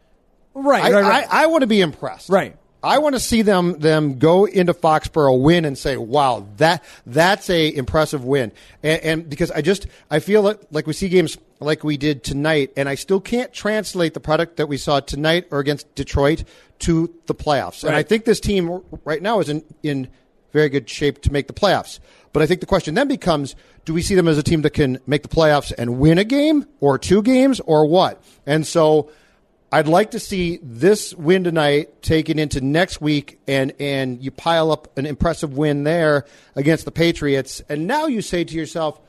Right. 0.53 0.83
I, 0.83 0.91
right, 0.91 1.03
right. 1.03 1.27
I, 1.29 1.43
I 1.43 1.45
want 1.47 1.61
to 1.61 1.67
be 1.67 1.81
impressed. 1.81 2.29
Right. 2.29 2.57
I 2.83 2.99
want 2.99 3.15
to 3.15 3.19
see 3.19 3.41
them 3.41 3.79
them 3.79 4.19
go 4.19 4.45
into 4.45 4.73
Foxborough, 4.73 5.41
win, 5.41 5.65
and 5.65 5.75
say, 5.75 5.97
"Wow, 5.97 6.47
that 6.57 6.83
that's 7.07 7.49
a 7.49 7.75
impressive 7.75 8.23
win." 8.23 8.51
And, 8.83 9.01
and 9.01 9.29
because 9.29 9.49
I 9.49 9.61
just 9.61 9.87
I 10.11 10.19
feel 10.19 10.43
like, 10.43 10.59
like 10.69 10.85
we 10.85 10.93
see 10.93 11.09
games 11.09 11.35
like 11.59 11.83
we 11.83 11.97
did 11.97 12.23
tonight, 12.23 12.73
and 12.77 12.87
I 12.87 12.93
still 12.93 13.19
can't 13.19 13.51
translate 13.51 14.13
the 14.13 14.19
product 14.19 14.57
that 14.57 14.67
we 14.67 14.77
saw 14.77 14.99
tonight 14.99 15.47
or 15.49 15.59
against 15.59 15.95
Detroit 15.95 16.43
to 16.79 17.11
the 17.25 17.33
playoffs. 17.33 17.83
And 17.83 17.95
I 17.95 18.03
think 18.03 18.25
this 18.25 18.39
team 18.39 18.83
right 19.03 19.21
now 19.21 19.39
is 19.39 19.49
in 19.49 19.63
in 19.81 20.07
very 20.53 20.69
good 20.69 20.87
shape 20.87 21.23
to 21.23 21.33
make 21.33 21.47
the 21.47 21.53
playoffs. 21.53 21.99
But 22.35 22.41
I 22.41 22.47
think 22.47 22.59
the 22.59 22.65
question 22.65 22.95
then 22.95 23.07
becomes: 23.07 23.55
Do 23.85 23.93
we 23.93 24.01
see 24.01 24.13
them 24.13 24.27
as 24.27 24.37
a 24.37 24.43
team 24.43 24.61
that 24.63 24.71
can 24.71 24.99
make 25.07 25.21
the 25.21 25.29
playoffs 25.29 25.71
and 25.77 25.99
win 25.99 26.17
a 26.17 26.25
game, 26.25 26.67
or 26.81 26.97
two 26.97 27.21
games, 27.23 27.61
or 27.61 27.87
what? 27.87 28.21
And 28.45 28.67
so. 28.67 29.09
I'd 29.71 29.87
like 29.89 30.11
to 30.11 30.19
see 30.19 30.59
this 30.61 31.13
win 31.15 31.43
tonight 31.43 32.01
taken 32.01 32.39
into 32.39 32.61
next 32.61 33.01
week, 33.01 33.39
and 33.45 33.73
and 33.79 34.21
you 34.21 34.31
pile 34.31 34.71
up 34.71 34.95
an 34.97 35.05
impressive 35.05 35.57
win 35.57 35.83
there 35.83 36.25
against 36.55 36.85
the 36.85 36.91
Patriots, 36.91 37.61
and 37.67 37.85
now 37.87 38.05
you 38.05 38.21
say 38.21 38.43
to 38.45 38.55
yourself, 38.55 39.01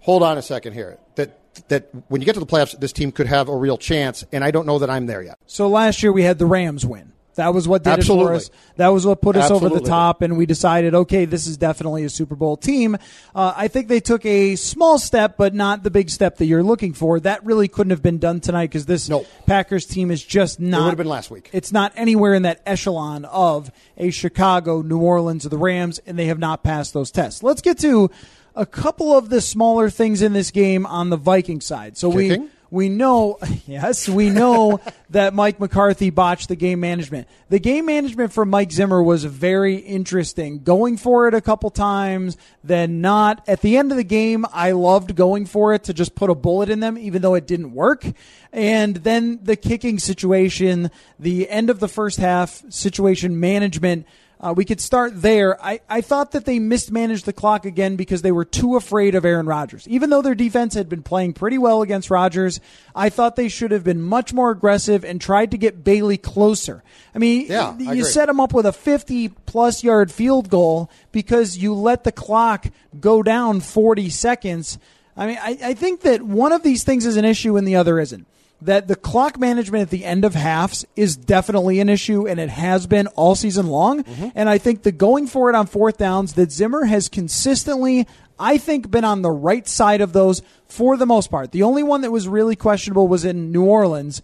"Hold 0.00 0.22
on 0.22 0.36
a 0.36 0.42
second 0.42 0.74
here. 0.74 0.98
That 1.14 1.38
that 1.68 1.88
when 2.08 2.20
you 2.20 2.26
get 2.26 2.34
to 2.34 2.40
the 2.40 2.44
playoffs, 2.44 2.78
this 2.78 2.92
team 2.92 3.12
could 3.12 3.28
have 3.28 3.48
a 3.48 3.56
real 3.56 3.78
chance." 3.78 4.24
And 4.32 4.44
I 4.44 4.50
don't 4.50 4.66
know 4.66 4.78
that 4.80 4.90
I'm 4.90 5.06
there 5.06 5.22
yet. 5.22 5.38
So 5.46 5.68
last 5.68 6.02
year 6.02 6.12
we 6.12 6.22
had 6.24 6.38
the 6.38 6.46
Rams 6.46 6.84
win. 6.84 7.09
That 7.34 7.54
was 7.54 7.68
what 7.68 7.84
did 7.84 7.90
Absolutely. 7.90 8.24
it 8.24 8.28
for 8.28 8.34
us. 8.34 8.50
That 8.76 8.88
was 8.88 9.06
what 9.06 9.20
put 9.22 9.36
us 9.36 9.50
over 9.50 9.68
the 9.68 9.80
top, 9.80 10.22
and 10.22 10.36
we 10.36 10.46
decided, 10.46 10.94
okay, 10.94 11.24
this 11.24 11.46
is 11.46 11.56
definitely 11.56 12.04
a 12.04 12.10
Super 12.10 12.34
Bowl 12.34 12.56
team. 12.56 12.96
Uh, 13.34 13.54
I 13.56 13.68
think 13.68 13.88
they 13.88 14.00
took 14.00 14.24
a 14.26 14.56
small 14.56 14.98
step, 14.98 15.36
but 15.36 15.54
not 15.54 15.82
the 15.82 15.90
big 15.90 16.10
step 16.10 16.38
that 16.38 16.46
you're 16.46 16.62
looking 16.62 16.92
for. 16.92 17.20
That 17.20 17.44
really 17.44 17.68
couldn't 17.68 17.90
have 17.90 18.02
been 18.02 18.18
done 18.18 18.40
tonight 18.40 18.70
because 18.70 18.86
this. 18.86 19.10
Packers 19.46 19.86
team 19.86 20.10
is 20.10 20.22
just 20.22 20.60
not. 20.60 20.80
It 20.80 20.82
would 20.82 20.88
have 20.90 20.98
been 20.98 21.08
last 21.08 21.30
week. 21.30 21.50
It's 21.52 21.72
not 21.72 21.92
anywhere 21.96 22.34
in 22.34 22.42
that 22.42 22.60
echelon 22.66 23.24
of 23.24 23.70
a 23.96 24.10
Chicago, 24.10 24.82
New 24.82 24.98
Orleans, 24.98 25.46
or 25.46 25.48
the 25.48 25.58
Rams, 25.58 26.00
and 26.06 26.18
they 26.18 26.26
have 26.26 26.38
not 26.38 26.62
passed 26.62 26.94
those 26.94 27.10
tests. 27.10 27.42
Let's 27.42 27.60
get 27.60 27.78
to 27.80 28.10
a 28.54 28.66
couple 28.66 29.16
of 29.16 29.28
the 29.28 29.40
smaller 29.40 29.90
things 29.90 30.22
in 30.22 30.32
this 30.32 30.50
game 30.50 30.86
on 30.86 31.10
the 31.10 31.16
Viking 31.16 31.60
side. 31.60 31.96
So 31.96 32.12
Kicking? 32.12 32.42
we 32.42 32.48
we 32.70 32.88
know, 32.88 33.38
yes, 33.66 34.08
we 34.08 34.30
know 34.30 34.80
that 35.10 35.34
Mike 35.34 35.58
McCarthy 35.58 36.10
botched 36.10 36.48
the 36.48 36.56
game 36.56 36.80
management. 36.80 37.26
The 37.48 37.58
game 37.58 37.86
management 37.86 38.32
for 38.32 38.46
Mike 38.46 38.72
Zimmer 38.72 39.02
was 39.02 39.24
very 39.24 39.76
interesting. 39.76 40.62
Going 40.62 40.96
for 40.96 41.26
it 41.28 41.34
a 41.34 41.40
couple 41.40 41.70
times, 41.70 42.36
then 42.62 43.00
not. 43.00 43.42
At 43.48 43.60
the 43.60 43.76
end 43.76 43.90
of 43.90 43.96
the 43.96 44.04
game, 44.04 44.46
I 44.52 44.72
loved 44.72 45.16
going 45.16 45.46
for 45.46 45.74
it 45.74 45.84
to 45.84 45.94
just 45.94 46.14
put 46.14 46.30
a 46.30 46.34
bullet 46.34 46.70
in 46.70 46.80
them, 46.80 46.96
even 46.96 47.22
though 47.22 47.34
it 47.34 47.46
didn't 47.46 47.74
work. 47.74 48.04
And 48.52 48.96
then 48.96 49.40
the 49.42 49.56
kicking 49.56 49.98
situation, 49.98 50.90
the 51.18 51.48
end 51.48 51.70
of 51.70 51.80
the 51.80 51.88
first 51.88 52.18
half 52.18 52.62
situation 52.68 53.40
management. 53.40 54.06
Uh, 54.42 54.54
we 54.56 54.64
could 54.64 54.80
start 54.80 55.20
there. 55.20 55.62
I, 55.62 55.80
I 55.86 56.00
thought 56.00 56.30
that 56.32 56.46
they 56.46 56.58
mismanaged 56.58 57.26
the 57.26 57.32
clock 57.34 57.66
again 57.66 57.96
because 57.96 58.22
they 58.22 58.32
were 58.32 58.46
too 58.46 58.74
afraid 58.76 59.14
of 59.14 59.26
Aaron 59.26 59.44
Rodgers. 59.44 59.86
Even 59.86 60.08
though 60.08 60.22
their 60.22 60.34
defense 60.34 60.72
had 60.72 60.88
been 60.88 61.02
playing 61.02 61.34
pretty 61.34 61.58
well 61.58 61.82
against 61.82 62.10
Rodgers, 62.10 62.58
I 62.94 63.10
thought 63.10 63.36
they 63.36 63.48
should 63.50 63.70
have 63.70 63.84
been 63.84 64.00
much 64.00 64.32
more 64.32 64.50
aggressive 64.50 65.04
and 65.04 65.20
tried 65.20 65.50
to 65.50 65.58
get 65.58 65.84
Bailey 65.84 66.16
closer. 66.16 66.82
I 67.14 67.18
mean, 67.18 67.48
Yeah, 67.48 67.76
you 67.76 67.90
agree. 67.90 68.02
set 68.04 68.30
him 68.30 68.40
up 68.40 68.54
with 68.54 68.64
a 68.64 68.72
50 68.72 69.28
plus 69.44 69.84
yard 69.84 70.10
field 70.10 70.48
goal 70.48 70.90
because 71.12 71.58
you 71.58 71.74
let 71.74 72.04
the 72.04 72.12
clock 72.12 72.66
go 72.98 73.22
down 73.22 73.60
40 73.60 74.08
seconds. 74.08 74.78
I 75.18 75.26
mean, 75.26 75.38
I, 75.42 75.58
I 75.62 75.74
think 75.74 76.00
that 76.02 76.22
one 76.22 76.52
of 76.52 76.62
these 76.62 76.82
things 76.82 77.04
is 77.04 77.18
an 77.18 77.26
issue 77.26 77.58
and 77.58 77.68
the 77.68 77.76
other 77.76 78.00
isn't 78.00 78.26
that 78.62 78.88
the 78.88 78.96
clock 78.96 79.38
management 79.38 79.82
at 79.82 79.90
the 79.90 80.04
end 80.04 80.24
of 80.24 80.34
halves 80.34 80.84
is 80.96 81.16
definitely 81.16 81.80
an 81.80 81.88
issue, 81.88 82.28
and 82.28 82.38
it 82.38 82.50
has 82.50 82.86
been 82.86 83.06
all 83.08 83.34
season 83.34 83.66
long. 83.66 84.04
Mm-hmm. 84.04 84.28
And 84.34 84.48
I 84.48 84.58
think 84.58 84.82
the 84.82 84.92
going 84.92 85.26
for 85.26 85.48
it 85.48 85.54
on 85.54 85.66
fourth 85.66 85.98
downs 85.98 86.34
that 86.34 86.52
Zimmer 86.52 86.84
has 86.84 87.08
consistently, 87.08 88.06
I 88.38 88.58
think, 88.58 88.90
been 88.90 89.04
on 89.04 89.22
the 89.22 89.30
right 89.30 89.66
side 89.66 90.00
of 90.00 90.12
those 90.12 90.42
for 90.66 90.96
the 90.96 91.06
most 91.06 91.30
part. 91.30 91.52
The 91.52 91.62
only 91.62 91.82
one 91.82 92.02
that 92.02 92.12
was 92.12 92.28
really 92.28 92.56
questionable 92.56 93.08
was 93.08 93.24
in 93.24 93.50
New 93.50 93.64
Orleans. 93.64 94.22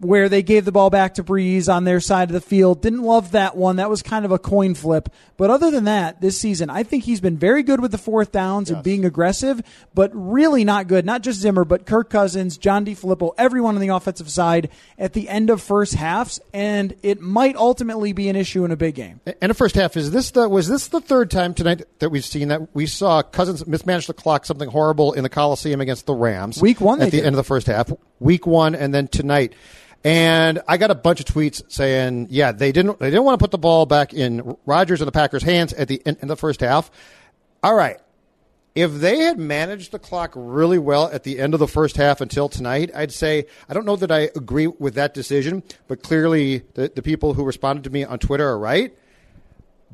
Where 0.00 0.28
they 0.28 0.44
gave 0.44 0.64
the 0.64 0.70
ball 0.70 0.90
back 0.90 1.14
to 1.14 1.24
Brees 1.24 1.72
on 1.72 1.82
their 1.82 1.98
side 1.98 2.28
of 2.28 2.32
the 2.32 2.40
field. 2.40 2.80
Didn't 2.80 3.02
love 3.02 3.32
that 3.32 3.56
one. 3.56 3.76
That 3.76 3.90
was 3.90 4.00
kind 4.00 4.24
of 4.24 4.30
a 4.30 4.38
coin 4.38 4.74
flip. 4.74 5.08
But 5.36 5.50
other 5.50 5.72
than 5.72 5.84
that, 5.84 6.20
this 6.20 6.38
season, 6.38 6.70
I 6.70 6.84
think 6.84 7.02
he's 7.02 7.20
been 7.20 7.36
very 7.36 7.64
good 7.64 7.80
with 7.80 7.90
the 7.90 7.98
fourth 7.98 8.30
downs 8.30 8.70
and 8.70 8.82
being 8.82 9.04
aggressive, 9.04 9.60
but 9.94 10.12
really 10.14 10.64
not 10.64 10.86
good. 10.86 11.04
Not 11.04 11.22
just 11.22 11.40
Zimmer, 11.40 11.64
but 11.64 11.84
Kirk 11.84 12.10
Cousins, 12.10 12.58
John 12.58 12.84
DeFilippo, 12.84 13.34
everyone 13.38 13.74
on 13.74 13.80
the 13.80 13.88
offensive 13.88 14.30
side 14.30 14.68
at 14.98 15.14
the 15.14 15.28
end 15.28 15.50
of 15.50 15.60
first 15.60 15.94
halves. 15.94 16.40
And 16.52 16.94
it 17.02 17.20
might 17.20 17.56
ultimately 17.56 18.12
be 18.12 18.28
an 18.28 18.36
issue 18.36 18.64
in 18.64 18.70
a 18.70 18.76
big 18.76 18.94
game. 18.94 19.20
And 19.40 19.50
a 19.50 19.54
first 19.54 19.74
half 19.74 19.96
is 19.96 20.12
this 20.12 20.30
the 20.30 20.48
was 20.48 20.68
this 20.68 20.88
the 20.88 21.00
third 21.00 21.30
time 21.30 21.54
tonight 21.54 21.82
that 21.98 22.10
we've 22.10 22.24
seen 22.24 22.48
that 22.48 22.74
we 22.74 22.86
saw 22.86 23.22
Cousins 23.22 23.66
mismanage 23.66 24.06
the 24.06 24.14
clock 24.14 24.46
something 24.46 24.68
horrible 24.68 25.12
in 25.12 25.24
the 25.24 25.28
Coliseum 25.28 25.80
against 25.80 26.06
the 26.06 26.14
Rams. 26.14 26.60
Week 26.62 26.80
one 26.80 27.00
at 27.00 27.10
the 27.10 27.18
did. 27.18 27.26
end 27.26 27.34
of 27.34 27.38
the 27.38 27.44
first 27.44 27.66
half. 27.66 27.92
Week 28.20 28.46
one 28.46 28.74
and 28.74 28.94
then 28.94 29.08
tonight. 29.08 29.54
And 30.04 30.60
I 30.68 30.76
got 30.76 30.90
a 30.90 30.94
bunch 30.94 31.20
of 31.20 31.26
tweets 31.26 31.62
saying, 31.70 32.28
yeah, 32.30 32.52
they 32.52 32.72
didn't 32.72 32.98
they 32.98 33.10
didn't 33.10 33.24
want 33.24 33.38
to 33.38 33.42
put 33.42 33.50
the 33.50 33.58
ball 33.58 33.84
back 33.84 34.14
in 34.14 34.56
Rodgers 34.64 35.00
and 35.00 35.08
the 35.08 35.12
Packers' 35.12 35.42
hands 35.42 35.72
at 35.72 35.88
the 35.88 36.00
end 36.06 36.18
in 36.22 36.28
the 36.28 36.36
first 36.36 36.60
half. 36.60 36.90
All 37.62 37.74
right. 37.74 37.98
If 38.74 38.92
they 38.94 39.18
had 39.18 39.38
managed 39.40 39.90
the 39.90 39.98
clock 39.98 40.32
really 40.36 40.78
well 40.78 41.10
at 41.12 41.24
the 41.24 41.40
end 41.40 41.52
of 41.52 41.58
the 41.58 41.66
first 41.66 41.96
half 41.96 42.20
until 42.20 42.48
tonight, 42.48 42.92
I'd 42.94 43.12
say 43.12 43.46
I 43.68 43.74
don't 43.74 43.86
know 43.86 43.96
that 43.96 44.12
I 44.12 44.30
agree 44.36 44.68
with 44.68 44.94
that 44.94 45.14
decision, 45.14 45.64
but 45.88 46.02
clearly 46.02 46.62
the, 46.74 46.92
the 46.94 47.02
people 47.02 47.34
who 47.34 47.42
responded 47.42 47.82
to 47.84 47.90
me 47.90 48.04
on 48.04 48.20
Twitter 48.20 48.48
are 48.48 48.58
right 48.58 48.94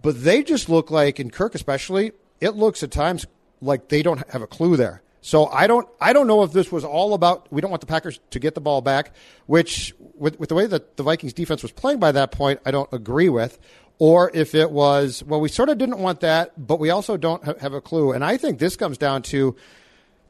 but 0.04 0.22
they 0.22 0.42
just 0.42 0.68
look 0.68 0.90
like, 0.90 1.18
in 1.18 1.30
Kirk 1.30 1.54
especially, 1.54 2.12
it 2.38 2.50
looks 2.50 2.82
at 2.82 2.90
times 2.90 3.26
like 3.62 3.88
they 3.88 4.02
don't 4.02 4.28
have 4.30 4.42
a 4.42 4.46
clue 4.46 4.76
there. 4.76 5.00
So 5.26 5.46
I 5.46 5.66
don't, 5.66 5.88
I 6.02 6.12
don't 6.12 6.26
know 6.26 6.42
if 6.42 6.52
this 6.52 6.70
was 6.70 6.84
all 6.84 7.14
about 7.14 7.50
we 7.50 7.62
don't 7.62 7.70
want 7.70 7.80
the 7.80 7.86
Packers 7.86 8.20
to 8.28 8.38
get 8.38 8.54
the 8.54 8.60
ball 8.60 8.82
back, 8.82 9.14
which 9.46 9.94
with, 9.98 10.38
with 10.38 10.50
the 10.50 10.54
way 10.54 10.66
that 10.66 10.98
the 10.98 11.02
Vikings 11.02 11.32
defense 11.32 11.62
was 11.62 11.72
playing 11.72 11.98
by 11.98 12.12
that 12.12 12.30
point, 12.30 12.60
I 12.66 12.70
don't 12.70 12.92
agree 12.92 13.30
with, 13.30 13.58
or 13.98 14.30
if 14.34 14.54
it 14.54 14.70
was 14.70 15.24
well, 15.24 15.40
we 15.40 15.48
sort 15.48 15.70
of 15.70 15.78
didn't 15.78 15.98
want 15.98 16.20
that, 16.20 16.52
but 16.58 16.78
we 16.78 16.90
also 16.90 17.16
don't 17.16 17.42
ha- 17.42 17.54
have 17.58 17.72
a 17.72 17.80
clue. 17.80 18.12
And 18.12 18.22
I 18.22 18.36
think 18.36 18.58
this 18.58 18.76
comes 18.76 18.98
down 18.98 19.22
to 19.22 19.56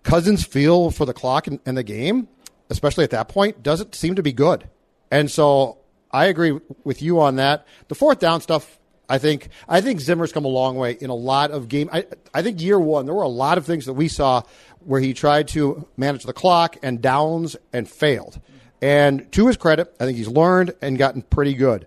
Cousins' 0.05 0.45
feel 0.45 0.93
for 0.93 1.05
the 1.07 1.13
clock 1.13 1.49
and, 1.49 1.59
and 1.67 1.77
the 1.77 1.83
game, 1.83 2.29
especially 2.71 3.03
at 3.03 3.11
that 3.11 3.27
point, 3.27 3.65
doesn't 3.65 3.97
seem 3.97 4.15
to 4.15 4.23
be 4.23 4.33
good. 4.33 4.69
And 5.11 5.29
so 5.29 5.79
I 6.13 6.27
agree 6.27 6.61
with 6.85 7.03
you 7.03 7.21
on 7.21 7.35
that. 7.37 7.67
The 7.89 7.97
fourth 7.97 8.21
down 8.21 8.43
stuff, 8.43 8.79
I 9.09 9.19
think 9.19 9.49
I 9.69 9.81
think 9.81 10.01
Zimmer's 10.01 10.33
come 10.33 10.45
a 10.45 10.49
long 10.49 10.77
way 10.77 10.93
in 10.93 11.11
a 11.11 11.15
lot 11.15 11.51
of 11.51 11.69
game. 11.69 11.91
I, 11.93 12.07
I 12.33 12.43
think 12.43 12.61
year 12.61 12.81
one 12.81 13.07
there 13.07 13.15
were 13.15 13.23
a 13.23 13.29
lot 13.29 13.59
of 13.59 13.67
things 13.67 13.87
that 13.87 13.93
we 13.93 14.09
saw 14.09 14.43
where 14.81 15.01
he 15.01 15.15
tried 15.15 15.49
to 15.49 15.87
manage 15.97 16.25
the 16.25 16.33
clock 16.33 16.77
and 16.83 17.01
downs 17.01 17.57
and 17.73 17.89
failed. 17.89 18.41
And 18.81 19.31
to 19.33 19.47
his 19.47 19.57
credit, 19.57 19.95
I 19.99 20.05
think 20.05 20.19
he's 20.19 20.29
learned 20.29 20.75
and 20.83 20.99
gotten 20.99 21.23
pretty 21.23 21.55
good. 21.55 21.87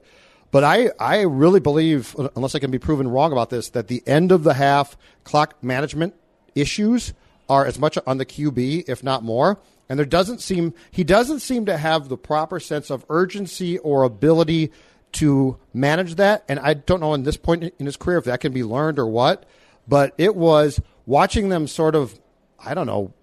But 0.49 0.63
I, 0.63 0.89
I 0.99 1.21
really 1.21 1.60
believe, 1.60 2.15
unless 2.36 2.56
I 2.56 2.60
can 2.60 2.71
be 2.71 2.80
proven 2.80 3.08
wrong 3.08 3.32
about 3.32 3.49
this, 3.49 3.69
that 3.69 3.88
the 3.88 4.01
end 4.08 4.32
of 4.32 4.43
the 4.43 4.53
half 4.53 4.97
clock 5.23 5.62
management 5.62 6.15
issues 6.56 7.13
are 7.49 7.65
as 7.65 7.77
much 7.77 7.97
on 8.08 8.17
the 8.17 8.25
QB, 8.25 8.86
if 8.88 9.03
not 9.03 9.23
more. 9.23 9.60
And 9.89 9.99
there 9.99 10.06
doesn't 10.06 10.41
seem 10.41 10.73
he 10.91 11.03
doesn't 11.03 11.39
seem 11.39 11.65
to 11.67 11.77
have 11.77 12.10
the 12.10 12.17
proper 12.17 12.60
sense 12.60 12.89
of 12.89 13.06
urgency 13.10 13.77
or 13.77 14.03
ability 14.03 14.71
to 15.13 15.58
manage 15.74 16.15
that. 16.15 16.43
And 16.48 16.60
I 16.60 16.74
don't 16.74 17.00
know 17.00 17.13
in 17.13 17.24
this 17.24 17.38
point 17.38 17.74
in 17.78 17.86
his 17.86 17.98
career 17.98 18.17
if 18.17 18.26
that 18.26 18.39
can 18.39 18.54
be 18.54 18.63
learned 18.63 19.00
or 19.00 19.08
what. 19.08 19.46
But 19.88 20.13
it 20.17 20.36
was 20.36 20.82
watching 21.06 21.50
them 21.50 21.67
sort 21.67 21.96
of, 21.96 22.20
I 22.60 22.74
don't 22.74 22.88
know, 22.88 23.13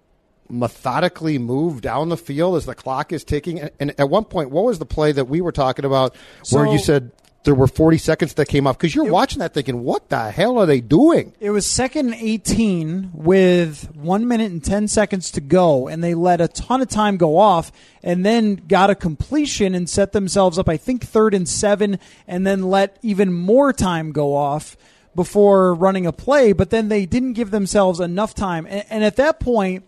methodically 0.49 1.37
move 1.37 1.81
down 1.81 2.09
the 2.09 2.17
field 2.17 2.55
as 2.55 2.65
the 2.65 2.75
clock 2.75 3.11
is 3.11 3.23
ticking. 3.23 3.59
And, 3.59 3.71
and 3.79 3.99
at 3.99 4.09
one 4.09 4.25
point, 4.25 4.49
what 4.49 4.65
was 4.65 4.79
the 4.79 4.85
play 4.85 5.11
that 5.11 5.25
we 5.25 5.41
were 5.41 5.51
talking 5.51 5.85
about 5.85 6.15
where 6.51 6.65
you 6.65 6.79
said 6.79 7.11
there 7.45 7.55
were 7.55 7.67
40 7.67 7.97
seconds 7.97 8.33
that 8.33 8.47
came 8.47 8.67
off? 8.67 8.77
Because 8.77 8.93
you're 8.93 9.05
watching 9.05 9.39
that 9.39 9.53
thinking, 9.53 9.83
what 9.83 10.09
the 10.09 10.31
hell 10.31 10.57
are 10.59 10.65
they 10.65 10.81
doing? 10.81 11.33
It 11.39 11.51
was 11.51 11.65
second 11.65 12.13
and 12.13 12.21
18 12.21 13.11
with 13.13 13.95
one 13.95 14.27
minute 14.27 14.51
and 14.51 14.63
10 14.63 14.87
seconds 14.87 15.31
to 15.31 15.41
go, 15.41 15.87
and 15.87 16.03
they 16.03 16.13
let 16.13 16.41
a 16.41 16.47
ton 16.47 16.81
of 16.81 16.89
time 16.89 17.17
go 17.17 17.37
off 17.37 17.71
and 18.03 18.25
then 18.25 18.55
got 18.67 18.89
a 18.89 18.95
completion 18.95 19.73
and 19.73 19.89
set 19.89 20.11
themselves 20.11 20.59
up, 20.59 20.67
I 20.67 20.77
think, 20.77 21.05
third 21.05 21.33
and 21.33 21.47
seven, 21.47 21.99
and 22.27 22.45
then 22.45 22.63
let 22.63 22.97
even 23.01 23.31
more 23.31 23.71
time 23.71 24.11
go 24.11 24.35
off 24.35 24.75
before 25.15 25.73
running 25.73 26.05
a 26.05 26.11
play. 26.11 26.51
But 26.51 26.69
then 26.69 26.89
they 26.89 27.05
didn't 27.05 27.33
give 27.33 27.51
themselves 27.51 27.99
enough 27.99 28.35
time. 28.35 28.67
And, 28.69 28.85
and 28.89 29.03
at 29.03 29.15
that 29.15 29.39
point, 29.39 29.85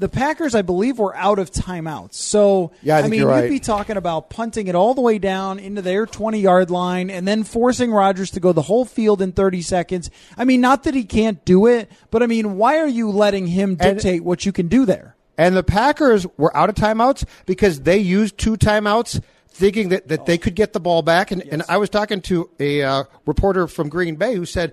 the 0.00 0.08
Packers, 0.08 0.54
I 0.54 0.62
believe, 0.62 0.98
were 0.98 1.14
out 1.14 1.38
of 1.38 1.50
timeouts. 1.50 2.14
So, 2.14 2.72
Yeah, 2.82 2.96
I 2.96 3.02
think 3.02 3.12
mean, 3.12 3.24
right. 3.24 3.44
you'd 3.44 3.50
be 3.50 3.60
talking 3.60 3.96
about 3.98 4.30
punting 4.30 4.66
it 4.66 4.74
all 4.74 4.94
the 4.94 5.02
way 5.02 5.18
down 5.18 5.58
into 5.58 5.82
their 5.82 6.06
20 6.06 6.40
yard 6.40 6.70
line 6.70 7.10
and 7.10 7.28
then 7.28 7.44
forcing 7.44 7.92
Rodgers 7.92 8.30
to 8.32 8.40
go 8.40 8.52
the 8.52 8.62
whole 8.62 8.86
field 8.86 9.20
in 9.20 9.32
30 9.32 9.60
seconds. 9.62 10.10
I 10.38 10.44
mean, 10.44 10.62
not 10.62 10.84
that 10.84 10.94
he 10.94 11.04
can't 11.04 11.44
do 11.44 11.66
it, 11.66 11.90
but 12.10 12.22
I 12.22 12.26
mean, 12.26 12.56
why 12.56 12.78
are 12.78 12.88
you 12.88 13.10
letting 13.10 13.46
him 13.46 13.76
dictate 13.76 14.24
what 14.24 14.46
you 14.46 14.52
can 14.52 14.68
do 14.68 14.86
there? 14.86 15.16
And 15.36 15.54
the 15.54 15.62
Packers 15.62 16.26
were 16.36 16.54
out 16.56 16.68
of 16.70 16.74
timeouts 16.74 17.24
because 17.46 17.82
they 17.82 17.98
used 17.98 18.38
two 18.38 18.56
timeouts 18.56 19.22
thinking 19.48 19.90
that, 19.90 20.08
that 20.08 20.24
they 20.26 20.38
could 20.38 20.54
get 20.54 20.72
the 20.72 20.80
ball 20.80 21.02
back. 21.02 21.30
And, 21.30 21.42
and 21.42 21.62
I 21.68 21.76
was 21.76 21.90
talking 21.90 22.22
to 22.22 22.48
a 22.58 22.82
uh, 22.82 23.04
reporter 23.26 23.66
from 23.66 23.90
Green 23.90 24.16
Bay 24.16 24.34
who 24.34 24.46
said 24.46 24.72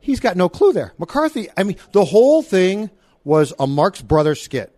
he's 0.00 0.20
got 0.20 0.36
no 0.36 0.48
clue 0.48 0.72
there. 0.72 0.92
McCarthy, 0.98 1.48
I 1.56 1.62
mean, 1.62 1.76
the 1.92 2.04
whole 2.04 2.42
thing 2.42 2.90
was 3.26 3.52
a 3.58 3.66
Marx 3.66 4.00
Brothers 4.00 4.40
skit. 4.40 4.72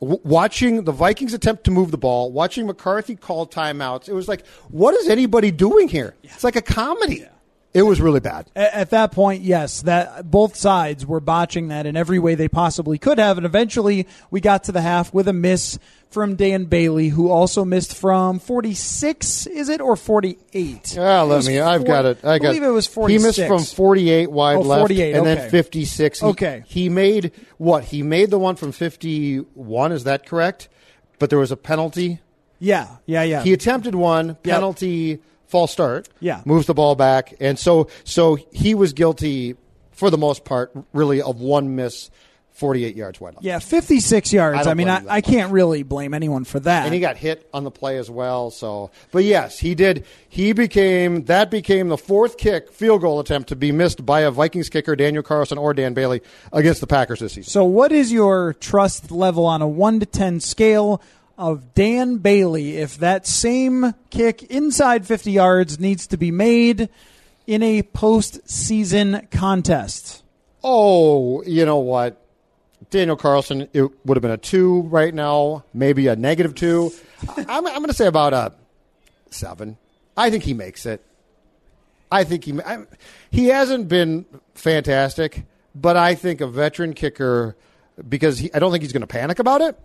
W- 0.00 0.20
watching 0.24 0.84
the 0.84 0.92
Vikings 0.92 1.32
attempt 1.32 1.64
to 1.64 1.70
move 1.70 1.90
the 1.90 1.96
ball, 1.98 2.30
watching 2.30 2.66
McCarthy 2.66 3.16
call 3.16 3.46
timeouts, 3.46 4.08
it 4.10 4.12
was 4.12 4.28
like, 4.28 4.46
what 4.68 4.94
is 4.94 5.08
anybody 5.08 5.50
doing 5.50 5.88
here? 5.88 6.14
It's 6.22 6.44
like 6.44 6.54
a 6.54 6.62
comedy. 6.62 7.26
It 7.74 7.82
was 7.82 8.00
really 8.00 8.20
bad. 8.20 8.46
A- 8.54 8.76
At 8.76 8.90
that 8.90 9.10
point, 9.10 9.42
yes, 9.42 9.82
that 9.82 10.30
both 10.30 10.54
sides 10.54 11.04
were 11.04 11.18
botching 11.20 11.68
that 11.68 11.86
in 11.86 11.96
every 11.96 12.20
way 12.20 12.36
they 12.36 12.46
possibly 12.48 12.98
could 12.98 13.18
have, 13.18 13.36
and 13.36 13.44
eventually 13.44 14.06
we 14.30 14.40
got 14.40 14.62
to 14.64 14.72
the 14.72 14.80
half 14.80 15.12
with 15.12 15.26
a 15.26 15.32
miss 15.32 15.78
from 16.08 16.36
Dan 16.36 16.66
Bailey, 16.66 17.08
who 17.08 17.28
also 17.28 17.64
missed 17.64 17.96
from 17.96 18.38
46, 18.38 19.48
is 19.48 19.68
it 19.68 19.80
or 19.80 19.96
48? 19.96 20.96
Ah, 20.96 21.22
It 21.22 21.24
let 21.24 21.36
was 21.36 21.48
me. 21.48 21.58
I've 21.58 21.84
got 21.84 22.04
it. 22.04 22.18
I, 22.22 22.34
I 22.34 22.38
got 22.38 22.48
believe 22.50 22.62
it 22.62 22.68
was 22.68 22.86
He 23.08 23.18
missed 23.18 23.44
from 23.44 23.64
48 23.64 24.30
wide 24.30 24.56
Oh, 24.58 24.60
left, 24.60 24.80
48, 24.82 25.14
and 25.16 25.26
okay. 25.26 25.34
then 25.34 25.50
56. 25.50 26.20
He- 26.20 26.26
Okay. 26.26 26.62
He 26.66 26.88
made 26.88 27.32
what? 27.58 27.84
He 27.84 28.04
made 28.04 28.30
the 28.30 28.38
one 28.38 28.54
from 28.54 28.70
51. 28.70 29.90
Is 29.90 30.04
that 30.04 30.24
correct? 30.26 30.68
But 31.18 31.30
there 31.30 31.38
was 31.40 31.50
a 31.50 31.56
penalty. 31.56 32.20
Yeah, 32.60 32.86
yeah, 33.06 33.22
yeah. 33.24 33.42
He 33.42 33.52
attempted 33.52 33.94
one 33.96 34.36
penalty, 34.36 35.20
false 35.46 35.72
start. 35.72 36.08
Yeah. 36.20 36.42
moves 36.44 36.66
the 36.66 36.74
ball 36.74 36.94
back, 36.94 37.34
and 37.40 37.58
so 37.58 37.88
so 38.04 38.36
he 38.52 38.74
was 38.74 38.92
guilty 38.92 39.56
for 39.92 40.10
the 40.10 40.18
most 40.18 40.44
part, 40.44 40.72
really, 40.92 41.22
of 41.22 41.40
one 41.40 41.76
miss, 41.76 42.10
48 42.54 42.94
yards 42.94 43.20
wide 43.20 43.34
yeah, 43.40 43.58
56 43.58 44.32
yards. 44.32 44.66
I 44.68 44.70
I, 44.70 44.74
mean, 44.74 44.88
I. 44.88 45.02
I 45.08 45.20
can't 45.20 45.50
really 45.50 45.82
blame 45.82 46.14
anyone 46.14 46.44
for 46.44 46.60
that. 46.60 46.84
and 46.84 46.94
he 46.94 47.00
got 47.00 47.16
hit 47.16 47.48
on 47.52 47.64
the 47.64 47.70
play 47.70 47.98
as 47.98 48.08
well. 48.08 48.52
So, 48.52 48.92
but 49.10 49.24
yes, 49.24 49.58
he 49.58 49.74
did. 49.74 50.06
He 50.28 50.52
became 50.52 51.24
that 51.24 51.50
became 51.50 51.88
the 51.88 51.98
fourth 51.98 52.36
kick 52.36 52.70
field 52.70 53.00
goal 53.00 53.18
attempt 53.18 53.48
to 53.48 53.56
be 53.56 53.72
missed 53.72 54.06
by 54.06 54.20
a 54.20 54.30
Vikings 54.30 54.68
kicker, 54.68 54.94
Daniel 54.94 55.24
Carlson 55.24 55.58
or 55.58 55.74
Dan 55.74 55.94
Bailey, 55.94 56.22
against 56.52 56.80
the 56.80 56.86
Packers 56.86 57.18
this 57.18 57.32
season. 57.32 57.50
So, 57.50 57.64
what 57.64 57.90
is 57.90 58.12
your 58.12 58.54
trust 58.54 59.10
level 59.10 59.46
on 59.46 59.60
a 59.60 59.68
1 59.68 60.00
to 60.00 60.06
10 60.06 60.38
scale 60.38 61.02
of 61.36 61.74
Dan 61.74 62.18
Bailey 62.18 62.76
if 62.76 62.98
that 62.98 63.26
same 63.26 63.94
kick 64.10 64.42
inside 64.44 65.06
50 65.06 65.32
yards 65.32 65.80
needs 65.80 66.06
to 66.08 66.16
be 66.16 66.30
made 66.30 66.88
in 67.46 67.62
a 67.62 67.82
postseason 67.82 69.30
contest? 69.30 70.22
Oh, 70.62 71.42
you 71.42 71.64
know 71.66 71.78
what? 71.78 72.20
Daniel 72.90 73.16
Carlson, 73.16 73.68
it 73.72 73.82
would 74.06 74.16
have 74.16 74.22
been 74.22 74.30
a 74.30 74.36
two 74.36 74.82
right 74.82 75.12
now, 75.12 75.64
maybe 75.72 76.06
a 76.06 76.16
negative 76.16 76.54
two. 76.54 76.92
I'm, 77.36 77.66
I'm 77.66 77.74
going 77.74 77.86
to 77.86 77.94
say 77.94 78.06
about 78.06 78.32
a 78.32 78.52
seven. 79.30 79.76
I 80.16 80.30
think 80.30 80.44
he 80.44 80.54
makes 80.54 80.86
it. 80.86 81.04
I 82.10 82.24
think 82.24 82.44
he 82.44 82.60
I'm, 82.64 82.86
he 83.30 83.46
hasn't 83.46 83.88
been 83.88 84.26
fantastic, 84.54 85.44
but 85.74 85.96
I 85.96 86.14
think 86.14 86.40
a 86.40 86.46
veteran 86.46 86.94
kicker 86.94 87.56
because 88.08 88.38
he, 88.38 88.52
I 88.54 88.58
don't 88.58 88.70
think 88.70 88.82
he's 88.82 88.92
going 88.92 89.00
to 89.00 89.06
panic 89.06 89.38
about 89.38 89.60
it. 89.60 89.78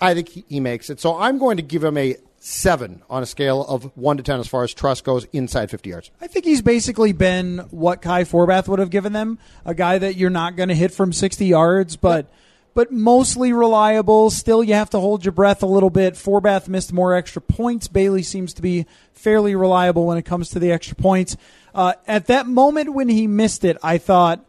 I 0.00 0.14
think 0.14 0.28
he, 0.28 0.44
he 0.48 0.60
makes 0.60 0.90
it. 0.90 1.00
So 1.00 1.16
I'm 1.18 1.38
going 1.38 1.56
to 1.56 1.62
give 1.62 1.82
him 1.82 1.96
a 1.96 2.16
seven 2.38 3.02
on 3.10 3.22
a 3.22 3.26
scale 3.26 3.64
of 3.64 3.90
one 3.96 4.16
to 4.16 4.22
ten 4.22 4.38
as 4.38 4.46
far 4.46 4.62
as 4.62 4.72
trust 4.72 5.04
goes 5.04 5.26
inside 5.32 5.70
50 5.70 5.90
yards. 5.90 6.10
I 6.20 6.26
think 6.26 6.44
he's 6.44 6.62
basically 6.62 7.12
been 7.12 7.58
what 7.70 8.02
Kai 8.02 8.24
Forbath 8.24 8.68
would 8.68 8.78
have 8.78 8.90
given 8.90 9.12
them 9.12 9.38
a 9.64 9.74
guy 9.74 9.98
that 9.98 10.16
you're 10.16 10.30
not 10.30 10.54
going 10.54 10.68
to 10.68 10.74
hit 10.74 10.92
from 10.92 11.12
60 11.12 11.46
yards, 11.46 11.96
but. 11.96 12.30
But 12.74 12.92
mostly 12.92 13.54
reliable. 13.54 14.28
Still, 14.28 14.62
you 14.62 14.74
have 14.74 14.90
to 14.90 15.00
hold 15.00 15.24
your 15.24 15.32
breath 15.32 15.62
a 15.62 15.66
little 15.66 15.88
bit. 15.88 16.12
Forbath 16.12 16.68
missed 16.68 16.92
more 16.92 17.14
extra 17.14 17.40
points. 17.40 17.88
Bailey 17.88 18.22
seems 18.22 18.52
to 18.52 18.60
be 18.60 18.84
fairly 19.14 19.56
reliable 19.56 20.04
when 20.04 20.18
it 20.18 20.26
comes 20.26 20.50
to 20.50 20.58
the 20.58 20.70
extra 20.70 20.94
points. 20.94 21.38
Uh, 21.74 21.94
at 22.06 22.26
that 22.26 22.46
moment 22.46 22.92
when 22.92 23.08
he 23.08 23.26
missed 23.26 23.64
it, 23.64 23.78
I 23.82 23.96
thought, 23.96 24.44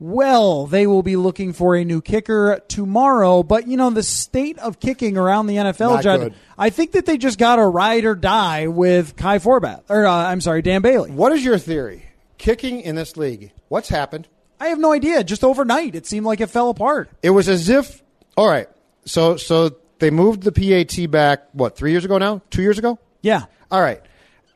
well, 0.00 0.66
they 0.66 0.86
will 0.86 1.02
be 1.02 1.16
looking 1.16 1.52
for 1.52 1.74
a 1.74 1.84
new 1.84 2.00
kicker 2.00 2.60
tomorrow. 2.68 3.42
But, 3.42 3.66
you 3.66 3.76
know, 3.76 3.90
the 3.90 4.02
state 4.02 4.58
of 4.58 4.78
kicking 4.80 5.16
around 5.16 5.46
the 5.46 5.56
NFL, 5.56 5.94
Not 5.94 6.02
Judd, 6.04 6.20
good. 6.20 6.34
I 6.56 6.70
think 6.70 6.92
that 6.92 7.06
they 7.06 7.18
just 7.18 7.38
got 7.38 7.56
to 7.56 7.66
ride 7.66 8.04
or 8.04 8.14
die 8.14 8.68
with 8.68 9.16
Kai 9.16 9.38
Forbath. 9.38 9.82
Or, 9.88 10.06
uh, 10.06 10.12
I'm 10.12 10.40
sorry, 10.40 10.62
Dan 10.62 10.82
Bailey. 10.82 11.10
What 11.10 11.32
is 11.32 11.44
your 11.44 11.58
theory? 11.58 12.04
Kicking 12.38 12.80
in 12.80 12.94
this 12.94 13.16
league, 13.16 13.52
what's 13.68 13.88
happened? 13.88 14.28
I 14.60 14.68
have 14.68 14.78
no 14.78 14.92
idea. 14.92 15.24
Just 15.24 15.42
overnight, 15.42 15.94
it 15.94 16.06
seemed 16.06 16.26
like 16.26 16.40
it 16.40 16.48
fell 16.48 16.70
apart. 16.70 17.10
It 17.22 17.30
was 17.30 17.48
as 17.48 17.68
if, 17.68 18.02
all 18.36 18.48
right, 18.48 18.68
so 19.04 19.36
so 19.36 19.76
they 19.98 20.10
moved 20.10 20.42
the 20.42 20.52
PAT 20.52 21.10
back, 21.10 21.48
what, 21.52 21.76
three 21.76 21.90
years 21.90 22.04
ago 22.04 22.18
now? 22.18 22.42
Two 22.50 22.62
years 22.62 22.78
ago? 22.78 22.98
Yeah. 23.22 23.44
All 23.70 23.80
right. 23.80 24.00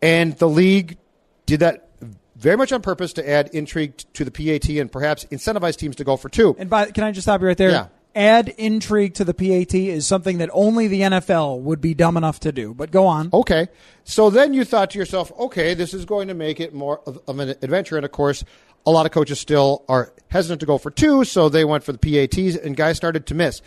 And 0.01 0.37
the 0.39 0.49
league 0.49 0.99
did 1.47 1.61
that 1.61 1.89
very 2.43 2.57
much 2.57 2.73
on 2.73 2.83
purpose 2.83 3.13
to 3.15 3.29
add 3.29 3.51
intrigue 3.53 3.97
to 4.15 4.25
the 4.25 4.31
PAT 4.31 4.69
and 4.69 4.91
perhaps 4.91 5.25
incentivize 5.27 5.77
teams 5.77 5.97
to 5.97 6.05
go 6.05 6.17
for 6.17 6.29
two. 6.29 6.57
And 6.59 6.69
by, 6.69 6.91
can 6.91 7.05
I 7.05 7.13
just 7.13 7.25
stop 7.25 7.41
you 7.41 7.47
right 7.47 7.57
there? 7.57 7.71
Yeah. 7.71 7.87
Add 8.15 8.49
intrigue 8.59 9.15
to 9.15 9.25
the 9.25 9.33
PAT 9.33 9.75
is 9.75 10.07
something 10.07 10.39
that 10.39 10.51
only 10.53 10.89
the 10.89 11.01
NFL 11.01 11.61
would 11.61 11.81
be 11.81 11.95
dumb 11.95 12.17
enough 12.17 12.41
to 12.41 12.53
do. 12.53 12.75
But 12.75 12.91
go 12.91 13.07
on. 13.07 13.31
Okay. 13.33 13.69
So 14.05 14.29
then 14.29 14.53
you 14.53 14.65
thought 14.65 14.91
to 14.91 14.99
yourself, 14.99 15.33
okay, 15.39 15.73
this 15.73 15.95
is 15.95 16.05
going 16.05 16.29
to 16.29 16.35
make 16.35 16.61
it 16.61 16.75
more 16.75 17.01
of, 17.07 17.21
of 17.27 17.39
an 17.39 17.51
adventure. 17.63 17.97
And 17.97 18.05
of 18.05 18.13
course, 18.13 18.45
a 18.85 18.91
lot 18.91 19.07
of 19.07 19.13
coaches 19.13 19.39
still 19.39 19.85
are 19.89 20.13
hesitant 20.29 20.61
to 20.61 20.67
go 20.67 20.77
for 20.77 20.91
two, 20.91 21.25
so 21.25 21.49
they 21.49 21.65
went 21.65 21.85
for 21.85 21.93
the 21.93 21.99
PATs, 21.99 22.57
and 22.57 22.77
guys 22.77 22.97
started 22.97 23.27
to 23.27 23.35
miss. 23.35 23.63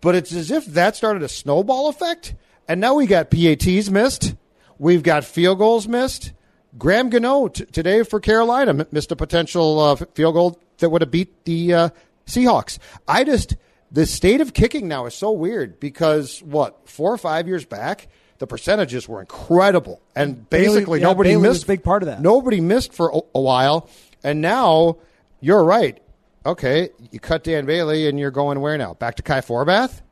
But 0.00 0.14
it's 0.14 0.32
as 0.32 0.50
if 0.50 0.64
that 0.66 0.96
started 0.96 1.22
a 1.22 1.28
snowball 1.28 1.88
effect. 1.88 2.34
And 2.66 2.80
now 2.80 2.94
we 2.94 3.06
got 3.06 3.30
PATs 3.30 3.90
missed. 3.90 4.34
We've 4.78 5.02
got 5.02 5.24
field 5.24 5.58
goals 5.58 5.86
missed. 5.86 6.32
Graham 6.78 7.08
Gano 7.10 7.48
t- 7.48 7.64
today 7.66 8.02
for 8.02 8.20
Carolina 8.20 8.86
missed 8.90 9.12
a 9.12 9.16
potential 9.16 9.78
uh, 9.78 9.96
field 10.14 10.34
goal 10.34 10.60
that 10.78 10.90
would 10.90 11.02
have 11.02 11.10
beat 11.10 11.44
the 11.44 11.72
uh, 11.74 11.88
Seahawks. 12.26 12.78
I 13.06 13.24
just 13.24 13.56
the 13.92 14.06
state 14.06 14.40
of 14.40 14.54
kicking 14.54 14.88
now 14.88 15.06
is 15.06 15.14
so 15.14 15.30
weird 15.30 15.78
because 15.78 16.42
what 16.42 16.88
four 16.88 17.12
or 17.12 17.18
five 17.18 17.46
years 17.46 17.64
back 17.64 18.08
the 18.38 18.46
percentages 18.46 19.08
were 19.08 19.20
incredible 19.20 20.00
and 20.16 20.48
Bailey- 20.50 20.66
basically 20.78 21.00
yeah, 21.00 21.06
nobody 21.06 21.30
Bailey 21.30 21.48
missed 21.48 21.64
a 21.64 21.66
big 21.68 21.84
part 21.84 22.02
of 22.02 22.08
that. 22.08 22.20
Nobody 22.20 22.60
missed 22.60 22.92
for 22.92 23.10
a, 23.10 23.18
a 23.36 23.40
while, 23.40 23.88
and 24.24 24.40
now 24.40 24.96
you're 25.40 25.62
right. 25.64 26.00
Okay, 26.46 26.90
you 27.12 27.20
cut 27.20 27.44
Dan 27.44 27.64
Bailey 27.66 28.06
and 28.08 28.18
you're 28.18 28.30
going 28.32 28.60
where 28.60 28.76
now? 28.76 28.94
Back 28.94 29.14
to 29.14 29.22
Kai 29.22 29.40
Forbath? 29.40 30.02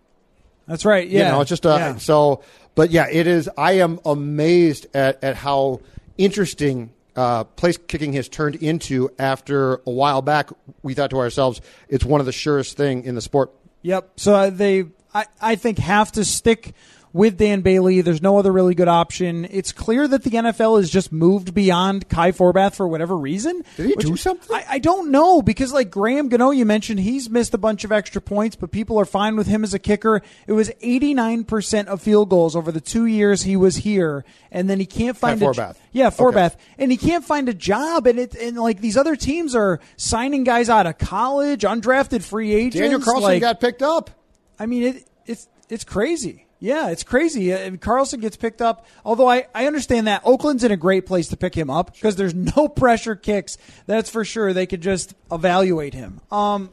That's 0.67 0.85
right. 0.85 1.07
Yeah. 1.09 1.27
You 1.27 1.33
know, 1.33 1.41
it's 1.41 1.49
just 1.51 1.67
uh, 1.67 1.77
Yeah. 1.77 1.97
so. 1.97 2.43
But 2.75 2.91
yeah, 2.91 3.07
it 3.11 3.27
is. 3.27 3.51
I 3.59 3.73
am 3.73 3.99
amazed 4.07 4.87
at 4.95 5.23
at 5.25 5.35
how 5.37 5.81
interesting 6.19 6.93
uh, 7.17 7.45
place 7.45 7.77
kicking 7.77 8.13
has 8.15 8.29
turned 8.29 8.57
into. 8.57 9.11
After 9.19 9.75
a 9.75 9.91
while 9.91 10.23
back, 10.23 10.51
we 10.83 10.95
thought 10.95 11.11
to 11.11 11.19
ourselves, 11.19 11.61
it's 11.89 12.05
one 12.05 12.21
of 12.21 12.27
the 12.27 12.33
surest 12.33 12.77
thing 12.77 13.05
in 13.05 13.15
the 13.15 13.21
sport. 13.21 13.53
Yep. 13.83 14.13
So 14.17 14.35
uh, 14.35 14.51
they, 14.51 14.85
I, 15.13 15.27
I 15.41 15.55
think, 15.57 15.79
have 15.79 16.13
to 16.13 16.25
stick 16.25 16.75
with 17.13 17.37
Dan 17.37 17.61
Bailey. 17.61 18.01
There's 18.01 18.23
no 18.23 18.39
other 18.39 18.53
really 18.53 18.75
good 18.75 18.89
option. 18.89 19.47
It's 19.51 19.73
clear 19.73 20.09
that 20.09 20.23
the 20.23 20.31
NFL 20.31 20.79
has 20.79 20.91
just 20.91 21.13
moved 21.13 21.55
beyond 21.55 22.09
Kai 22.09 22.33
Forbath 22.33 22.75
for 22.75 22.89
whatever 22.89 23.17
reason. 23.17 23.65
Did 23.77 23.87
he 23.87 23.95
do 23.97 24.17
something? 24.17 24.55
I, 24.55 24.65
I 24.71 24.79
don't 24.79 25.11
know 25.11 25.43
because, 25.43 25.73
like 25.73 25.91
Graham 25.91 26.29
Gano, 26.29 26.51
you 26.51 26.65
mentioned 26.65 27.01
he's 27.01 27.29
missed 27.29 27.55
a 27.55 27.59
bunch 27.59 27.85
of 27.85 27.93
extra 27.93 28.21
points, 28.21 28.57
but 28.57 28.71
people 28.71 28.99
are 28.99 29.05
fine 29.05 29.37
with 29.37 29.47
him 29.47 29.65
as 29.65 29.75
a 29.75 29.79
kicker. 29.79 30.23
It 30.47 30.53
was 30.53 30.71
89% 30.83 31.87
of 31.87 32.01
field 32.01 32.29
goals 32.31 32.57
over 32.57 32.73
the 32.73 32.81
two 32.81 33.07
years 33.07 33.43
he 33.43 33.57
was 33.57 33.77
here, 33.77 34.25
and 34.51 34.69
then 34.69 34.79
he 34.81 34.87
can't 34.87 35.17
find 35.17 35.41
a 35.43 35.47
Forbath. 35.47 35.77
yeah 35.93 36.09
Okay. 36.09 36.17
Forbath, 36.17 36.57
and 36.79 36.91
he 36.91 36.97
can't 36.97 37.25
find 37.25 37.49
a 37.49 37.55
job, 37.55 38.07
and 38.07 38.19
it 38.19 38.35
and 38.35 38.57
like 38.57 38.81
these 38.81 38.97
other 38.97 39.17
teams 39.17 39.55
are 39.55 39.81
signing 39.97 40.45
guys 40.45 40.69
out 40.69 40.87
of 40.87 40.99
college, 40.99 41.63
undrafted 41.63 42.23
free 42.23 42.55
agents. 42.55 42.77
Daniel 42.77 43.01
Carlson 43.01 43.23
like, 43.23 43.41
got 43.41 43.61
picked 43.61 43.83
up. 43.83 44.11
I 44.59 44.67
mean, 44.67 44.83
it, 44.83 45.09
it's 45.27 45.49
it's 45.69 45.85
crazy. 45.85 46.47
Yeah, 46.63 46.91
it's 46.91 47.03
crazy. 47.03 47.53
Uh, 47.53 47.77
Carlson 47.79 48.21
gets 48.21 48.37
picked 48.37 48.63
up. 48.63 48.87
Although 49.05 49.29
I, 49.29 49.47
I 49.53 49.67
understand 49.67 50.07
that 50.07 50.23
Oakland's 50.25 50.63
in 50.63 50.71
a 50.71 50.77
great 50.77 51.07
place 51.07 51.27
to 51.29 51.37
pick 51.37 51.57
him 51.57 51.69
up 51.69 51.93
because 51.93 52.15
there's 52.15 52.35
no 52.57 52.69
pressure 52.69 53.17
kicks. 53.17 53.59
That's 53.87 54.09
for 54.09 54.25
sure. 54.25 54.53
They 54.53 54.67
could 54.67 54.81
just 54.81 55.15
evaluate 55.33 55.93
him. 55.93 56.21
Um, 56.31 56.71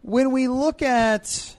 when 0.00 0.30
we 0.30 0.48
look 0.48 0.80
at 0.80 1.54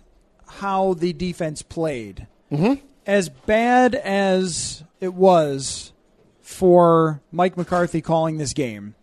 how 0.48 0.96
the 0.96 1.14
defense 1.14 1.62
played, 1.62 2.28
Mm-hmm. 2.52 2.84
as 3.06 3.30
bad 3.30 3.96
as 3.96 4.84
it 5.00 5.14
was 5.14 5.94
for 6.42 7.22
Mike 7.32 7.56
McCarthy 7.56 8.02
calling 8.02 8.38
this 8.40 8.54
game, 8.54 8.96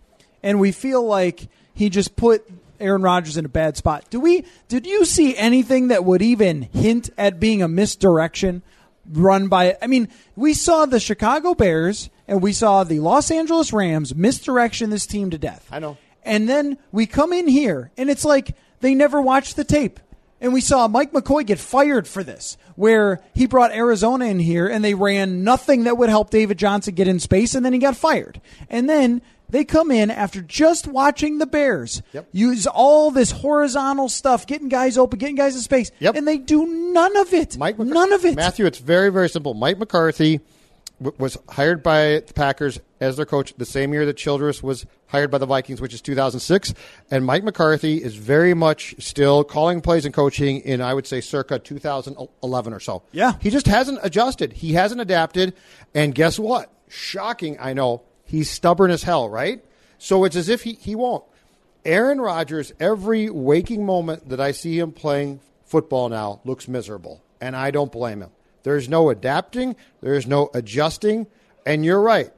and 0.43 0.61
we 0.61 0.71
feel 0.73 1.03
like 1.03 1.49
he 1.73 1.89
just 1.89 2.15
put 2.17 2.45
Aaron 2.81 3.03
Rodgers 3.03 3.37
in 3.37 3.45
a 3.45 3.49
bad 3.49 3.77
spot. 3.77 4.05
Do 4.11 4.21
we? 4.21 4.45
Did 4.69 4.87
you 4.87 5.05
see 5.05 5.37
anything 5.37 5.89
that 5.89 6.05
would 6.05 6.23
even 6.23 6.63
hint 6.63 7.11
at 7.19 7.41
being 7.41 7.63
a 7.63 7.69
misdirection 7.69 8.63
run 9.11 9.49
by? 9.49 9.77
I 9.83 9.87
mean, 9.87 10.09
we 10.37 10.55
saw 10.55 10.87
the 10.87 11.01
Chicago 11.01 11.55
Bears 11.55 12.11
and 12.27 12.43
we 12.43 12.53
saw 12.53 12.85
the 12.85 13.01
Los 13.01 13.31
Angeles 13.31 13.73
Rams 13.73 14.15
misdirection 14.15 14.91
this 14.91 15.07
team 15.07 15.31
to 15.31 15.39
death. 15.39 15.67
I 15.71 15.79
know. 15.79 15.97
And 16.23 16.49
then 16.49 16.77
we 16.93 17.07
come 17.07 17.33
in 17.33 17.49
here, 17.49 17.91
and 17.97 18.11
it's 18.11 18.25
like 18.25 18.55
they 18.81 18.95
never 18.95 19.21
watched 19.23 19.57
the 19.57 19.65
tape. 19.65 19.99
And 20.41 20.53
we 20.53 20.61
saw 20.61 20.87
Mike 20.87 21.11
McCoy 21.13 21.45
get 21.45 21.59
fired 21.59 22.07
for 22.07 22.23
this, 22.23 22.57
where 22.77 23.21
he 23.35 23.47
brought 23.47 23.73
Arizona 23.73 24.27
in 24.27 24.39
here 24.39 24.69
and 24.69 24.85
they 24.85 24.95
ran 24.95 25.43
nothing 25.43 25.85
that 25.85 25.97
would 25.97 26.09
help 26.09 26.31
David 26.31 26.59
Johnson 26.59 26.95
get 26.95 27.09
in 27.09 27.19
space, 27.19 27.55
and 27.55 27.65
then 27.65 27.73
he 27.73 27.81
got 27.81 27.97
fired. 27.97 28.41
And 28.71 28.89
then 28.89 29.21
they 29.51 29.65
come 29.65 29.91
in 29.91 30.11
after 30.11 30.41
just 30.43 30.87
watching 30.87 31.39
the 31.39 31.47
Bears 31.47 32.03
Yep. 32.13 32.29
use 32.33 32.67
all 32.67 33.11
this 33.11 33.31
horizontal 33.31 34.09
stuff, 34.09 34.47
getting 34.47 34.69
guys 34.69 34.99
open, 34.99 35.19
getting 35.19 35.37
guys 35.37 35.55
in 35.55 35.63
space, 35.63 35.91
Yep. 36.01 36.17
and 36.17 36.27
they 36.29 36.39
do 36.39 36.67
none 36.67 37.17
of 37.17 37.33
it. 37.33 37.57
Mike 37.57 37.79
none 37.79 38.13
of 38.13 38.25
it. 38.25 38.37
Matthew, 38.37 38.67
it's 38.67 38.79
very, 38.79 39.11
very 39.11 39.29
simple. 39.29 39.55
Mike 39.55 39.79
McCarthy 39.79 40.41
w- 41.01 41.17
was 41.19 41.39
hired 41.49 41.83
by 41.83 42.23
the 42.27 42.33
Packers 42.35 42.79
as 43.01 43.17
their 43.17 43.27
coach 43.27 43.55
the 43.57 43.65
same 43.65 43.93
year 43.93 44.05
that 44.07 44.17
Childress 44.17 44.63
was 44.63 44.85
hired 45.07 45.31
by 45.31 45.39
the 45.39 45.47
Vikings, 45.47 45.81
which 45.81 45.95
is 45.95 46.03
2006. 46.03 46.75
And 47.11 47.25
Mike 47.25 47.45
McCarthy 47.45 48.03
is 48.03 48.17
very 48.17 48.53
much 48.53 48.95
still 48.99 49.45
calling 49.45 49.81
plays 49.81 50.05
and 50.05 50.13
coaching 50.13 50.61
in, 50.61 50.81
I 50.83 50.93
would 50.95 51.07
say, 51.07 51.21
circa 51.21 51.59
2011 51.59 52.73
or 52.75 52.81
so. 52.81 53.03
Yeah. 53.13 53.35
He 53.41 53.51
just 53.51 53.67
hasn't 53.67 54.01
adjusted. 54.03 54.53
He 54.55 54.73
hasn't 54.75 55.01
adapted. 55.01 55.55
And 55.95 56.15
guess 56.15 56.39
what? 56.39 56.71
Shocking, 56.89 57.57
I 57.61 57.73
know. 57.73 58.03
He's 58.29 58.51
stubborn 58.51 58.91
as 58.91 59.03
hell, 59.03 59.29
right? 59.29 59.65
So 59.97 60.25
it's 60.25 60.37
as 60.37 60.49
if 60.49 60.63
he, 60.63 60.75
he 60.75 60.95
won't. 60.95 61.25
Aaron 61.85 62.21
Rodgers, 62.21 62.73
every 62.79 63.31
waking 63.31 63.87
moment 63.87 64.29
that 64.29 64.41
I 64.41 64.53
see 64.53 64.79
him 64.79 64.93
playing 64.93 65.41
football 65.65 66.11
now, 66.11 66.41
looks 66.45 66.69
miserable. 66.69 67.23
And 67.41 67.57
I 67.57 67.71
don't 67.71 67.91
blame 67.91 68.21
him. 68.21 68.31
There's 68.65 68.89
no 68.89 69.09
adapting, 69.09 69.77
there's 70.03 70.27
no 70.27 70.51
adjusting. 70.53 71.27
And 71.65 71.85
you're 71.85 72.01
right. 72.01 72.31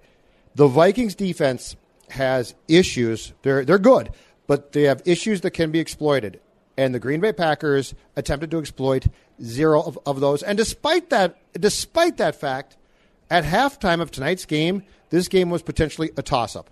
The 0.54 0.68
Vikings 0.68 1.16
defense 1.16 1.74
has 2.10 2.54
issues. 2.68 3.32
They're, 3.42 3.64
they're 3.64 3.78
good, 3.78 4.10
but 4.46 4.72
they 4.72 4.84
have 4.84 5.02
issues 5.04 5.40
that 5.40 5.50
can 5.50 5.72
be 5.72 5.80
exploited. 5.80 6.40
And 6.76 6.94
the 6.94 7.00
Green 7.00 7.20
Bay 7.20 7.32
Packers 7.32 7.94
attempted 8.14 8.52
to 8.52 8.58
exploit 8.58 9.06
zero 9.42 9.82
of, 9.82 9.98
of 10.06 10.20
those. 10.20 10.42
And 10.44 10.56
despite 10.56 11.10
that, 11.10 11.36
despite 11.52 12.18
that 12.18 12.36
fact, 12.36 12.76
at 13.30 13.44
halftime 13.44 14.00
of 14.00 14.10
tonight's 14.10 14.44
game, 14.44 14.82
this 15.10 15.28
game 15.28 15.50
was 15.50 15.62
potentially 15.62 16.10
a 16.16 16.22
toss 16.22 16.56
up. 16.56 16.68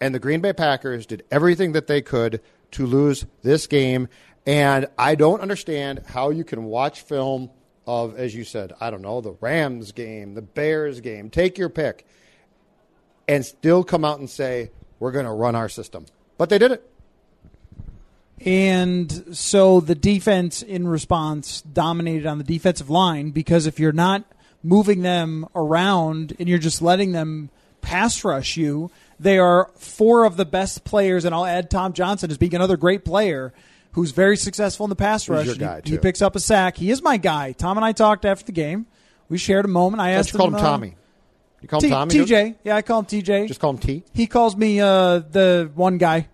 And 0.00 0.14
the 0.14 0.18
Green 0.18 0.40
Bay 0.40 0.52
Packers 0.52 1.06
did 1.06 1.24
everything 1.30 1.72
that 1.72 1.86
they 1.86 2.02
could 2.02 2.40
to 2.72 2.86
lose 2.86 3.26
this 3.42 3.66
game. 3.66 4.08
And 4.46 4.86
I 4.98 5.14
don't 5.14 5.40
understand 5.40 6.02
how 6.06 6.30
you 6.30 6.44
can 6.44 6.64
watch 6.64 7.02
film 7.02 7.50
of, 7.86 8.18
as 8.18 8.34
you 8.34 8.44
said, 8.44 8.72
I 8.80 8.90
don't 8.90 9.02
know, 9.02 9.20
the 9.20 9.36
Rams 9.40 9.92
game, 9.92 10.34
the 10.34 10.42
Bears 10.42 11.00
game, 11.00 11.30
take 11.30 11.56
your 11.56 11.68
pick, 11.68 12.06
and 13.28 13.44
still 13.44 13.84
come 13.84 14.04
out 14.04 14.18
and 14.18 14.28
say, 14.28 14.70
we're 14.98 15.12
going 15.12 15.26
to 15.26 15.32
run 15.32 15.54
our 15.54 15.68
system. 15.68 16.06
But 16.38 16.48
they 16.48 16.58
did 16.58 16.72
it. 16.72 16.90
And 18.44 19.36
so 19.36 19.80
the 19.80 19.94
defense, 19.94 20.62
in 20.62 20.86
response, 20.86 21.62
dominated 21.62 22.26
on 22.26 22.38
the 22.38 22.44
defensive 22.44 22.90
line 22.90 23.30
because 23.30 23.66
if 23.66 23.80
you're 23.80 23.92
not 23.92 24.24
moving 24.66 25.02
them 25.02 25.46
around 25.54 26.34
and 26.38 26.48
you're 26.48 26.58
just 26.58 26.82
letting 26.82 27.12
them 27.12 27.50
pass 27.80 28.24
rush 28.24 28.56
you, 28.56 28.90
they 29.20 29.38
are 29.38 29.70
four 29.76 30.24
of 30.24 30.36
the 30.36 30.44
best 30.44 30.84
players. 30.84 31.24
And 31.24 31.34
I'll 31.34 31.46
add 31.46 31.70
Tom 31.70 31.92
Johnson 31.92 32.30
as 32.30 32.38
being 32.38 32.54
another 32.54 32.76
great 32.76 33.04
player 33.04 33.54
who's 33.92 34.10
very 34.10 34.36
successful 34.36 34.84
in 34.84 34.90
the 34.90 34.96
pass 34.96 35.28
rush. 35.28 35.46
He- 35.46 35.56
guy, 35.56 35.80
he, 35.84 35.92
too. 35.92 35.98
picks 35.98 36.20
up 36.20 36.34
a 36.36 36.40
sack. 36.40 36.76
He 36.76 36.90
is 36.90 37.00
my 37.00 37.16
guy. 37.16 37.52
Tom 37.52 37.78
and 37.78 37.84
I 37.84 37.92
talked 37.92 38.24
after 38.24 38.44
the 38.44 38.52
game. 38.52 38.86
We 39.28 39.38
shared 39.38 39.64
a 39.64 39.68
moment. 39.68 40.00
I 40.00 40.10
asked 40.10 40.32
you 40.32 40.38
call 40.38 40.48
him 40.48 40.56
uh, 40.56 40.58
Tommy? 40.58 40.96
You 41.62 41.68
call 41.68 41.80
him 41.80 41.88
T- 41.88 41.90
Tommy? 41.90 42.14
TJ. 42.14 42.54
Yeah, 42.64 42.76
I 42.76 42.82
call 42.82 43.00
him 43.00 43.06
TJ. 43.06 43.48
Just 43.48 43.60
call 43.60 43.70
him 43.70 43.78
T. 43.78 44.04
He 44.12 44.26
calls 44.26 44.56
me 44.56 44.80
uh, 44.80 45.20
the 45.20 45.70
one 45.74 45.98
guy 45.98 46.28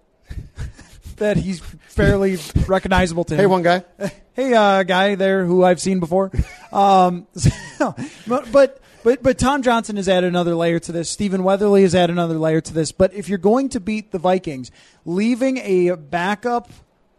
that 1.16 1.36
he's 1.36 1.62
fairly 1.96 2.38
recognizable 2.66 3.24
to 3.24 3.34
him. 3.34 3.40
Hey, 3.40 3.46
one 3.46 3.62
guy. 3.62 3.84
hey, 4.32 4.54
uh, 4.54 4.82
guy 4.82 5.14
there 5.14 5.44
who 5.44 5.64
I've 5.64 5.80
seen 5.80 6.00
before. 6.00 6.30
Um, 6.72 7.26
so- 7.34 7.94
but, 8.26 8.50
but 8.52 8.78
but 9.04 9.36
Tom 9.36 9.62
Johnson 9.62 9.96
has 9.96 10.08
added 10.08 10.28
another 10.28 10.54
layer 10.54 10.78
to 10.78 10.92
this. 10.92 11.10
Stephen 11.10 11.42
Weatherly 11.42 11.82
has 11.82 11.94
added 11.94 12.12
another 12.12 12.38
layer 12.38 12.60
to 12.60 12.72
this. 12.72 12.92
But 12.92 13.12
if 13.14 13.28
you're 13.28 13.38
going 13.38 13.68
to 13.70 13.80
beat 13.80 14.12
the 14.12 14.18
Vikings, 14.18 14.70
leaving 15.04 15.58
a 15.58 15.96
backup. 15.96 16.70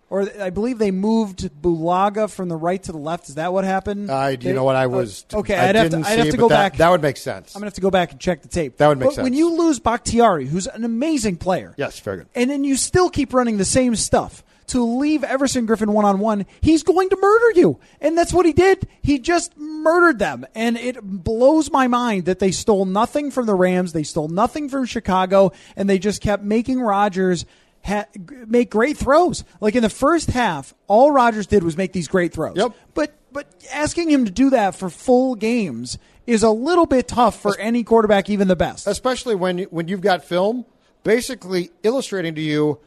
Or 0.10 0.30
I 0.40 0.52
believe 0.52 0.78
they 0.78 0.92
moved 0.92 1.40
Bulaga 1.60 2.30
from 2.30 2.48
the 2.48 2.56
right 2.56 2.82
to 2.84 2.92
the 2.92 3.00
left. 3.00 3.30
Is 3.30 3.36
that 3.36 3.52
what 3.52 3.64
happened? 3.64 4.12
I, 4.12 4.32
you 4.32 4.38
They- 4.38 4.54
know 4.54 4.64
what? 4.64 4.76
I 4.76 4.86
uh, 4.86 4.90
was. 4.90 5.26
okay. 5.34 5.56
I 5.56 5.70
I'd 5.70 5.76
have 5.76 5.90
to. 5.90 5.98
I'd 5.98 6.20
have 6.20 6.30
to 6.30 6.38
go 6.38 6.48
that, 6.50 6.56
back. 6.74 6.78
That 6.78 6.90
would 6.92 7.02
make 7.02 7.18
sense. 7.18 7.56
I'm 7.56 7.62
gonna 7.62 7.68
have 7.68 7.74
to 7.76 7.82
go 7.82 7.90
back 7.90 8.12
and 8.12 8.20
check 8.20 8.44
the 8.44 8.48
tape. 8.48 8.78
That 8.78 8.90
would 8.90 9.00
make 9.00 9.16
but 9.16 9.24
When 9.24 9.34
you 9.34 9.58
lose 9.58 9.80
Bakhtiari, 9.80 10.46
who's 10.46 10.68
an 10.68 10.84
amazing 10.84 11.38
player, 11.38 11.74
Yes, 11.78 12.00
very 12.00 12.18
good. 12.18 12.28
and 12.36 12.48
then 12.48 12.64
you 12.64 12.76
still 12.76 13.10
keep 13.10 13.34
running 13.34 13.58
the 13.58 13.66
same 13.66 13.96
stuff 13.96 14.44
to 14.74 14.84
leave 14.84 15.24
Everson 15.24 15.66
Griffen 15.66 15.88
one 15.90 16.06
on 16.06 16.20
one, 16.20 16.46
he's 16.62 16.84
going 16.84 17.10
to 17.10 17.18
murder 17.20 17.52
you. 17.60 17.80
And 18.02 18.18
that's 18.18 18.34
what 18.34 18.46
he 18.46 18.54
did. 18.54 18.88
He 19.02 19.18
just 19.18 19.58
murdered 19.58 20.20
them. 20.20 20.46
And 20.54 20.78
it 20.78 21.02
blows 21.02 21.72
my 21.72 21.88
mind 21.88 22.26
that 22.26 22.40
they 22.40 22.52
stole 22.52 22.86
nothing 22.86 23.32
from 23.32 23.46
the 23.46 23.56
Rams, 23.56 23.94
they 23.94 24.04
stole 24.04 24.28
nothing 24.28 24.70
from 24.70 24.86
Chicago, 24.86 25.52
and 25.76 25.90
they 25.90 25.98
just 25.98 26.22
kept 26.22 26.44
making 26.44 26.82
Rodgers. 26.82 27.46
Ha- 27.86 28.06
make 28.48 28.70
great 28.70 28.96
throws. 28.96 29.44
Like 29.60 29.76
in 29.76 29.82
the 29.84 29.90
first 29.90 30.30
half, 30.30 30.74
all 30.88 31.12
Rodgers 31.12 31.48
did 31.48 31.64
was 31.64 31.76
make 31.76 31.92
these 31.92 32.08
great 32.08 32.32
throws. 32.32 32.56
Yep. 32.56 32.72
But 32.94 33.14
but 33.34 33.48
asking 33.74 34.10
him 34.10 34.24
to 34.24 34.32
do 34.32 34.52
that 34.52 34.74
for 34.74 34.90
full 34.90 35.36
games 35.36 35.98
is 36.26 36.44
a 36.44 36.50
little 36.50 36.86
bit 36.86 37.10
tough 37.10 37.42
for 37.42 37.60
any 37.60 37.84
quarterback, 37.84 38.30
even 38.30 38.48
the 38.48 38.56
best. 38.56 38.88
especially 38.88 39.36
when 39.36 39.60
when 39.64 39.90
you've 39.90 40.00
got 40.00 40.24
film 40.24 40.66
basically 41.04 41.72
illustrating 41.84 42.34
to 42.36 42.42
you 42.42 42.80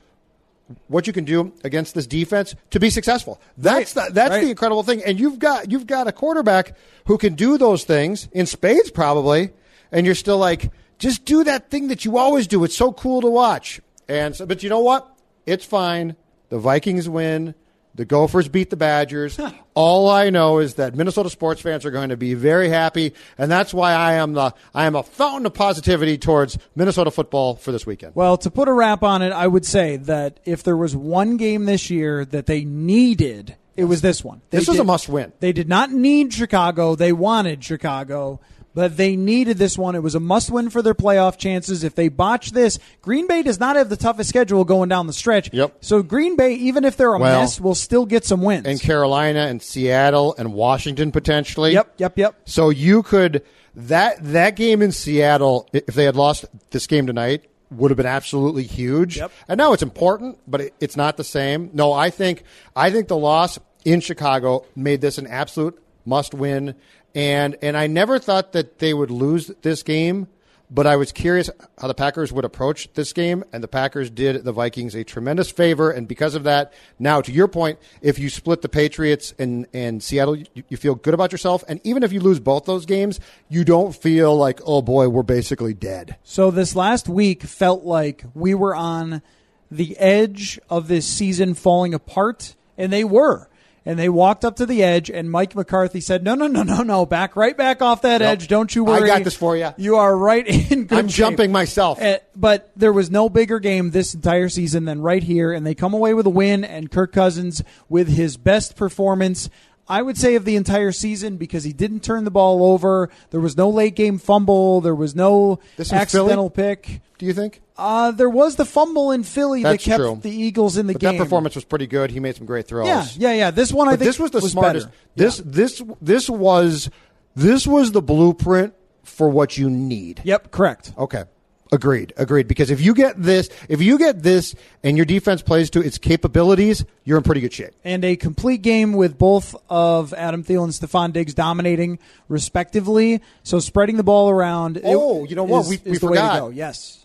what 0.88 1.06
you 1.06 1.12
can 1.12 1.24
do 1.24 1.52
against 1.64 1.94
this 1.94 2.06
defense 2.06 2.54
to 2.70 2.80
be 2.80 2.90
successful. 2.90 3.40
That's 3.56 3.94
Right. 3.96 4.08
the, 4.08 4.12
that's 4.12 4.30
Right. 4.30 4.44
the 4.44 4.50
incredible 4.50 4.82
thing. 4.82 5.02
And 5.04 5.18
you've 5.20 5.38
got 5.38 5.70
you've 5.70 5.86
got 5.86 6.08
a 6.08 6.12
quarterback 6.12 6.74
who 7.06 7.18
can 7.18 7.34
do 7.34 7.56
those 7.58 7.84
things 7.84 8.28
in 8.32 8.46
spades 8.46 8.90
probably, 8.90 9.50
and 9.92 10.04
you're 10.06 10.14
still 10.16 10.38
like, 10.38 10.70
just 10.98 11.24
do 11.24 11.44
that 11.44 11.70
thing 11.70 11.88
that 11.88 12.04
you 12.04 12.16
always 12.18 12.46
do. 12.46 12.64
It's 12.64 12.76
so 12.76 12.92
cool 12.92 13.20
to 13.20 13.28
watch. 13.30 13.80
And 14.08 14.34
so, 14.34 14.46
but 14.46 14.62
you 14.62 14.68
know 14.68 14.80
what? 14.80 15.06
It's 15.46 15.64
fine. 15.64 16.16
The 16.48 16.58
Vikings 16.58 17.08
win. 17.08 17.54
The 17.96 18.04
Gophers 18.04 18.46
beat 18.48 18.68
the 18.70 18.76
Badgers. 18.76 19.40
All 19.74 20.08
I 20.10 20.28
know 20.30 20.58
is 20.58 20.74
that 20.74 20.94
Minnesota 20.94 21.30
sports 21.30 21.60
fans 21.62 21.84
are 21.86 21.90
going 21.90 22.10
to 22.10 22.16
be 22.16 22.34
very 22.34 22.68
happy, 22.68 23.14
and 23.38 23.50
that's 23.50 23.72
why 23.72 23.92
I 23.92 24.14
am 24.14 24.34
the 24.34 24.54
I 24.74 24.84
am 24.84 24.94
a 24.94 25.02
fountain 25.02 25.46
of 25.46 25.54
positivity 25.54 26.18
towards 26.18 26.58
Minnesota 26.74 27.10
football 27.10 27.56
for 27.56 27.72
this 27.72 27.86
weekend. 27.86 28.14
Well, 28.14 28.36
to 28.38 28.50
put 28.50 28.68
a 28.68 28.72
wrap 28.72 29.02
on 29.02 29.22
it, 29.22 29.32
I 29.32 29.46
would 29.46 29.64
say 29.64 29.96
that 29.96 30.40
if 30.44 30.62
there 30.62 30.76
was 30.76 30.94
one 30.94 31.36
game 31.38 31.64
this 31.64 31.88
year 31.90 32.24
that 32.26 32.44
they 32.46 32.64
needed, 32.64 33.56
it 33.76 33.84
was 33.84 34.02
this 34.02 34.22
one. 34.22 34.40
They 34.50 34.58
This 34.58 34.68
was 34.68 34.76
did- 34.76 34.82
a 34.82 34.84
must-win. 34.84 35.32
They 35.40 35.52
did 35.52 35.68
not 35.68 35.90
need 35.90 36.32
Chicago. 36.32 36.94
They 36.96 37.12
wanted 37.12 37.64
Chicago, 37.64 38.40
but 38.76 38.98
they 38.98 39.16
needed 39.16 39.56
this 39.56 39.78
one. 39.78 39.94
It 39.94 40.02
was 40.02 40.14
a 40.14 40.20
must 40.20 40.50
win 40.50 40.68
for 40.68 40.82
their 40.82 40.94
playoff 40.94 41.38
chances. 41.38 41.82
If 41.82 41.94
they 41.94 42.08
botch 42.08 42.52
this, 42.52 42.78
Green 43.00 43.26
Bay 43.26 43.42
does 43.42 43.58
not 43.58 43.74
have 43.76 43.88
the 43.88 43.96
toughest 43.96 44.28
schedule 44.28 44.64
going 44.66 44.90
down 44.90 45.06
the 45.06 45.14
stretch. 45.14 45.50
Yep. 45.52 45.78
So 45.80 46.02
Green 46.02 46.36
Bay, 46.36 46.52
even 46.54 46.84
if 46.84 46.98
they're 46.98 47.14
a 47.14 47.18
Well, 47.18 47.40
mess, 47.40 47.58
will 47.58 47.74
still 47.74 48.04
get 48.04 48.26
some 48.26 48.42
wins. 48.42 48.66
and 48.66 48.78
Carolina 48.78 49.46
and 49.46 49.62
Seattle 49.62 50.34
and 50.38 50.52
Washington 50.52 51.10
potentially. 51.10 51.72
Yep, 51.72 51.94
yep, 51.96 52.18
yep. 52.18 52.36
So 52.44 52.68
you 52.68 53.02
could 53.02 53.42
that 53.74 54.18
that 54.32 54.56
game 54.56 54.82
in 54.82 54.92
Seattle, 54.92 55.68
if 55.72 55.86
they 55.94 56.04
had 56.04 56.14
lost 56.16 56.44
this 56.70 56.86
game 56.86 57.06
tonight, 57.06 57.44
would 57.70 57.90
have 57.90 57.96
been 57.96 58.04
absolutely 58.04 58.64
huge. 58.64 59.16
Yep. 59.16 59.32
And 59.48 59.56
now 59.58 59.72
it's 59.72 59.82
important, 59.82 60.38
but 60.46 60.60
it, 60.60 60.74
it's 60.80 60.96
not 60.98 61.16
the 61.16 61.24
same. 61.24 61.70
No, 61.72 61.92
I 61.94 62.10
think 62.10 62.42
I 62.76 62.90
think 62.90 63.08
the 63.08 63.16
loss 63.16 63.58
in 63.86 64.00
Chicago 64.00 64.66
made 64.76 65.00
this 65.00 65.16
an 65.16 65.26
absolute 65.26 65.82
must 66.04 66.34
win. 66.34 66.74
And 67.16 67.56
and 67.62 67.78
I 67.78 67.86
never 67.86 68.18
thought 68.18 68.52
that 68.52 68.78
they 68.78 68.92
would 68.92 69.10
lose 69.10 69.50
this 69.62 69.82
game, 69.82 70.28
but 70.70 70.86
I 70.86 70.96
was 70.96 71.12
curious 71.12 71.48
how 71.78 71.88
the 71.88 71.94
Packers 71.94 72.30
would 72.30 72.44
approach 72.44 72.92
this 72.92 73.14
game, 73.14 73.42
and 73.54 73.64
the 73.64 73.68
Packers 73.68 74.10
did 74.10 74.44
the 74.44 74.52
Vikings 74.52 74.94
a 74.94 75.02
tremendous 75.02 75.50
favor. 75.50 75.90
And 75.90 76.06
because 76.06 76.34
of 76.34 76.44
that, 76.44 76.74
now 76.98 77.22
to 77.22 77.32
your 77.32 77.48
point, 77.48 77.78
if 78.02 78.18
you 78.18 78.28
split 78.28 78.60
the 78.60 78.68
Patriots 78.68 79.32
and, 79.38 79.66
and 79.72 80.02
Seattle, 80.02 80.36
you, 80.36 80.62
you 80.68 80.76
feel 80.76 80.94
good 80.94 81.14
about 81.14 81.32
yourself. 81.32 81.64
And 81.68 81.80
even 81.84 82.02
if 82.02 82.12
you 82.12 82.20
lose 82.20 82.38
both 82.38 82.66
those 82.66 82.84
games, 82.84 83.18
you 83.48 83.64
don't 83.64 83.96
feel 83.96 84.36
like, 84.36 84.60
oh 84.66 84.82
boy, 84.82 85.08
we're 85.08 85.22
basically 85.22 85.72
dead. 85.72 86.18
So 86.22 86.50
this 86.50 86.76
last 86.76 87.08
week 87.08 87.44
felt 87.44 87.82
like 87.84 88.24
we 88.34 88.54
were 88.54 88.76
on 88.76 89.22
the 89.70 89.96
edge 89.96 90.60
of 90.68 90.88
this 90.88 91.06
season 91.06 91.54
falling 91.54 91.94
apart, 91.94 92.54
and 92.76 92.92
they 92.92 93.04
were 93.04 93.48
and 93.86 93.98
they 93.98 94.08
walked 94.08 94.44
up 94.44 94.56
to 94.56 94.66
the 94.66 94.82
edge, 94.82 95.08
and 95.08 95.30
Mike 95.30 95.54
McCarthy 95.54 96.00
said, 96.00 96.24
"No, 96.24 96.34
no, 96.34 96.48
no, 96.48 96.64
no, 96.64 96.82
no, 96.82 97.06
back 97.06 97.36
right 97.36 97.56
back 97.56 97.80
off 97.80 98.02
that 98.02 98.20
nope. 98.20 98.28
edge. 98.28 98.48
Don't 98.48 98.74
you 98.74 98.84
worry. 98.84 99.10
I 99.10 99.18
got 99.18 99.24
this 99.24 99.36
for 99.36 99.56
you. 99.56 99.70
You 99.76 99.96
are 99.96 100.14
right 100.14 100.46
in 100.46 100.86
good 100.86 100.98
I'm 100.98 101.08
shape. 101.08 101.16
jumping 101.16 101.52
myself. 101.52 102.02
Uh, 102.02 102.18
but 102.34 102.72
there 102.76 102.92
was 102.92 103.10
no 103.10 103.28
bigger 103.28 103.60
game 103.60 103.92
this 103.92 104.12
entire 104.12 104.48
season 104.48 104.84
than 104.84 105.00
right 105.00 105.22
here, 105.22 105.52
and 105.52 105.64
they 105.64 105.74
come 105.74 105.94
away 105.94 106.12
with 106.12 106.26
a 106.26 106.30
win. 106.30 106.64
And 106.64 106.90
Kirk 106.90 107.12
Cousins 107.12 107.62
with 107.88 108.08
his 108.08 108.36
best 108.36 108.76
performance. 108.76 109.48
I 109.88 110.02
would 110.02 110.18
say 110.18 110.34
of 110.34 110.44
the 110.44 110.56
entire 110.56 110.92
season 110.92 111.36
because 111.36 111.64
he 111.64 111.72
didn't 111.72 112.02
turn 112.02 112.24
the 112.24 112.30
ball 112.30 112.64
over. 112.64 113.08
There 113.30 113.40
was 113.40 113.56
no 113.56 113.70
late 113.70 113.94
game 113.94 114.18
fumble. 114.18 114.80
There 114.80 114.94
was 114.94 115.14
no 115.14 115.60
this 115.76 115.92
accidental 115.92 116.50
pick. 116.50 117.00
Do 117.18 117.26
you 117.26 117.32
think? 117.32 117.60
Uh, 117.76 118.10
there 118.10 118.30
was 118.30 118.56
the 118.56 118.64
fumble 118.64 119.10
in 119.12 119.22
Philly 119.22 119.62
That's 119.62 119.84
that 119.84 119.90
kept 119.90 120.00
true. 120.00 120.18
the 120.22 120.30
Eagles 120.30 120.76
in 120.76 120.86
the 120.86 120.94
but 120.94 121.00
game. 121.00 121.18
That 121.18 121.24
performance 121.24 121.54
was 121.54 121.64
pretty 121.64 121.86
good. 121.86 122.10
He 122.10 122.20
made 122.20 122.36
some 122.36 122.46
great 122.46 122.66
throws. 122.66 122.86
Yeah, 122.86 123.06
yeah, 123.16 123.32
yeah. 123.36 123.50
This 123.50 123.72
one, 123.72 123.86
but 123.86 123.92
I 123.92 123.96
think, 123.96 124.08
this 124.08 124.18
was 124.18 124.30
the 124.30 124.40
was 124.40 124.52
smartest. 124.52 124.86
Better. 124.86 124.96
This, 125.14 125.38
yeah. 125.38 125.44
this, 125.46 125.82
this 126.00 126.30
was, 126.30 126.90
this 127.34 127.66
was 127.66 127.92
the 127.92 128.02
blueprint 128.02 128.74
for 129.04 129.28
what 129.28 129.56
you 129.56 129.70
need. 129.70 130.20
Yep, 130.24 130.50
correct. 130.50 130.92
Okay. 130.98 131.24
Agreed. 131.72 132.12
Agreed. 132.16 132.46
Because 132.46 132.70
if 132.70 132.80
you 132.80 132.94
get 132.94 133.20
this, 133.20 133.50
if 133.68 133.82
you 133.82 133.98
get 133.98 134.22
this, 134.22 134.54
and 134.84 134.96
your 134.96 135.04
defense 135.04 135.42
plays 135.42 135.68
to 135.70 135.80
its 135.80 135.98
capabilities, 135.98 136.84
you're 137.04 137.18
in 137.18 137.24
pretty 137.24 137.40
good 137.40 137.52
shape. 137.52 137.72
And 137.82 138.04
a 138.04 138.14
complete 138.16 138.62
game 138.62 138.92
with 138.92 139.18
both 139.18 139.56
of 139.68 140.14
Adam 140.14 140.44
Thielen 140.44 140.64
and 140.64 140.72
Stefon 140.72 141.12
Diggs 141.12 141.34
dominating, 141.34 141.98
respectively. 142.28 143.20
So 143.42 143.58
spreading 143.58 143.96
the 143.96 144.04
ball 144.04 144.30
around. 144.30 144.80
Oh, 144.84 145.24
you 145.24 145.34
know 145.34 145.44
what? 145.44 145.62
Is, 145.62 145.68
we 145.68 145.76
is 145.76 145.84
we 145.84 145.92
the 145.92 146.00
forgot. 146.00 146.32
Way 146.32 146.38
to 146.38 146.44
go. 146.44 146.48
Yes. 146.50 147.04